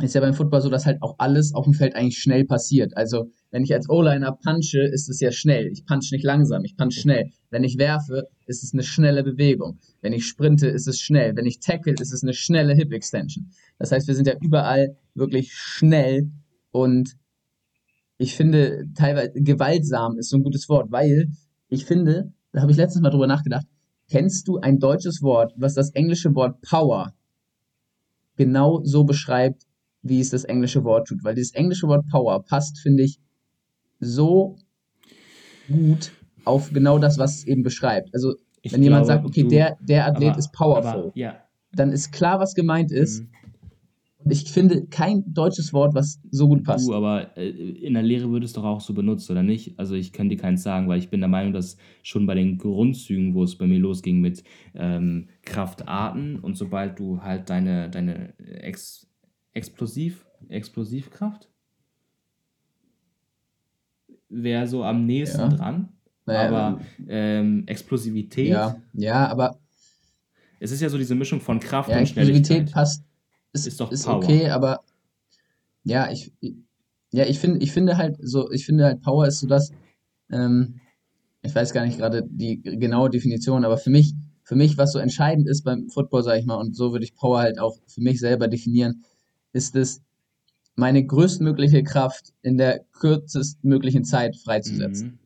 ist 0.00 0.14
ja 0.14 0.20
beim 0.20 0.34
Football 0.34 0.62
so, 0.62 0.70
dass 0.70 0.86
halt 0.86 1.02
auch 1.02 1.16
alles 1.18 1.54
auf 1.54 1.64
dem 1.64 1.74
Feld 1.74 1.94
eigentlich 1.94 2.18
schnell 2.18 2.44
passiert. 2.44 2.96
Also, 2.96 3.30
wenn 3.50 3.62
ich 3.62 3.72
als 3.74 3.88
O-Liner 3.88 4.32
punche, 4.32 4.80
ist 4.80 5.08
es 5.08 5.20
ja 5.20 5.30
schnell. 5.30 5.68
Ich 5.68 5.84
punch 5.84 6.10
nicht 6.12 6.24
langsam, 6.24 6.64
ich 6.64 6.76
punch 6.76 6.94
schnell. 6.94 7.30
Wenn 7.50 7.62
ich 7.62 7.78
werfe, 7.78 8.28
ist 8.46 8.64
es 8.64 8.72
eine 8.72 8.82
schnelle 8.82 9.22
Bewegung. 9.22 9.78
Wenn 10.00 10.12
ich 10.12 10.26
sprinte, 10.26 10.68
ist 10.68 10.88
es 10.88 10.98
schnell. 10.98 11.36
Wenn 11.36 11.46
ich 11.46 11.60
tackle, 11.60 11.94
ist 12.00 12.12
es 12.12 12.22
eine 12.22 12.32
schnelle 12.32 12.74
Hip 12.74 12.92
Extension. 12.92 13.50
Das 13.78 13.92
heißt, 13.92 14.08
wir 14.08 14.14
sind 14.14 14.26
ja 14.26 14.34
überall 14.40 14.96
wirklich 15.14 15.52
schnell 15.52 16.30
und 16.70 17.16
ich 18.16 18.36
finde 18.36 18.86
teilweise 18.94 19.32
gewaltsam 19.34 20.16
ist 20.16 20.30
so 20.30 20.36
ein 20.36 20.42
gutes 20.42 20.68
Wort, 20.68 20.90
weil 20.90 21.32
ich 21.68 21.84
finde, 21.84 22.32
da 22.52 22.62
habe 22.62 22.70
ich 22.70 22.76
letztens 22.76 23.02
mal 23.02 23.10
drüber 23.10 23.26
nachgedacht, 23.26 23.66
Kennst 24.12 24.46
du 24.46 24.58
ein 24.58 24.78
deutsches 24.78 25.22
Wort, 25.22 25.54
was 25.56 25.72
das 25.72 25.88
englische 25.92 26.34
Wort 26.34 26.60
Power 26.60 27.14
genau 28.36 28.82
so 28.84 29.04
beschreibt, 29.04 29.62
wie 30.02 30.20
es 30.20 30.28
das 30.28 30.44
englische 30.44 30.84
Wort 30.84 31.08
tut? 31.08 31.24
Weil 31.24 31.34
dieses 31.34 31.54
englische 31.54 31.88
Wort 31.88 32.04
Power 32.10 32.44
passt, 32.44 32.78
finde 32.78 33.04
ich, 33.04 33.18
so 34.00 34.58
gut 35.66 36.12
auf 36.44 36.74
genau 36.74 36.98
das, 36.98 37.16
was 37.16 37.36
es 37.36 37.46
eben 37.46 37.62
beschreibt. 37.62 38.12
Also, 38.12 38.34
ich 38.60 38.74
wenn 38.74 38.82
jemand 38.82 39.06
sagt, 39.06 39.24
okay, 39.24 39.44
der, 39.44 39.78
der 39.80 40.06
Athlet 40.06 40.32
aber, 40.32 40.38
ist 40.38 40.52
powerful, 40.52 41.04
aber, 41.04 41.12
ja. 41.14 41.36
dann 41.72 41.90
ist 41.90 42.12
klar, 42.12 42.38
was 42.38 42.54
gemeint 42.54 42.92
ist. 42.92 43.20
Mhm. 43.20 43.28
Ich 44.28 44.50
finde 44.50 44.86
kein 44.86 45.24
deutsches 45.32 45.72
Wort, 45.72 45.94
was 45.94 46.20
so 46.30 46.48
gut 46.48 46.64
passt. 46.64 46.88
Du, 46.88 46.94
aber 46.94 47.36
äh, 47.36 47.48
in 47.48 47.94
der 47.94 48.02
Lehre 48.02 48.30
wird 48.30 48.44
es 48.44 48.52
doch 48.52 48.64
auch 48.64 48.80
so 48.80 48.94
benutzt, 48.94 49.30
oder 49.30 49.42
nicht? 49.42 49.78
Also 49.78 49.94
ich 49.94 50.12
kann 50.12 50.28
dir 50.28 50.36
keins 50.36 50.62
sagen, 50.62 50.88
weil 50.88 50.98
ich 50.98 51.10
bin 51.10 51.20
der 51.20 51.28
Meinung, 51.28 51.52
dass 51.52 51.76
schon 52.02 52.26
bei 52.26 52.34
den 52.34 52.58
Grundzügen, 52.58 53.34
wo 53.34 53.42
es 53.42 53.56
bei 53.56 53.66
mir 53.66 53.78
losging 53.78 54.20
mit 54.20 54.44
ähm, 54.74 55.28
Kraftarten 55.42 56.38
und 56.38 56.56
sobald 56.56 56.98
du 56.98 57.22
halt 57.22 57.50
deine, 57.50 57.90
deine 57.90 58.34
Ex 58.38 59.06
Explosiv, 59.54 60.24
Explosivkraft 60.48 61.48
wäre 64.32 64.66
so 64.66 64.82
am 64.82 65.04
nächsten 65.06 65.40
ja. 65.40 65.48
dran. 65.48 65.88
Naja, 66.24 66.48
aber 66.48 66.80
ähm, 67.08 67.64
Explosivität. 67.66 68.48
Ja, 68.48 68.76
ja, 68.94 69.26
aber. 69.28 69.58
Es 70.60 70.70
ist 70.70 70.80
ja 70.80 70.88
so 70.88 70.96
diese 70.96 71.16
Mischung 71.16 71.40
von 71.40 71.58
Kraft 71.58 71.90
ja, 71.90 71.96
und 71.96 72.02
Explosivität 72.02 72.46
Schnelligkeit. 72.46 72.72
passt 72.72 73.04
ist, 73.52 73.66
ist 73.66 73.80
doch 73.80 73.90
ist 73.90 74.04
Power. 74.04 74.16
okay, 74.16 74.48
aber 74.48 74.80
ja, 75.84 76.10
ich, 76.10 76.32
ja, 77.10 77.26
ich 77.26 77.38
finde, 77.38 77.58
ich 77.60 77.72
finde 77.72 77.96
halt 77.96 78.16
so, 78.20 78.50
ich 78.50 78.64
finde 78.64 78.84
halt 78.84 79.02
Power 79.02 79.26
ist 79.26 79.40
so 79.40 79.46
das, 79.46 79.72
ähm, 80.30 80.80
ich 81.42 81.54
weiß 81.54 81.72
gar 81.72 81.84
nicht 81.84 81.98
gerade 81.98 82.26
die 82.28 82.62
genaue 82.62 83.10
Definition, 83.10 83.64
aber 83.64 83.76
für 83.76 83.90
mich, 83.90 84.14
für 84.44 84.56
mich, 84.56 84.78
was 84.78 84.92
so 84.92 84.98
entscheidend 84.98 85.48
ist 85.48 85.62
beim 85.62 85.88
Football, 85.88 86.22
sage 86.22 86.40
ich 86.40 86.46
mal, 86.46 86.56
und 86.56 86.74
so 86.74 86.92
würde 86.92 87.04
ich 87.04 87.14
Power 87.14 87.40
halt 87.40 87.58
auch 87.58 87.76
für 87.86 88.00
mich 88.00 88.20
selber 88.20 88.48
definieren, 88.48 89.04
ist 89.52 89.76
es, 89.76 90.02
meine 90.74 91.04
größtmögliche 91.04 91.82
Kraft 91.82 92.32
in 92.42 92.56
der 92.56 92.84
kürzestmöglichen 92.92 94.04
Zeit 94.04 94.36
freizusetzen. 94.36 95.08
Mhm. 95.08 95.18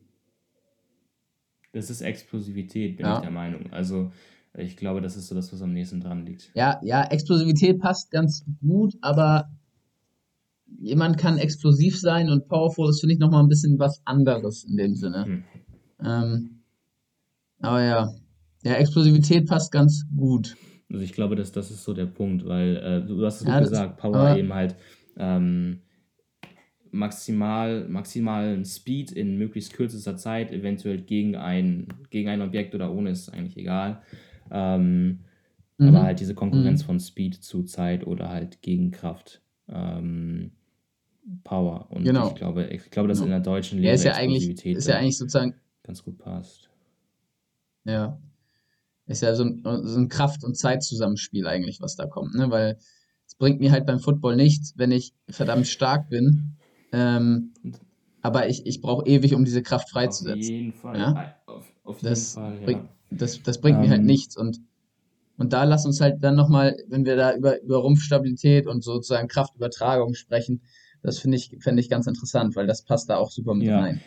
Das 1.71 1.89
ist 1.89 2.01
Explosivität, 2.01 2.97
bin 2.97 3.05
ja. 3.05 3.15
ich 3.15 3.21
der 3.21 3.31
Meinung. 3.31 3.71
Also 3.71 4.11
ich 4.57 4.77
glaube, 4.77 5.01
das 5.01 5.15
ist 5.15 5.27
so 5.27 5.35
das, 5.35 5.51
was 5.53 5.61
am 5.61 5.73
nächsten 5.73 6.01
dran 6.01 6.25
liegt. 6.25 6.51
Ja, 6.55 6.79
ja, 6.83 7.03
Explosivität 7.03 7.79
passt 7.79 8.11
ganz 8.11 8.43
gut, 8.61 8.95
aber 9.01 9.49
jemand 10.79 11.17
kann 11.17 11.37
explosiv 11.37 11.99
sein 11.99 12.29
und 12.29 12.47
powerful 12.47 12.89
ist, 12.89 12.99
finde 12.99 13.13
ich, 13.13 13.19
nochmal 13.19 13.43
ein 13.43 13.49
bisschen 13.49 13.79
was 13.79 14.01
anderes 14.05 14.63
in 14.63 14.77
dem 14.77 14.95
Sinne. 14.95 15.25
Hm. 15.25 15.43
Ähm, 16.03 16.59
aber 17.59 17.83
ja, 17.83 18.13
ja, 18.63 18.73
Explosivität 18.73 19.47
passt 19.47 19.71
ganz 19.71 20.05
gut. 20.15 20.55
Also 20.89 21.03
ich 21.03 21.13
glaube, 21.13 21.35
dass 21.35 21.51
das 21.51 21.71
ist 21.71 21.83
so 21.83 21.93
der 21.93 22.05
Punkt, 22.05 22.45
weil 22.45 22.77
äh, 22.77 23.05
du 23.05 23.25
hast 23.25 23.41
es 23.41 23.47
ja, 23.47 23.59
gut 23.59 23.69
gesagt, 23.69 23.97
Power 23.97 24.37
eben 24.37 24.53
halt 24.53 24.75
ähm, 25.17 25.81
maximal, 26.91 27.87
maximalen 27.89 28.65
Speed 28.65 29.11
in 29.11 29.37
möglichst 29.37 29.73
kürzester 29.73 30.17
Zeit, 30.17 30.51
eventuell 30.51 31.01
gegen 31.01 31.35
ein, 31.35 31.87
gegen 32.09 32.29
ein 32.29 32.41
Objekt 32.41 32.73
oder 32.75 32.93
ohne, 32.93 33.09
ist 33.11 33.29
eigentlich 33.29 33.57
egal. 33.57 34.01
Ähm, 34.51 35.19
mhm. 35.77 35.87
Aber 35.87 36.03
halt 36.03 36.19
diese 36.19 36.35
Konkurrenz 36.35 36.83
mhm. 36.83 36.87
von 36.87 36.99
Speed 36.99 37.35
zu 37.43 37.63
Zeit 37.63 38.05
oder 38.05 38.29
halt 38.29 38.61
Gegenkraft. 38.61 39.41
Ähm, 39.69 40.51
Power. 41.43 41.87
Und 41.91 42.03
genau. 42.03 42.29
ich 42.29 42.35
glaube, 42.35 42.67
ich 42.67 42.89
glaube, 42.89 43.09
dass 43.09 43.19
genau. 43.19 43.25
in 43.25 43.31
der 43.31 43.39
deutschen 43.41 43.79
Lehre 43.79 43.89
ja, 43.89 43.95
ist 43.95 44.03
ja 44.05 44.13
eigentlich, 44.13 44.65
ist 44.65 44.87
ja 44.87 44.97
eigentlich 44.97 45.17
sozusagen 45.17 45.55
ganz 45.83 46.03
gut 46.03 46.17
passt. 46.17 46.69
Ja. 47.83 48.19
Ist 49.07 49.21
ja 49.21 49.35
so 49.35 49.43
ein, 49.43 49.61
so 49.63 49.99
ein 49.99 50.09
Kraft- 50.09 50.43
und 50.43 50.55
Zeitzusammenspiel 50.55 51.47
eigentlich, 51.47 51.81
was 51.81 51.95
da 51.95 52.05
kommt, 52.05 52.35
ne? 52.35 52.49
Weil 52.49 52.77
es 53.25 53.35
bringt 53.35 53.59
mir 53.59 53.71
halt 53.71 53.85
beim 53.85 53.99
Football 53.99 54.35
nichts, 54.35 54.73
wenn 54.77 54.91
ich 54.91 55.13
verdammt 55.29 55.67
stark 55.67 56.09
bin. 56.09 56.57
Ähm, 56.91 57.53
aber 58.21 58.49
ich, 58.49 58.65
ich 58.65 58.81
brauche 58.81 59.05
ewig, 59.05 59.33
um 59.33 59.45
diese 59.45 59.61
Kraft 59.61 59.89
freizusetzen. 59.89 60.41
Auf 60.41 60.49
jeden 60.49 60.73
Fall. 60.73 60.97
Ja? 60.97 61.35
Auf, 61.45 61.73
auf 61.83 62.01
jeden 62.01 62.09
das 62.09 62.33
Fall, 62.33 62.55
ja. 62.59 62.65
Bringt, 62.65 62.89
das, 63.09 63.41
das 63.43 63.61
bringt 63.61 63.77
ähm, 63.77 63.83
mir 63.83 63.89
halt 63.89 64.01
ähm. 64.01 64.05
nichts. 64.05 64.37
Und, 64.37 64.59
und 65.37 65.53
da 65.53 65.63
lass 65.63 65.85
uns 65.85 66.01
halt 66.01 66.23
dann 66.23 66.35
nochmal, 66.35 66.77
wenn 66.87 67.05
wir 67.05 67.15
da 67.15 67.35
über, 67.35 67.61
über 67.61 67.77
Rumpfstabilität 67.77 68.67
und 68.67 68.83
sozusagen 68.83 69.27
Kraftübertragung 69.27 70.13
sprechen, 70.13 70.61
das 71.03 71.19
finde 71.19 71.37
ich, 71.37 71.55
fände 71.59 71.81
ich 71.81 71.89
ganz 71.89 72.07
interessant, 72.07 72.55
weil 72.55 72.67
das 72.67 72.83
passt 72.83 73.09
da 73.09 73.17
auch 73.17 73.31
super 73.31 73.53
mit 73.53 73.67
ja. 73.67 73.79
rein. 73.79 74.01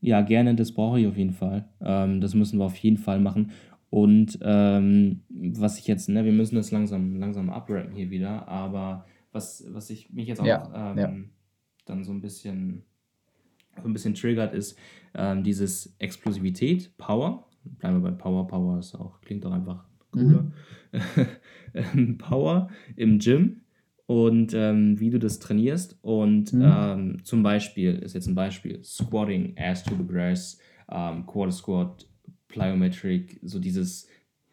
Ja, 0.00 0.20
gerne, 0.20 0.54
das 0.54 0.72
brauche 0.72 1.00
ich 1.00 1.06
auf 1.06 1.16
jeden 1.16 1.32
Fall. 1.32 1.68
Ähm, 1.80 2.20
das 2.20 2.34
müssen 2.34 2.58
wir 2.58 2.66
auf 2.66 2.76
jeden 2.76 2.98
Fall 2.98 3.18
machen. 3.18 3.50
Und 3.90 4.38
ähm, 4.42 5.22
was 5.30 5.78
ich 5.78 5.86
jetzt, 5.86 6.08
ne, 6.08 6.24
wir 6.24 6.32
müssen 6.32 6.56
das 6.56 6.70
langsam, 6.70 7.16
langsam 7.16 7.50
abrappen 7.50 7.92
hier 7.92 8.10
wieder, 8.10 8.46
aber 8.46 9.06
was, 9.32 9.64
was 9.70 9.90
ich 9.90 10.10
mich 10.10 10.28
jetzt 10.28 10.40
auch 10.40 10.46
ja, 10.46 10.92
ähm, 10.92 10.98
ja. 10.98 11.12
dann 11.86 12.04
so 12.04 12.12
ein 12.12 12.20
bisschen, 12.20 12.84
so 13.82 13.88
ein 13.88 13.92
bisschen 13.92 14.14
triggert, 14.14 14.52
ist 14.52 14.78
ähm, 15.14 15.42
dieses 15.42 15.96
Explosivität, 15.98 16.96
Power 16.98 17.47
bleiben 17.64 18.02
wir 18.02 18.10
bei 18.10 18.16
Power. 18.16 18.46
Power 18.46 18.78
ist 18.78 18.94
auch, 18.94 19.20
klingt 19.20 19.44
doch 19.44 19.52
einfach 19.52 19.84
cooler. 20.10 20.50
Mhm. 21.74 22.18
Power 22.18 22.68
im 22.96 23.18
Gym 23.18 23.60
und 24.06 24.54
ähm, 24.54 24.98
wie 24.98 25.10
du 25.10 25.18
das 25.18 25.38
trainierst. 25.38 25.98
Und 26.02 26.52
mhm. 26.52 26.62
ähm, 26.64 27.24
zum 27.24 27.42
Beispiel, 27.42 27.94
ist 27.96 28.14
jetzt 28.14 28.26
ein 28.26 28.34
Beispiel, 28.34 28.82
Squatting, 28.82 29.54
Ass 29.58 29.84
to 29.84 29.94
the 29.94 30.06
Grass, 30.06 30.58
ähm, 30.90 31.26
Quarter 31.26 31.52
Squat, 31.52 32.06
Plyometric, 32.48 33.38
so 33.42 33.58
dieses, 33.58 34.08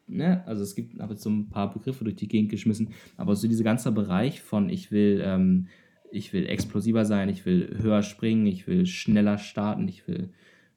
ne, 0.08 0.46
also 0.46 0.62
es 0.62 0.76
gibt, 0.76 1.00
habe 1.00 1.14
jetzt 1.14 1.24
so 1.24 1.30
ein 1.30 1.50
paar 1.50 1.74
Begriffe 1.74 2.04
durch 2.04 2.18
die 2.18 2.28
Gegend 2.28 2.52
geschmissen, 2.52 2.90
aber 3.16 3.36
so 3.36 3.48
dieser 3.48 3.64
ganze 3.64 3.92
Bereich 3.94 4.42
von 4.42 4.70
ich 4.70 4.92
will, 4.92 5.22
ähm, 5.24 5.68
ich 6.12 6.34
will 6.34 6.46
explosiver 6.48 7.06
sein, 7.06 7.30
ich 7.30 7.46
will 7.46 7.78
höher 7.82 8.04
springen, 8.04 8.46
ich 8.46 8.68
will 8.68 8.86
schneller 8.86 9.38
starten, 9.38 9.88
ich 9.88 10.06
will 10.08 10.34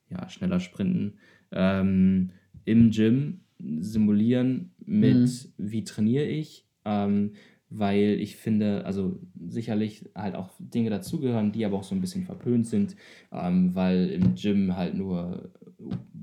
ja, 0.08 0.28
schneller 0.28 0.60
sprinten, 0.60 1.18
ähm, 1.52 2.30
im 2.64 2.90
Gym 2.90 3.40
simulieren 3.58 4.72
mit, 4.84 5.16
mhm. 5.16 5.30
wie 5.56 5.84
trainiere 5.84 6.26
ich, 6.26 6.66
ähm, 6.84 7.32
weil 7.70 8.18
ich 8.20 8.36
finde, 8.36 8.84
also 8.86 9.20
sicherlich 9.48 10.08
halt 10.14 10.34
auch 10.34 10.50
Dinge 10.58 10.90
dazugehören, 10.90 11.52
die 11.52 11.64
aber 11.64 11.76
auch 11.76 11.84
so 11.84 11.94
ein 11.94 12.00
bisschen 12.00 12.24
verpönt 12.24 12.66
sind, 12.66 12.96
ähm, 13.32 13.74
weil 13.74 14.08
im 14.10 14.34
Gym 14.34 14.76
halt 14.76 14.94
nur 14.94 15.50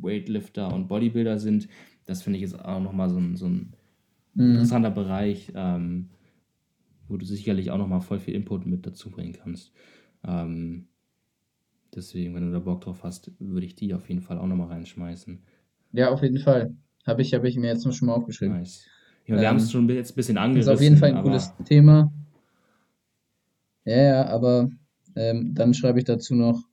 Weightlifter 0.02 0.74
und 0.74 0.88
Bodybuilder 0.88 1.38
sind. 1.38 1.68
Das 2.06 2.24
finde 2.24 2.38
ich 2.38 2.44
ist 2.44 2.60
auch 2.60 2.82
nochmal 2.82 3.10
so 3.10 3.18
ein, 3.18 3.36
so 3.36 3.48
ein 3.48 3.74
mhm. 4.34 4.52
interessanter 4.52 4.92
Bereich, 4.92 5.52
ähm, 5.56 6.10
wo 7.08 7.18
du 7.18 7.26
sicherlich 7.26 7.70
auch 7.70 7.78
nochmal 7.78 8.02
voll 8.02 8.20
viel 8.20 8.34
Input 8.34 8.66
mit 8.66 8.86
dazu 8.86 9.12
bringen 9.12 9.34
kannst. 9.34 9.72
Ähm, 10.26 10.88
deswegen, 11.96 12.36
wenn 12.36 12.46
du 12.46 12.52
da 12.52 12.60
Bock 12.60 12.82
drauf 12.82 13.04
hast, 13.04 13.32
würde 13.40 13.66
ich 13.66 13.76
die 13.76 13.94
auf 13.94 14.08
jeden 14.10 14.22
Fall 14.22 14.38
auch 14.38 14.48
nochmal 14.48 14.68
reinschmeißen. 14.68 15.42
Ja, 15.94 16.10
auf 16.10 16.22
jeden 16.22 16.40
Fall. 16.40 16.76
Habe 17.06 17.22
ich, 17.22 17.34
hab 17.34 17.44
ich 17.44 17.56
mir 17.58 17.68
jetzt 17.68 17.84
schon 17.96 18.08
mal 18.08 18.14
aufgeschrieben. 18.14 18.58
Nice. 18.58 18.86
Ja, 19.28 19.36
wir 19.36 19.42
ähm, 19.42 19.48
haben 19.48 19.58
es 19.58 19.72
schon 19.72 19.90
jetzt 19.90 20.12
ein 20.12 20.16
bisschen 20.16 20.38
angerissen. 20.38 20.72
Ist 20.72 20.78
auf 20.78 20.84
jeden 20.84 20.98
Fall 20.98 21.14
ein 21.14 21.24
cooles 21.24 21.54
Thema. 21.66 22.12
Ja, 23.86 23.98
ja, 23.98 24.26
aber 24.28 24.70
ähm, 25.16 25.54
dann 25.54 25.74
schreibe 25.74 26.00
ich 26.00 26.06
dazu 26.06 26.36
noch, 26.36 26.64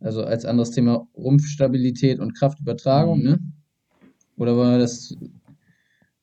also 0.00 0.24
als 0.24 0.44
anderes 0.44 0.70
Thema 0.70 1.06
Rumpfstabilität 1.14 2.18
und 2.18 2.34
Kraftübertragung, 2.34 3.18
mhm. 3.18 3.24
ne? 3.24 3.40
Oder 4.36 4.56
wollen 4.56 4.72
wir 4.72 4.78
das, 4.78 5.14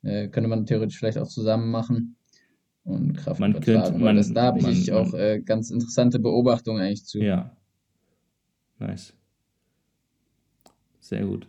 äh, 0.02 0.28
könnte 0.30 0.50
man 0.50 0.66
theoretisch 0.66 0.98
vielleicht 0.98 1.20
auch 1.20 1.28
zusammen 1.28 1.70
machen 1.70 2.16
und 2.84 3.14
Kraftübertragung. 3.14 3.52
Man 3.54 3.62
könnte, 3.62 4.04
man, 4.04 4.16
das, 4.16 4.34
da 4.34 4.44
habe 4.46 4.60
ich 4.60 4.92
auch 4.92 5.14
äh, 5.14 5.40
ganz 5.42 5.70
interessante 5.70 6.20
Beobachtungen 6.20 6.82
eigentlich 6.82 7.06
zu. 7.06 7.20
Ja. 7.20 7.57
Nice. 8.80 9.14
Sehr 11.00 11.26
gut. 11.26 11.48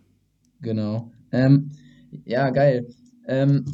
Genau. 0.61 1.11
Ähm, 1.33 1.71
ja, 2.25 2.51
geil. 2.51 2.89
Ähm, 3.27 3.65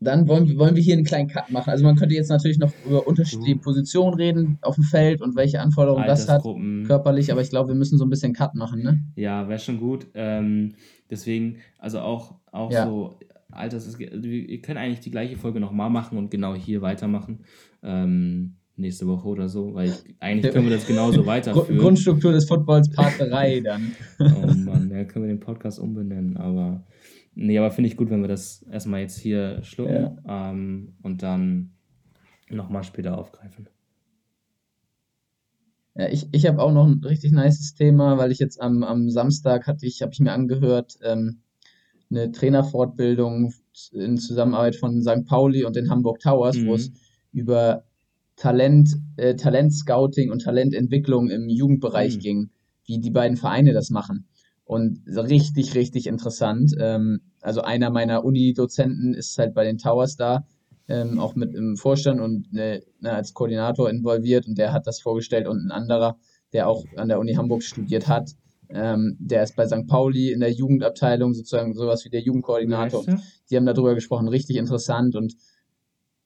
dann 0.00 0.28
wollen, 0.28 0.56
wollen 0.58 0.76
wir 0.76 0.82
hier 0.82 0.94
einen 0.94 1.04
kleinen 1.04 1.28
Cut 1.28 1.50
machen. 1.50 1.70
Also 1.70 1.84
man 1.84 1.96
könnte 1.96 2.14
jetzt 2.14 2.28
natürlich 2.28 2.58
noch 2.58 2.72
über 2.86 3.06
unterschiedliche. 3.06 3.56
Positionen 3.56 4.14
reden 4.14 4.58
auf 4.62 4.76
dem 4.76 4.84
Feld 4.84 5.20
und 5.20 5.34
welche 5.36 5.60
Anforderungen 5.60 6.06
das 6.06 6.28
hat 6.28 6.42
körperlich, 6.86 7.32
aber 7.32 7.40
ich 7.40 7.50
glaube, 7.50 7.70
wir 7.70 7.74
müssen 7.74 7.98
so 7.98 8.04
ein 8.04 8.10
bisschen 8.10 8.32
Cut 8.32 8.54
machen, 8.54 8.82
ne? 8.82 9.04
Ja, 9.16 9.48
wäre 9.48 9.58
schon 9.58 9.78
gut. 9.78 10.06
Ähm, 10.14 10.74
deswegen, 11.10 11.56
also 11.78 12.00
auch, 12.00 12.36
auch 12.52 12.70
ja. 12.70 12.86
so, 12.86 13.18
Alters, 13.50 13.98
wir 13.98 14.62
können 14.62 14.78
eigentlich 14.78 15.00
die 15.00 15.10
gleiche 15.10 15.36
Folge 15.36 15.58
nochmal 15.58 15.90
machen 15.90 16.16
und 16.16 16.30
genau 16.30 16.54
hier 16.54 16.80
weitermachen. 16.80 17.40
Ähm, 17.82 18.57
nächste 18.78 19.06
Woche 19.06 19.28
oder 19.28 19.48
so, 19.48 19.74
weil 19.74 19.88
ich, 19.88 20.14
eigentlich 20.20 20.52
können 20.52 20.68
wir 20.68 20.76
das 20.76 20.86
genauso 20.86 21.26
weiterführen. 21.26 21.78
Grundstruktur 21.78 22.32
des 22.32 22.46
Footballs 22.46 22.90
Part 22.90 23.18
3 23.18 23.60
dann. 23.64 23.92
oh 24.20 24.46
Mann, 24.54 24.90
ja, 24.90 25.04
können 25.04 25.26
wir 25.26 25.34
den 25.34 25.40
Podcast 25.40 25.78
umbenennen, 25.78 26.36
aber 26.36 26.84
Nee, 27.40 27.56
aber 27.56 27.70
finde 27.70 27.88
ich 27.88 27.96
gut, 27.96 28.10
wenn 28.10 28.20
wir 28.20 28.26
das 28.26 28.62
erstmal 28.62 29.00
jetzt 29.00 29.16
hier 29.16 29.62
schlucken 29.62 30.18
ja. 30.26 30.50
ähm, 30.50 30.96
und 31.02 31.22
dann 31.22 31.70
nochmal 32.50 32.82
später 32.82 33.16
aufgreifen. 33.16 33.68
Ja, 35.94 36.08
ich, 36.08 36.26
ich 36.32 36.46
habe 36.46 36.60
auch 36.60 36.72
noch 36.72 36.88
ein 36.88 37.00
richtig 37.04 37.30
nices 37.30 37.74
Thema, 37.74 38.18
weil 38.18 38.32
ich 38.32 38.40
jetzt 38.40 38.60
am, 38.60 38.82
am 38.82 39.08
Samstag 39.08 39.68
hatte 39.68 39.86
ich, 39.86 40.02
habe 40.02 40.12
ich 40.12 40.18
mir 40.18 40.32
angehört, 40.32 40.98
ähm, 41.04 41.42
eine 42.10 42.32
Trainerfortbildung 42.32 43.54
in 43.92 44.16
Zusammenarbeit 44.16 44.74
von 44.74 45.00
St. 45.00 45.24
Pauli 45.24 45.64
und 45.64 45.76
den 45.76 45.90
Hamburg 45.90 46.18
Towers, 46.18 46.56
mhm. 46.56 46.66
wo 46.66 46.74
es 46.74 46.90
über 47.32 47.84
Talent, 48.38 48.90
äh, 49.16 49.34
Talentscouting 49.34 50.30
und 50.30 50.42
Talententwicklung 50.42 51.28
im 51.28 51.48
Jugendbereich 51.48 52.16
mhm. 52.16 52.20
ging, 52.20 52.50
wie 52.84 53.00
die 53.00 53.10
beiden 53.10 53.36
Vereine 53.36 53.72
das 53.72 53.90
machen. 53.90 54.28
Und 54.64 55.02
richtig, 55.06 55.74
richtig 55.74 56.06
interessant. 56.06 56.74
Ähm, 56.78 57.20
also 57.40 57.62
einer 57.62 57.90
meiner 57.90 58.24
Uni-Dozenten 58.24 59.14
ist 59.14 59.36
halt 59.38 59.54
bei 59.54 59.64
den 59.64 59.78
Towers 59.78 60.16
da, 60.16 60.46
ähm, 60.88 61.18
auch 61.18 61.34
mit 61.34 61.54
im 61.54 61.76
Vorstand 61.76 62.20
und 62.20 62.52
ne, 62.52 62.82
ne, 63.00 63.12
als 63.12 63.34
Koordinator 63.34 63.90
involviert 63.90 64.46
und 64.46 64.56
der 64.56 64.72
hat 64.72 64.86
das 64.86 65.00
vorgestellt 65.00 65.46
und 65.46 65.66
ein 65.66 65.70
anderer, 65.70 66.16
der 66.52 66.68
auch 66.68 66.84
an 66.96 67.08
der 67.08 67.18
Uni 67.18 67.34
Hamburg 67.34 67.62
studiert 67.62 68.08
hat, 68.08 68.30
ähm, 68.70 69.16
der 69.18 69.42
ist 69.42 69.56
bei 69.56 69.66
St. 69.66 69.86
Pauli 69.86 70.32
in 70.32 70.40
der 70.40 70.52
Jugendabteilung 70.52 71.34
sozusagen 71.34 71.74
sowas 71.74 72.04
wie 72.04 72.10
der 72.10 72.20
Jugendkoordinator. 72.20 73.04
Die 73.50 73.56
haben 73.56 73.66
darüber 73.66 73.94
gesprochen, 73.94 74.28
richtig 74.28 74.56
interessant 74.56 75.16
und 75.16 75.34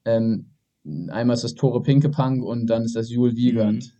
ähm, 0.04 0.50
einmal 0.84 1.34
ist 1.34 1.44
das 1.44 1.54
Tore 1.54 1.82
Pinkepunk 1.82 2.42
und 2.42 2.66
dann 2.66 2.84
ist 2.84 2.96
das 2.96 3.10
Jule 3.10 3.36
Wiegand. 3.36 3.94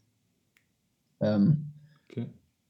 Mhm. 1.21 1.27
Ähm, 1.27 1.73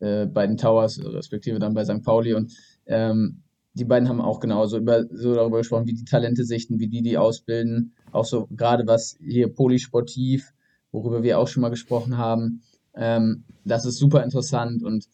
äh, 0.03 0.27
bei 0.27 0.47
den 0.47 0.57
Towers, 0.57 1.01
respektive 1.05 1.61
dann 1.61 1.75
bei 1.75 1.85
St. 1.85 2.03
Pauli. 2.03 2.35
Und 2.35 2.53
ähm, 2.87 3.43
die 3.75 3.85
beiden 3.85 4.09
haben 4.09 4.21
auch 4.21 4.41
genauso 4.41 4.79
über, 4.79 5.05
so 5.09 5.35
darüber 5.35 5.59
gesprochen, 5.59 5.87
wie 5.87 5.95
die 5.95 6.05
Talente 6.05 6.45
sichten, 6.45 6.81
wie 6.81 6.89
die 6.89 7.03
die 7.03 7.17
ausbilden. 7.17 7.95
Auch 8.11 8.25
so 8.25 8.49
gerade 8.51 8.87
was 8.87 9.17
hier 9.25 9.55
polysportiv, 9.55 10.53
worüber 10.91 11.23
wir 11.23 11.39
auch 11.39 11.47
schon 11.47 11.61
mal 11.61 11.69
gesprochen 11.69 12.19
haben. 12.19 12.63
Ähm, 12.95 13.45
das 13.65 13.87
ist 13.87 13.99
super 13.99 14.25
interessant 14.25 14.83
und 14.83 15.09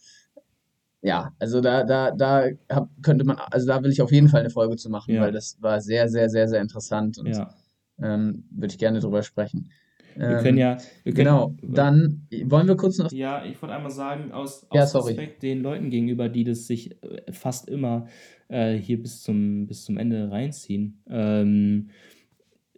ja, 1.00 1.32
also 1.38 1.60
da, 1.60 1.84
da, 1.84 2.10
da 2.10 2.48
könnte 3.02 3.24
man, 3.24 3.36
also 3.36 3.66
da 3.68 3.82
will 3.84 3.92
ich 3.92 4.02
auf 4.02 4.10
jeden 4.10 4.28
Fall 4.28 4.40
eine 4.40 4.50
Folge 4.50 4.76
zu 4.76 4.90
machen, 4.90 5.14
ja. 5.14 5.20
weil 5.20 5.32
das 5.32 5.58
war 5.60 5.80
sehr, 5.80 6.08
sehr, 6.08 6.28
sehr, 6.28 6.48
sehr 6.48 6.60
interessant 6.60 7.18
und 7.18 7.28
ja. 7.28 7.54
Ähm, 8.02 8.44
würde 8.50 8.72
ich 8.72 8.78
gerne 8.78 9.00
drüber 9.00 9.22
sprechen. 9.22 9.70
Wir 10.18 10.38
können 10.38 10.58
ja. 10.58 10.78
Wir 11.04 11.14
können, 11.14 11.26
genau, 11.26 11.54
dann 11.62 12.26
wollen 12.44 12.66
wir 12.66 12.76
kurz 12.76 12.98
noch. 12.98 13.12
Ja, 13.12 13.44
ich 13.44 13.60
wollte 13.62 13.74
einmal 13.76 13.92
sagen, 13.92 14.32
aus, 14.32 14.66
aus 14.68 14.92
ja, 14.92 15.00
Respekt 15.00 15.42
den 15.44 15.62
Leuten 15.62 15.90
gegenüber, 15.90 16.28
die 16.28 16.42
das 16.42 16.66
sich 16.66 17.00
äh, 17.02 17.32
fast 17.32 17.68
immer 17.68 18.08
äh, 18.48 18.74
hier 18.74 19.00
bis 19.00 19.22
zum, 19.22 19.66
bis 19.66 19.84
zum 19.84 19.96
Ende 19.96 20.30
reinziehen. 20.30 21.00
Ähm, 21.08 21.90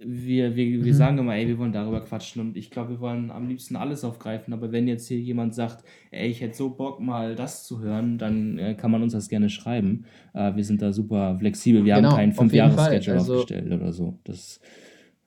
wir, 0.02 0.56
wir, 0.56 0.84
wir 0.84 0.92
mhm. 0.92 0.96
sagen 0.96 1.18
immer, 1.18 1.34
ey, 1.34 1.46
wir 1.46 1.58
wollen 1.58 1.72
darüber 1.72 2.00
quatschen 2.00 2.40
und 2.40 2.56
ich 2.56 2.70
glaube, 2.70 2.90
wir 2.90 3.00
wollen 3.00 3.30
am 3.30 3.48
liebsten 3.48 3.76
alles 3.76 4.02
aufgreifen, 4.02 4.54
aber 4.54 4.72
wenn 4.72 4.88
jetzt 4.88 5.08
hier 5.08 5.18
jemand 5.18 5.54
sagt, 5.54 5.84
ey, 6.10 6.28
ich 6.28 6.40
hätte 6.40 6.56
so 6.56 6.70
Bock, 6.70 7.00
mal 7.00 7.36
das 7.36 7.64
zu 7.64 7.80
hören, 7.80 8.16
dann 8.16 8.58
äh, 8.58 8.74
kann 8.74 8.90
man 8.90 9.02
uns 9.02 9.12
das 9.12 9.28
gerne 9.28 9.50
schreiben. 9.50 10.06
Äh, 10.32 10.56
wir 10.56 10.64
sind 10.64 10.80
da 10.80 10.92
super 10.92 11.36
flexibel, 11.38 11.84
wir 11.84 11.96
genau, 11.96 12.10
haben 12.10 12.16
keinen 12.16 12.32
Fünf-Jahres-Schedule 12.32 13.18
also, 13.18 13.34
aufgestellt 13.34 13.72
oder 13.72 13.92
so. 13.92 14.18
Das 14.24 14.60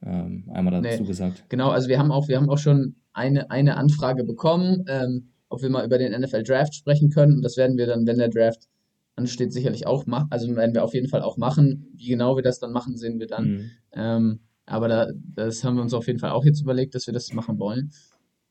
ähm, 0.06 0.50
einmal 0.52 0.82
dazu 0.82 1.02
nee, 1.02 1.08
gesagt. 1.08 1.46
Genau, 1.50 1.70
also 1.70 1.88
wir 1.88 2.00
haben 2.00 2.12
auch, 2.12 2.28
wir 2.28 2.38
haben 2.38 2.50
auch 2.50 2.58
schon 2.58 2.96
eine, 3.14 3.50
eine 3.52 3.78
Anfrage 3.78 4.24
bekommen, 4.24 4.86
ähm, 4.88 5.30
ob 5.50 5.62
wir 5.62 5.70
mal 5.70 5.86
über 5.86 5.98
den 5.98 6.20
NFL 6.20 6.44
Draft 6.44 6.76
sprechen 6.76 7.10
können. 7.10 7.36
Und 7.36 7.42
das 7.44 7.58
werden 7.58 7.78
wir 7.78 7.86
dann, 7.86 8.06
wenn 8.06 8.18
der 8.18 8.30
Draft 8.30 8.68
ansteht, 9.16 9.54
sicherlich 9.54 9.86
auch 9.86 10.06
machen. 10.06 10.28
Also 10.32 10.54
werden 10.56 10.74
wir 10.74 10.84
auf 10.84 10.94
jeden 10.94 11.08
Fall 11.08 11.22
auch 11.22 11.38
machen. 11.38 11.92
Wie 11.96 12.08
genau 12.08 12.36
wir 12.36 12.44
das 12.44 12.60
dann 12.60 12.72
machen, 12.72 12.98
sehen 12.98 13.20
wir 13.20 13.28
dann. 13.28 13.46
Mhm. 13.46 13.72
Ähm, 13.94 14.40
aber 14.66 14.88
da, 14.88 15.08
das 15.36 15.64
haben 15.64 15.76
wir 15.76 15.84
uns 15.84 15.94
auf 15.94 16.08
jeden 16.08 16.20
Fall 16.20 16.32
auch 16.32 16.46
jetzt 16.46 16.62
überlegt, 16.62 16.96
dass 16.96 17.06
wir 17.08 17.14
das 17.14 17.32
machen 17.34 17.60
wollen. 17.60 17.92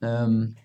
Ähm, 0.00 0.56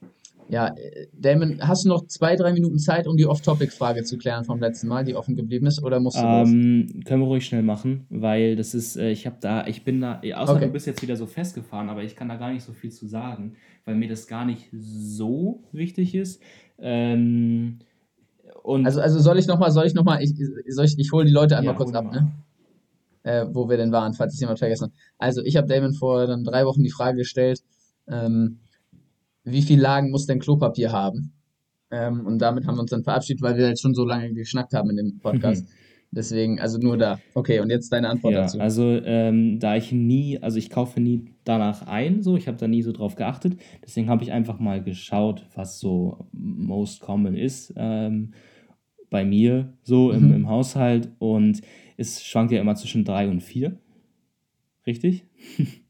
ja, 0.50 0.74
Damon, 1.14 1.60
hast 1.62 1.84
du 1.84 1.90
noch 1.90 2.08
zwei, 2.08 2.36
drei 2.36 2.54
Minuten 2.54 2.80
Zeit, 2.80 3.08
um 3.08 3.18
die 3.18 3.26
Off-Topic-Frage 3.26 4.04
zu 4.04 4.18
klären 4.18 4.46
vom 4.46 4.60
letzten 4.60 4.88
Mal, 4.88 5.04
die 5.04 5.16
offen 5.16 5.36
geblieben 5.36 5.68
ist, 5.68 5.84
oder 5.84 6.00
musst 6.00 6.18
du 6.18 6.22
ähm, 6.22 7.02
Können 7.06 7.22
wir 7.22 7.28
ruhig 7.28 7.46
schnell 7.46 7.64
machen, 7.64 8.06
weil 8.10 8.56
das 8.56 8.74
ist, 8.74 8.96
äh, 8.96 9.12
ich 9.12 9.26
habe 9.26 9.38
da, 9.42 9.68
ich 9.68 9.84
bin 9.84 10.00
da, 10.00 10.22
außer 10.36 10.56
okay. 10.56 10.66
du 10.66 10.72
bist 10.72 10.88
jetzt 10.88 11.02
wieder 11.02 11.16
so 11.16 11.26
festgefahren, 11.26 11.90
aber 11.90 12.04
ich 12.04 12.16
kann 12.16 12.30
da 12.30 12.36
gar 12.36 12.52
nicht 12.52 12.64
so 12.64 12.72
viel 12.72 12.92
zu 12.92 13.08
sagen, 13.08 13.56
weil 13.86 13.96
mir 13.96 14.08
das 14.08 14.28
gar 14.28 14.46
nicht 14.46 14.70
so 14.72 15.64
wichtig 15.72 16.16
ist. 16.16 16.42
Ähm, 16.80 17.80
und 18.64 18.86
also, 18.86 19.02
also 19.02 19.20
soll 19.20 19.40
ich 19.40 19.48
nochmal, 19.48 19.72
soll 19.72 19.86
ich 19.86 19.94
nochmal, 19.94 20.22
ich, 20.22 20.34
ich, 20.40 20.98
ich 20.98 21.12
hole 21.12 21.26
die 21.26 21.32
Leute 21.32 21.58
einmal 21.58 21.74
ja, 21.74 21.78
kurz 21.78 21.94
ab, 21.94 22.12
ne? 22.12 22.32
Äh, 23.24 23.46
wo 23.52 23.68
wir 23.68 23.76
denn 23.76 23.92
waren, 23.92 24.14
falls 24.14 24.34
es 24.34 24.40
jemand 24.40 24.60
vergessen 24.60 24.86
hat. 24.86 24.92
Also 25.18 25.42
ich 25.44 25.58
habe 25.58 25.68
Damon 25.68 25.94
vor 25.94 26.28
dann 26.28 26.46
drei 26.46 26.66
Wochen 26.66 26.84
die 26.84 26.92
Frage 26.92 27.18
gestellt, 27.18 27.62
ähm, 28.08 28.60
wie 29.48 29.62
viele 29.62 29.82
Lagen 29.82 30.12
muss 30.12 30.26
denn 30.26 30.40
Klopapier 30.40 30.92
haben? 30.92 31.34
Ähm, 31.90 32.26
und 32.26 32.40
damit 32.40 32.68
haben 32.68 32.76
wir 32.76 32.82
uns 32.82 32.92
dann 32.92 33.04
verabschiedet, 33.04 33.42
weil 33.42 33.58
wir 33.58 33.70
jetzt 33.70 33.82
schon 33.82 33.94
so 33.94 34.04
lange 34.04 34.34
geschnackt 34.34 34.74
haben 34.74 34.90
in 34.90 34.98
dem 34.98 35.20
Podcast. 35.20 35.66
Mhm. 35.66 35.72
Deswegen, 36.12 36.60
also 36.60 36.78
nur 36.78 36.98
da. 36.98 37.20
Okay, 37.34 37.60
und 37.60 37.70
jetzt 37.70 37.92
deine 37.92 38.10
Antwort 38.10 38.34
ja, 38.34 38.42
dazu. 38.42 38.60
Also, 38.60 38.84
ähm, 39.04 39.60
da 39.60 39.76
ich 39.76 39.92
nie, 39.92 40.40
also 40.42 40.58
ich 40.58 40.70
kaufe 40.70 41.00
nie 41.02 41.34
danach 41.44 41.86
ein, 41.86 42.24
so, 42.24 42.38
ich 42.38 42.48
habe 42.48 42.58
da 42.58 42.68
nie 42.68 42.82
so 42.82 42.92
drauf 42.92 43.16
geachtet. 43.16 43.58
Deswegen 43.84 44.10
habe 44.10 44.24
ich 44.24 44.32
einfach 44.32 44.60
mal 44.60 44.82
geschaut, 44.84 45.46
was 45.56 45.80
so 45.80 46.28
most 46.32 47.02
common 47.02 47.36
ist. 47.36 47.74
Ähm, 47.76 48.34
bei 49.10 49.26
mir 49.26 49.74
so 49.84 50.12
im, 50.12 50.28
mhm. 50.28 50.34
im 50.34 50.50
Haushalt 50.50 51.10
und 51.20 51.62
es 51.98 52.24
schwankt 52.24 52.52
ja 52.52 52.62
immer 52.62 52.76
zwischen 52.76 53.06
drei 53.06 53.30
und 53.30 53.42
vier. 53.42 53.78
Richtig? 54.86 55.26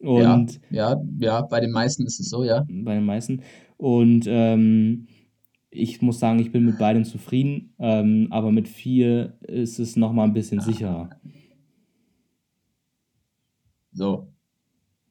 und 0.00 0.60
ja, 0.70 0.92
ja, 0.92 1.02
ja, 1.18 1.40
bei 1.42 1.60
den 1.60 1.72
meisten 1.72 2.06
ist 2.06 2.20
es 2.20 2.28
so, 2.28 2.44
ja. 2.44 2.64
Bei 2.68 2.94
den 2.94 3.04
meisten. 3.04 3.42
Und 3.76 4.24
ähm, 4.26 5.08
ich 5.70 6.02
muss 6.02 6.18
sagen, 6.18 6.38
ich 6.38 6.52
bin 6.52 6.64
mit 6.64 6.78
beiden 6.78 7.04
zufrieden, 7.04 7.74
ähm, 7.78 8.28
aber 8.30 8.52
mit 8.52 8.68
vier 8.68 9.34
ist 9.42 9.78
es 9.78 9.96
nochmal 9.96 10.26
ein 10.26 10.34
bisschen 10.34 10.60
sicherer. 10.60 11.10
So. 13.92 14.28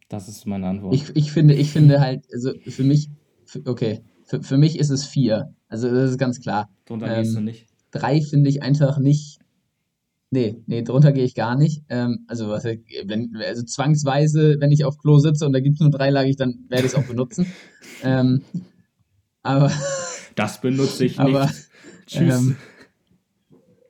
Das 0.09 0.29
ist 0.29 0.45
meine 0.45 0.67
Antwort. 0.67 0.95
Ich, 0.95 1.15
ich, 1.15 1.31
finde, 1.31 1.53
ich 1.53 1.71
finde 1.71 1.99
halt, 1.99 2.25
also 2.31 2.53
für 2.65 2.83
mich, 2.83 3.09
okay, 3.65 4.01
für, 4.23 4.41
für 4.41 4.57
mich 4.57 4.79
ist 4.79 4.89
es 4.89 5.05
vier. 5.05 5.53
Also 5.67 5.89
das 5.89 6.11
ist 6.11 6.17
ganz 6.17 6.39
klar. 6.39 6.69
Drunter 6.85 7.07
ähm, 7.07 7.23
gehst 7.23 7.35
du 7.35 7.41
nicht. 7.41 7.67
Drei 7.91 8.21
finde 8.21 8.49
ich 8.49 8.63
einfach 8.63 8.99
nicht. 8.99 9.39
Nee, 10.29 10.61
nee, 10.65 10.81
drunter 10.81 11.13
gehe 11.13 11.23
ich 11.23 11.35
gar 11.35 11.55
nicht. 11.55 11.83
Ähm, 11.87 12.25
also, 12.27 12.49
was, 12.49 12.65
wenn, 12.65 13.35
also 13.37 13.63
zwangsweise, 13.63 14.57
wenn 14.59 14.71
ich 14.71 14.83
auf 14.83 14.97
Klo 14.97 15.19
sitze 15.19 15.45
und 15.45 15.53
da 15.53 15.61
gibt 15.61 15.75
es 15.75 15.79
nur 15.79 15.89
dreilagig, 15.89 16.35
dann 16.35 16.65
werde 16.67 16.85
ich 16.85 16.91
es 16.91 16.97
auch 16.97 17.07
benutzen. 17.07 17.45
ähm, 18.03 18.41
aber. 19.41 19.71
Das 20.35 20.59
benutze 20.59 21.05
ich 21.05 21.17
nicht. 21.17 21.19
Aber, 21.19 21.49
Tschüss. 22.05 22.35
Ähm, 22.35 22.57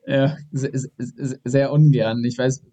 ja, 0.05 0.37
sehr, 0.51 0.89
sehr 1.43 1.71
ungern. 1.71 2.23
Ich 2.23 2.37
weiß, 2.37 2.63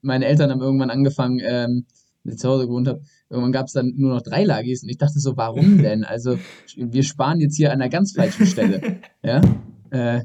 meine 0.00 0.26
Eltern 0.26 0.50
haben 0.50 0.60
irgendwann 0.60 0.90
angefangen, 0.90 1.40
ähm, 1.44 1.86
ich 2.24 2.38
zu 2.38 2.48
Hause 2.48 2.66
gewohnt 2.66 2.88
habe, 2.88 3.02
irgendwann 3.28 3.52
gab 3.52 3.66
es 3.66 3.74
dann 3.74 3.92
nur 3.96 4.14
noch 4.14 4.22
drei 4.22 4.44
Lagis 4.44 4.82
und 4.82 4.88
ich 4.88 4.98
dachte 4.98 5.18
so, 5.20 5.36
warum 5.36 5.78
denn? 5.82 6.04
Also 6.04 6.38
wir 6.76 7.02
sparen 7.02 7.40
jetzt 7.40 7.56
hier 7.56 7.70
an 7.70 7.80
einer 7.80 7.90
ganz 7.90 8.12
falschen 8.12 8.46
Stelle. 8.46 9.00
ja, 9.22 9.40
äh, 9.90 10.22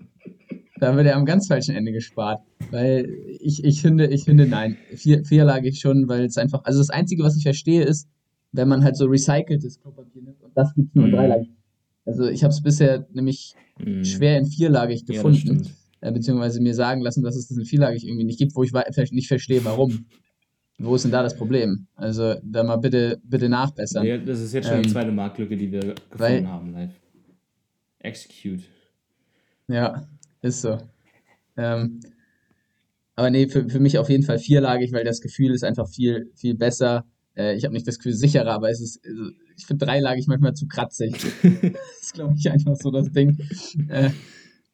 da 0.80 0.96
wird 0.96 1.08
ja 1.08 1.16
am 1.16 1.26
ganz 1.26 1.48
falschen 1.48 1.76
Ende 1.76 1.92
gespart, 1.92 2.42
weil 2.72 3.10
ich, 3.40 3.64
ich 3.64 3.82
finde, 3.82 4.08
ich 4.08 4.24
finde 4.24 4.48
nein, 4.48 4.78
vier, 4.96 5.24
vierlagig 5.26 5.80
schon, 5.80 6.08
weil 6.08 6.26
es 6.26 6.38
einfach, 6.38 6.64
also 6.64 6.80
das 6.80 6.90
Einzige, 6.90 7.24
was 7.24 7.38
ich 7.38 7.44
verstehe, 7.44 7.84
ist, 7.84 8.08
wenn 8.52 8.68
man 8.68 8.84
halt 8.84 8.96
so 8.96 9.06
recyceltes 9.06 9.80
Klopapier 9.80 10.24
nimmt 10.24 10.42
und 10.42 10.56
das 10.56 10.74
gibt 10.74 10.90
es 10.90 10.96
nur 10.96 11.06
in 11.06 11.12
mhm. 11.12 11.16
dreilagig. 11.16 11.50
Also 12.06 12.28
ich 12.28 12.44
habe 12.44 12.52
es 12.52 12.62
bisher 12.64 13.08
nämlich 13.14 13.54
mm. 13.78 14.04
schwer 14.04 14.40
in 14.40 14.48
vierlagig 14.48 15.06
gefunden, 15.06 15.70
ja, 16.02 16.10
äh, 16.10 16.12
beziehungsweise 16.12 16.60
mir 16.60 16.74
sagen 16.74 17.02
lassen, 17.02 17.22
dass 17.24 17.36
es 17.36 17.50
das 17.50 17.58
in 17.58 17.66
vierlagig 17.66 18.04
irgendwie 18.04 18.24
nicht 18.24 18.40
gibt, 18.40 18.56
wo 18.56 18.64
ich 18.64 18.72
vielleicht 18.72 19.14
nicht 19.14 19.28
verstehe, 19.28 19.64
warum. 19.64 20.06
Wo 20.80 20.96
ist 20.96 21.04
denn 21.04 21.12
da 21.12 21.22
das 21.22 21.36
Problem? 21.36 21.88
Also 21.96 22.36
da 22.42 22.64
mal 22.64 22.78
bitte, 22.78 23.20
bitte 23.24 23.50
nachbessern. 23.50 24.06
Ja, 24.06 24.18
das 24.18 24.40
ist 24.40 24.54
jetzt 24.54 24.70
schon 24.70 24.78
ähm, 24.78 24.84
die 24.84 24.90
zweite 24.90 25.12
Marktlücke, 25.12 25.58
die 25.58 25.72
wir 25.72 25.82
gefunden 25.82 26.18
weil, 26.18 26.48
haben 26.48 26.72
live. 26.72 26.94
Execute. 28.00 28.64
Ja, 29.68 30.08
ist 30.42 30.62
so. 30.62 30.78
Ähm, 31.58 32.00
aber 33.16 33.30
nee, 33.30 33.48
für, 33.48 33.68
für 33.70 33.80
mich 33.80 33.98
auf 33.98 34.10
jeden 34.10 34.24
Fall 34.24 34.40
vierlagig, 34.40 34.94
weil 34.94 35.04
das 35.04 35.20
Gefühl 35.20 35.54
ist 35.54 35.64
einfach 35.64 35.90
viel, 35.90 36.32
viel 36.36 36.56
besser. 36.56 37.06
Äh, 37.36 37.56
ich 37.56 37.66
habe 37.66 37.74
nicht 37.74 37.88
das 37.88 37.98
Gefühl 37.98 38.14
sicherer, 38.14 38.52
aber 38.52 38.70
es 38.70 38.80
ist, 38.80 39.06
also, 39.06 39.32
ich 39.58 39.66
finde 39.66 39.86
dreilagig 39.86 40.28
manchmal 40.28 40.54
zu 40.54 40.68
kratzig. 40.68 41.14
das 41.44 42.02
ist, 42.02 42.14
glaube 42.14 42.36
ich, 42.38 42.50
einfach 42.50 42.76
so 42.78 42.92
das 42.92 43.12
Ding. 43.12 43.38
Äh, 43.90 44.12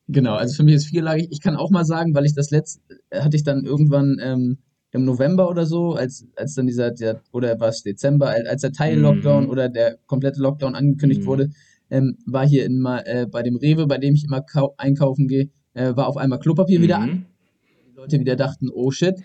genau, 0.07 0.35
also 0.35 0.55
für 0.55 0.63
mich 0.63 0.75
ist 0.75 0.87
vierlagig. 0.87 1.29
Ich 1.31 1.41
kann 1.41 1.55
auch 1.55 1.71
mal 1.71 1.85
sagen, 1.85 2.13
weil 2.13 2.25
ich 2.25 2.35
das 2.35 2.51
letzte, 2.51 2.81
hatte 3.11 3.35
ich 3.35 3.43
dann 3.43 3.65
irgendwann 3.65 4.17
ähm, 4.21 4.59
im 4.91 5.05
November 5.05 5.49
oder 5.49 5.65
so, 5.65 5.93
als, 5.93 6.25
als 6.35 6.53
dann 6.53 6.67
dieser, 6.67 6.91
der, 6.91 7.21
oder 7.31 7.59
was, 7.59 7.81
Dezember, 7.81 8.29
als 8.29 8.61
der 8.61 8.71
Teil-Lockdown 8.71 9.45
mhm. 9.45 9.49
oder 9.49 9.69
der 9.69 9.97
komplette 10.05 10.39
Lockdown 10.39 10.75
angekündigt 10.75 11.21
mhm. 11.21 11.25
wurde, 11.25 11.49
ähm, 11.95 12.17
war 12.25 12.47
hier 12.47 12.65
in, 12.65 12.85
äh, 12.85 13.27
bei 13.29 13.43
dem 13.43 13.55
Rewe, 13.55 13.87
bei 13.87 13.97
dem 13.97 14.15
ich 14.15 14.25
immer 14.25 14.43
einkaufen 14.77 15.27
gehe, 15.27 15.49
äh, 15.73 15.95
war 15.95 16.07
auf 16.07 16.17
einmal 16.17 16.39
Klopapier 16.39 16.79
mhm. 16.79 16.83
wieder 16.83 16.99
an. 16.99 17.25
Die 17.89 17.95
Leute 17.95 18.19
wieder 18.19 18.35
dachten, 18.35 18.69
oh 18.69 18.91
shit, 18.91 19.15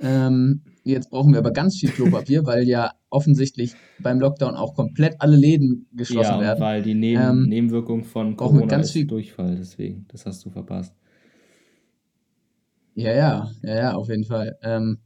ähm, 0.00 0.62
jetzt 0.84 1.10
brauchen 1.10 1.32
wir 1.32 1.38
aber 1.38 1.52
ganz 1.52 1.76
viel 1.76 1.90
Klopapier, 1.90 2.44
weil 2.46 2.64
ja 2.64 2.92
offensichtlich 3.10 3.74
beim 4.00 4.18
Lockdown 4.20 4.54
auch 4.54 4.74
komplett 4.74 5.16
alle 5.20 5.36
Läden 5.36 5.86
geschlossen 5.92 6.34
ja, 6.34 6.40
werden. 6.40 6.60
weil 6.60 6.82
die 6.82 6.94
Neben 6.94 7.22
ähm, 7.22 7.42
Nebenwirkung 7.44 8.04
von 8.04 8.36
Corona 8.36 8.66
ganz 8.66 8.86
ist 8.86 8.92
viel 8.92 9.06
Durchfall, 9.06 9.56
deswegen, 9.56 10.06
das 10.08 10.26
hast 10.26 10.44
du 10.44 10.50
verpasst. 10.50 10.94
Ja, 12.94 13.12
ja, 13.12 13.50
ja, 13.62 13.74
ja, 13.74 13.94
auf 13.94 14.08
jeden 14.08 14.24
Fall. 14.24 14.56
Ähm, 14.62 14.98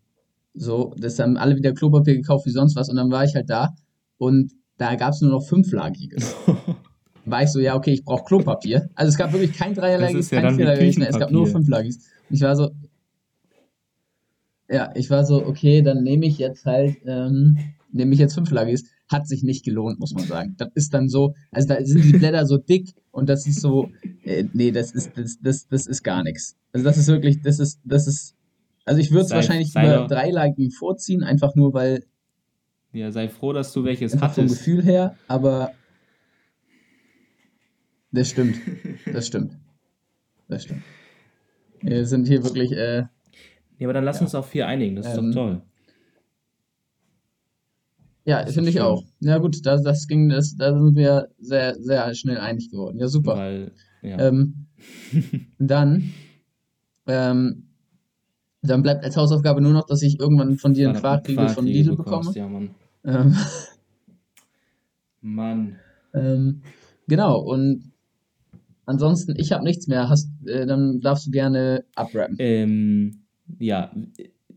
so, 0.55 0.95
das 0.99 1.19
haben 1.19 1.37
alle 1.37 1.57
wieder 1.57 1.73
Klopapier 1.73 2.15
gekauft 2.15 2.47
wie 2.47 2.51
sonst 2.51 2.77
was 2.77 2.89
und 2.89 2.97
dann 2.97 3.11
war 3.11 3.25
ich 3.25 3.35
halt 3.35 3.51
da 3.51 3.75
und 4.19 4.53
da 4.77 4.95
gab 4.95 5.13
es 5.13 5.21
nur 5.21 5.31
noch 5.31 5.47
fünflagiges. 5.47 6.37
war 7.31 7.43
ich 7.43 7.51
so, 7.51 7.61
ja, 7.61 7.75
okay, 7.77 7.93
ich 7.93 8.05
brauche 8.05 8.25
Klopapier. 8.25 8.89
Also 8.95 9.11
es 9.11 9.19
gab 9.19 9.33
wirklich 9.33 9.53
kein 9.57 9.75
dreierlagiges, 9.75 10.31
kein 10.31 10.59
ja 10.59 10.77
mehr, 10.77 11.09
es 11.09 11.19
gab 11.19 11.31
nur 11.31 11.47
fünflagiges. 11.47 11.97
Und 12.29 12.37
ich 12.37 12.43
war 12.43 12.57
so, 12.57 12.71
ja, 14.69 14.91
ich 14.95 15.11
war 15.11 15.25
so, 15.25 15.45
okay, 15.47 15.83
dann 15.83 16.03
nehme 16.03 16.27
ich 16.27 16.39
jetzt 16.39 16.67
halt, 16.67 16.97
ähm, 17.07 17.59
nehme 17.93 18.13
ich 18.13 18.19
jetzt 18.19 18.35
fünflagiges. 18.35 18.85
Hat 19.11 19.27
sich 19.27 19.43
nicht 19.43 19.65
gelohnt, 19.65 19.99
muss 19.99 20.13
man 20.13 20.25
sagen. 20.25 20.55
Das 20.59 20.69
ist 20.75 20.93
dann 20.93 21.09
so, 21.09 21.35
also 21.51 21.69
da 21.69 21.83
sind 21.83 22.05
die 22.05 22.19
Blätter 22.19 22.45
so 22.45 22.59
dick 22.59 22.95
und 23.11 23.29
das 23.31 23.47
ist 23.47 23.63
so, 23.63 23.89
äh, 24.23 24.45
nee, 24.53 24.71
das 24.71 24.93
ist, 24.93 25.13
das, 25.17 25.39
das, 25.41 25.67
das 25.67 25.87
ist 25.87 26.03
gar 26.03 26.23
nichts. 26.23 26.57
Also 26.75 26.85
das 26.85 26.99
ist 26.99 27.09
wirklich, 27.09 27.41
das 27.41 27.59
ist, 27.59 27.81
das 27.85 28.07
ist 28.07 28.35
also 28.89 29.01
ich 29.01 29.11
würde 29.11 29.27
es 29.27 29.31
wahrscheinlich 29.31 29.71
sei 29.71 29.85
über 29.85 30.07
drei 30.07 30.31
Lagen 30.31 30.71
vorziehen, 30.71 31.23
einfach 31.23 31.55
nur 31.55 31.75
weil. 31.75 32.05
Ja, 32.93 33.13
sei 33.13 33.29
froh, 33.29 33.53
dass 33.53 33.73
du 33.73 33.85
welches 33.85 34.19
hattest. 34.21 34.35
Vom 34.37 34.49
Gefühl 34.49 34.83
her, 34.83 35.15
aber. 35.29 35.73
Das 38.11 38.31
stimmt. 38.31 38.57
Das 39.13 39.27
stimmt. 39.27 39.57
Das 40.49 40.65
stimmt. 40.65 40.83
Wir 41.81 42.07
sind 42.07 42.27
hier 42.27 42.43
wirklich. 42.43 42.73
Äh, 42.73 43.05
ja, 43.79 43.87
aber 43.87 43.93
dann 43.93 44.05
lass 44.05 44.17
ja. 44.17 44.23
uns 44.23 44.35
auf 44.35 44.49
vier 44.49 44.67
einigen, 44.67 44.97
das 44.97 45.07
ist 45.07 45.19
ähm, 45.19 45.31
doch 45.33 45.41
toll. 45.41 45.63
Ja, 48.25 48.45
finde 48.47 48.71
ich 48.71 48.81
auch. 48.81 49.05
Ja 49.21 49.39
gut, 49.39 49.65
das, 49.65 49.83
das 49.83 50.07
ging, 50.07 50.29
das, 50.29 50.57
da 50.57 50.77
sind 50.77 50.97
wir 50.97 51.29
sehr, 51.39 51.77
sehr 51.77 52.15
schnell 52.15 52.39
einig 52.39 52.71
geworden. 52.71 52.99
Ja, 52.99 53.09
super. 53.09 53.37
Weil, 53.37 53.73
ja. 54.03 54.19
Ähm, 54.19 54.67
dann 55.59 56.13
ähm, 57.07 57.69
dann 58.63 58.83
bleibt 58.83 59.05
als 59.05 59.17
Hausaufgabe 59.17 59.61
nur 59.61 59.73
noch, 59.73 59.87
dass 59.87 60.03
ich 60.03 60.19
irgendwann 60.19 60.57
von 60.59 60.75
dir 60.75 60.89
einen 60.89 60.99
Quarkriegel 60.99 61.49
von 61.49 61.67
Lidl 61.67 61.97
bekomme. 61.97 62.33
Ja, 62.35 62.49
Mann. 62.49 62.71
Ähm, 63.05 63.37
Mann. 65.21 65.77
Ähm, 66.15 66.63
genau, 67.07 67.39
und 67.39 67.93
ansonsten, 68.89 69.35
ich 69.37 69.53
habe 69.53 69.65
nichts 69.65 69.87
mehr. 69.87 70.09
Hast, 70.09 70.31
äh, 70.47 70.67
dann 70.67 71.01
darfst 71.01 71.27
du 71.27 71.31
gerne 71.31 71.85
abrappen. 71.95 72.37
Ähm, 72.39 73.25
ja, 73.59 73.93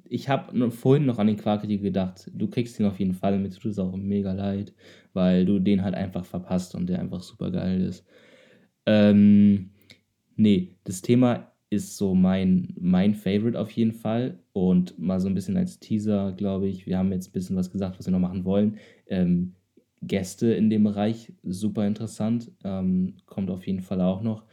ich 0.09 0.29
habe 0.29 0.71
vorhin 0.71 1.05
noch 1.05 1.19
an 1.19 1.27
den 1.27 1.37
Quarkriegel 1.37 1.79
gedacht. 1.79 2.29
Du 2.33 2.47
kriegst 2.47 2.79
ihn 2.79 2.85
auf 2.85 2.99
jeden 2.99 3.13
Fall 3.13 3.37
mit. 3.39 3.55
Tut 3.55 3.71
es 3.71 3.79
auch 3.79 3.95
mega 3.95 4.33
leid, 4.33 4.73
weil 5.13 5.45
du 5.45 5.59
den 5.59 5.83
halt 5.83 5.95
einfach 5.95 6.25
verpasst 6.25 6.75
und 6.75 6.87
der 6.87 6.99
einfach 6.99 7.21
super 7.21 7.51
geil 7.51 7.81
ist. 7.81 8.05
Ähm, 8.85 9.71
nee, 10.35 10.75
das 10.83 11.01
Thema 11.01 11.51
ist 11.69 11.95
so 11.95 12.13
mein, 12.13 12.73
mein 12.79 13.15
Favorite 13.15 13.59
auf 13.59 13.71
jeden 13.71 13.93
Fall. 13.93 14.39
Und 14.53 14.99
mal 14.99 15.19
so 15.21 15.29
ein 15.29 15.33
bisschen 15.33 15.55
als 15.55 15.79
Teaser, 15.79 16.33
glaube 16.33 16.67
ich, 16.67 16.85
wir 16.85 16.97
haben 16.97 17.11
jetzt 17.13 17.29
ein 17.29 17.33
bisschen 17.33 17.55
was 17.55 17.71
gesagt, 17.71 17.97
was 17.97 18.05
wir 18.05 18.11
noch 18.11 18.19
machen 18.19 18.43
wollen. 18.43 18.77
Ähm, 19.07 19.55
Gäste 20.01 20.53
in 20.53 20.69
dem 20.69 20.83
Bereich, 20.83 21.31
super 21.43 21.85
interessant, 21.85 22.51
ähm, 22.63 23.15
kommt 23.25 23.51
auf 23.51 23.67
jeden 23.67 23.81
Fall 23.81 24.01
auch 24.01 24.21
noch. 24.21 24.45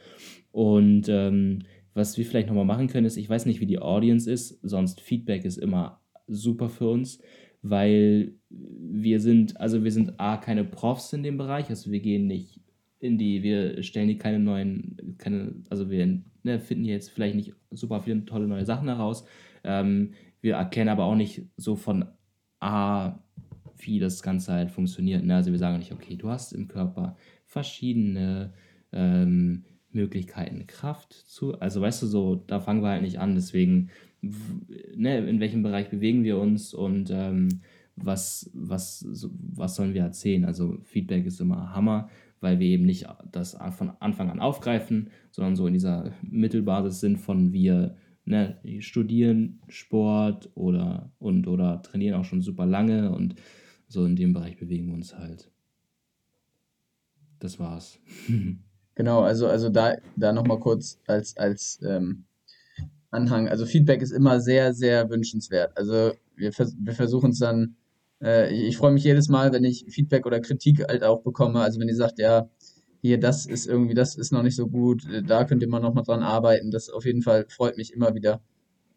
Und 0.51 1.09
ähm, 1.09 1.63
was 1.93 2.17
wir 2.17 2.25
vielleicht 2.25 2.47
nochmal 2.47 2.65
machen 2.65 2.87
können, 2.87 3.07
ist, 3.07 3.17
ich 3.17 3.29
weiß 3.29 3.45
nicht, 3.45 3.59
wie 3.59 3.65
die 3.65 3.79
Audience 3.79 4.31
ist, 4.31 4.59
sonst 4.61 5.01
Feedback 5.01 5.45
ist 5.45 5.57
immer 5.57 6.01
super 6.27 6.69
für 6.69 6.89
uns, 6.89 7.19
weil 7.61 8.35
wir 8.49 9.19
sind, 9.19 9.59
also 9.59 9.83
wir 9.83 9.91
sind 9.91 10.19
A, 10.19 10.37
keine 10.37 10.63
Profs 10.63 11.13
in 11.13 11.23
dem 11.23 11.37
Bereich, 11.37 11.69
also 11.69 11.91
wir 11.91 11.99
gehen 11.99 12.27
nicht 12.27 12.61
in 12.99 13.17
die, 13.17 13.43
wir 13.43 13.81
stellen 13.81 14.07
die 14.07 14.17
keine 14.17 14.39
neuen, 14.39 15.15
keine, 15.17 15.55
also 15.69 15.89
wir 15.89 16.21
ne, 16.43 16.59
finden 16.59 16.85
jetzt 16.85 17.09
vielleicht 17.09 17.35
nicht 17.35 17.53
super 17.71 18.01
viele 18.01 18.25
tolle 18.25 18.47
neue 18.47 18.65
Sachen 18.65 18.87
heraus. 18.87 19.25
Ähm, 19.63 20.13
wir 20.41 20.55
erkennen 20.55 20.89
aber 20.89 21.05
auch 21.05 21.15
nicht 21.15 21.43
so 21.57 21.75
von 21.75 22.05
A, 22.59 23.19
wie 23.79 23.99
das 23.99 24.23
Ganze 24.23 24.53
halt 24.53 24.71
funktioniert. 24.71 25.23
Ne? 25.23 25.35
Also 25.35 25.51
wir 25.51 25.59
sagen 25.59 25.79
nicht, 25.79 25.91
okay, 25.91 26.15
du 26.15 26.29
hast 26.29 26.53
im 26.53 26.67
Körper 26.67 27.15
verschiedene 27.45 28.53
ähm, 28.91 29.65
Möglichkeiten, 29.91 30.67
Kraft 30.67 31.13
zu. 31.13 31.59
Also 31.59 31.81
weißt 31.81 32.03
du 32.03 32.07
so, 32.07 32.35
da 32.35 32.59
fangen 32.59 32.81
wir 32.81 32.89
halt 32.89 33.01
nicht 33.01 33.19
an. 33.19 33.35
Deswegen, 33.35 33.89
ne, 34.21 35.17
in 35.27 35.39
welchem 35.39 35.63
Bereich 35.63 35.89
bewegen 35.89 36.23
wir 36.23 36.37
uns 36.37 36.73
und 36.73 37.09
ähm, 37.11 37.61
was, 37.95 38.49
was, 38.53 39.05
was 39.31 39.75
sollen 39.75 39.93
wir 39.93 40.03
erzählen? 40.03 40.45
Also 40.45 40.77
Feedback 40.83 41.25
ist 41.25 41.41
immer 41.41 41.73
Hammer 41.73 42.09
weil 42.41 42.59
wir 42.59 42.67
eben 42.67 42.85
nicht 42.85 43.07
das 43.31 43.57
von 43.71 43.91
Anfang 43.99 44.29
an 44.29 44.39
aufgreifen, 44.39 45.09
sondern 45.31 45.55
so 45.55 45.67
in 45.67 45.73
dieser 45.73 46.11
Mittelbasis 46.21 46.99
sind 46.99 47.17
von 47.17 47.51
wir 47.51 47.95
ne, 48.25 48.57
studieren 48.79 49.61
Sport 49.67 50.49
oder 50.55 51.11
und 51.19 51.47
oder 51.47 51.81
trainieren 51.81 52.19
auch 52.19 52.25
schon 52.25 52.41
super 52.41 52.65
lange 52.65 53.11
und 53.11 53.35
so 53.89 54.05
in 54.05 54.15
dem 54.15 54.33
Bereich 54.33 54.57
bewegen 54.57 54.87
wir 54.87 54.93
uns 54.93 55.15
halt. 55.15 55.51
Das 57.39 57.59
war's. 57.59 57.99
Genau, 58.95 59.21
also, 59.21 59.47
also 59.47 59.69
da, 59.69 59.95
da 60.17 60.33
nochmal 60.33 60.59
kurz 60.59 60.99
als, 61.07 61.37
als 61.37 61.79
ähm, 61.87 62.25
Anhang. 63.11 63.47
Also 63.47 63.65
Feedback 63.65 64.01
ist 64.01 64.11
immer 64.11 64.41
sehr, 64.41 64.73
sehr 64.73 65.09
wünschenswert. 65.09 65.71
Also 65.77 66.11
wir, 66.35 66.51
vers 66.51 66.75
wir 66.77 66.91
versuchen 66.91 67.31
es 67.31 67.39
dann, 67.39 67.77
äh, 68.21 68.53
ich 68.53 68.75
freue 68.75 68.91
mich 68.91 69.05
jedes 69.05 69.29
Mal, 69.29 69.53
wenn 69.53 69.63
ich 69.63 69.85
Feedback 69.87 70.25
oder 70.25 70.41
Kritik 70.41 70.83
halt 70.85 71.05
auch 71.05 71.21
bekomme. 71.21 71.61
Also 71.61 71.79
wenn 71.79 71.87
ihr 71.87 71.95
sagt, 71.95 72.19
ja, 72.19 72.49
hier, 73.01 73.17
das 73.21 73.45
ist 73.45 73.67
irgendwie, 73.67 73.93
das 73.93 74.17
ist 74.17 74.33
noch 74.33 74.43
nicht 74.43 74.57
so 74.57 74.67
gut, 74.67 75.09
äh, 75.09 75.23
da 75.23 75.45
könnt 75.45 75.61
ihr 75.61 75.69
mal 75.69 75.79
nochmal 75.79 76.03
dran 76.03 76.21
arbeiten. 76.21 76.69
Das 76.69 76.89
auf 76.89 77.05
jeden 77.05 77.21
Fall 77.21 77.45
freut 77.47 77.77
mich 77.77 77.93
immer 77.93 78.13
wieder. 78.15 78.41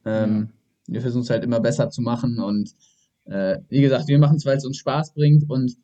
Ähm, 0.04 0.48
ja. 0.88 0.94
Wir 0.94 1.00
versuchen 1.00 1.22
es 1.22 1.30
halt 1.30 1.44
immer 1.44 1.60
besser 1.60 1.90
zu 1.90 2.02
machen 2.02 2.40
und 2.40 2.74
äh, 3.24 3.58
wie 3.68 3.80
gesagt, 3.80 4.08
wir 4.08 4.18
machen 4.18 4.36
es, 4.36 4.46
weil 4.46 4.56
es 4.56 4.64
uns 4.64 4.76
Spaß 4.78 5.14
bringt 5.14 5.48
und 5.48 5.76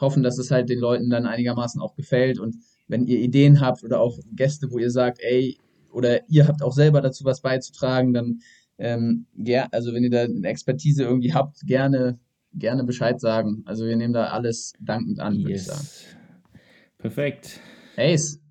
hoffen, 0.00 0.22
dass 0.22 0.38
es 0.38 0.50
halt 0.50 0.68
den 0.68 0.78
Leuten 0.78 1.10
dann 1.10 1.26
einigermaßen 1.26 1.80
auch 1.80 1.94
gefällt. 1.94 2.38
Und 2.38 2.56
wenn 2.88 3.06
ihr 3.06 3.18
Ideen 3.18 3.60
habt 3.60 3.84
oder 3.84 4.00
auch 4.00 4.18
Gäste, 4.32 4.70
wo 4.70 4.78
ihr 4.78 4.90
sagt, 4.90 5.18
ey, 5.20 5.58
oder 5.92 6.28
ihr 6.28 6.48
habt 6.48 6.62
auch 6.62 6.72
selber 6.72 7.00
dazu 7.00 7.24
was 7.24 7.40
beizutragen, 7.40 8.12
dann 8.12 8.40
ähm, 8.78 9.26
ja, 9.36 9.68
also 9.70 9.94
wenn 9.94 10.02
ihr 10.02 10.10
da 10.10 10.22
eine 10.22 10.48
Expertise 10.48 11.04
irgendwie 11.04 11.32
habt, 11.32 11.60
gerne, 11.66 12.18
gerne 12.52 12.84
Bescheid 12.84 13.20
sagen. 13.20 13.62
Also 13.66 13.86
wir 13.86 13.96
nehmen 13.96 14.12
da 14.12 14.26
alles 14.28 14.72
dankend 14.80 15.20
an, 15.20 15.34
yes. 15.34 15.42
würde 15.42 15.54
ich 15.54 15.64
sagen. 15.64 15.88
Perfekt. 16.98 17.60
Ace. 17.96 18.43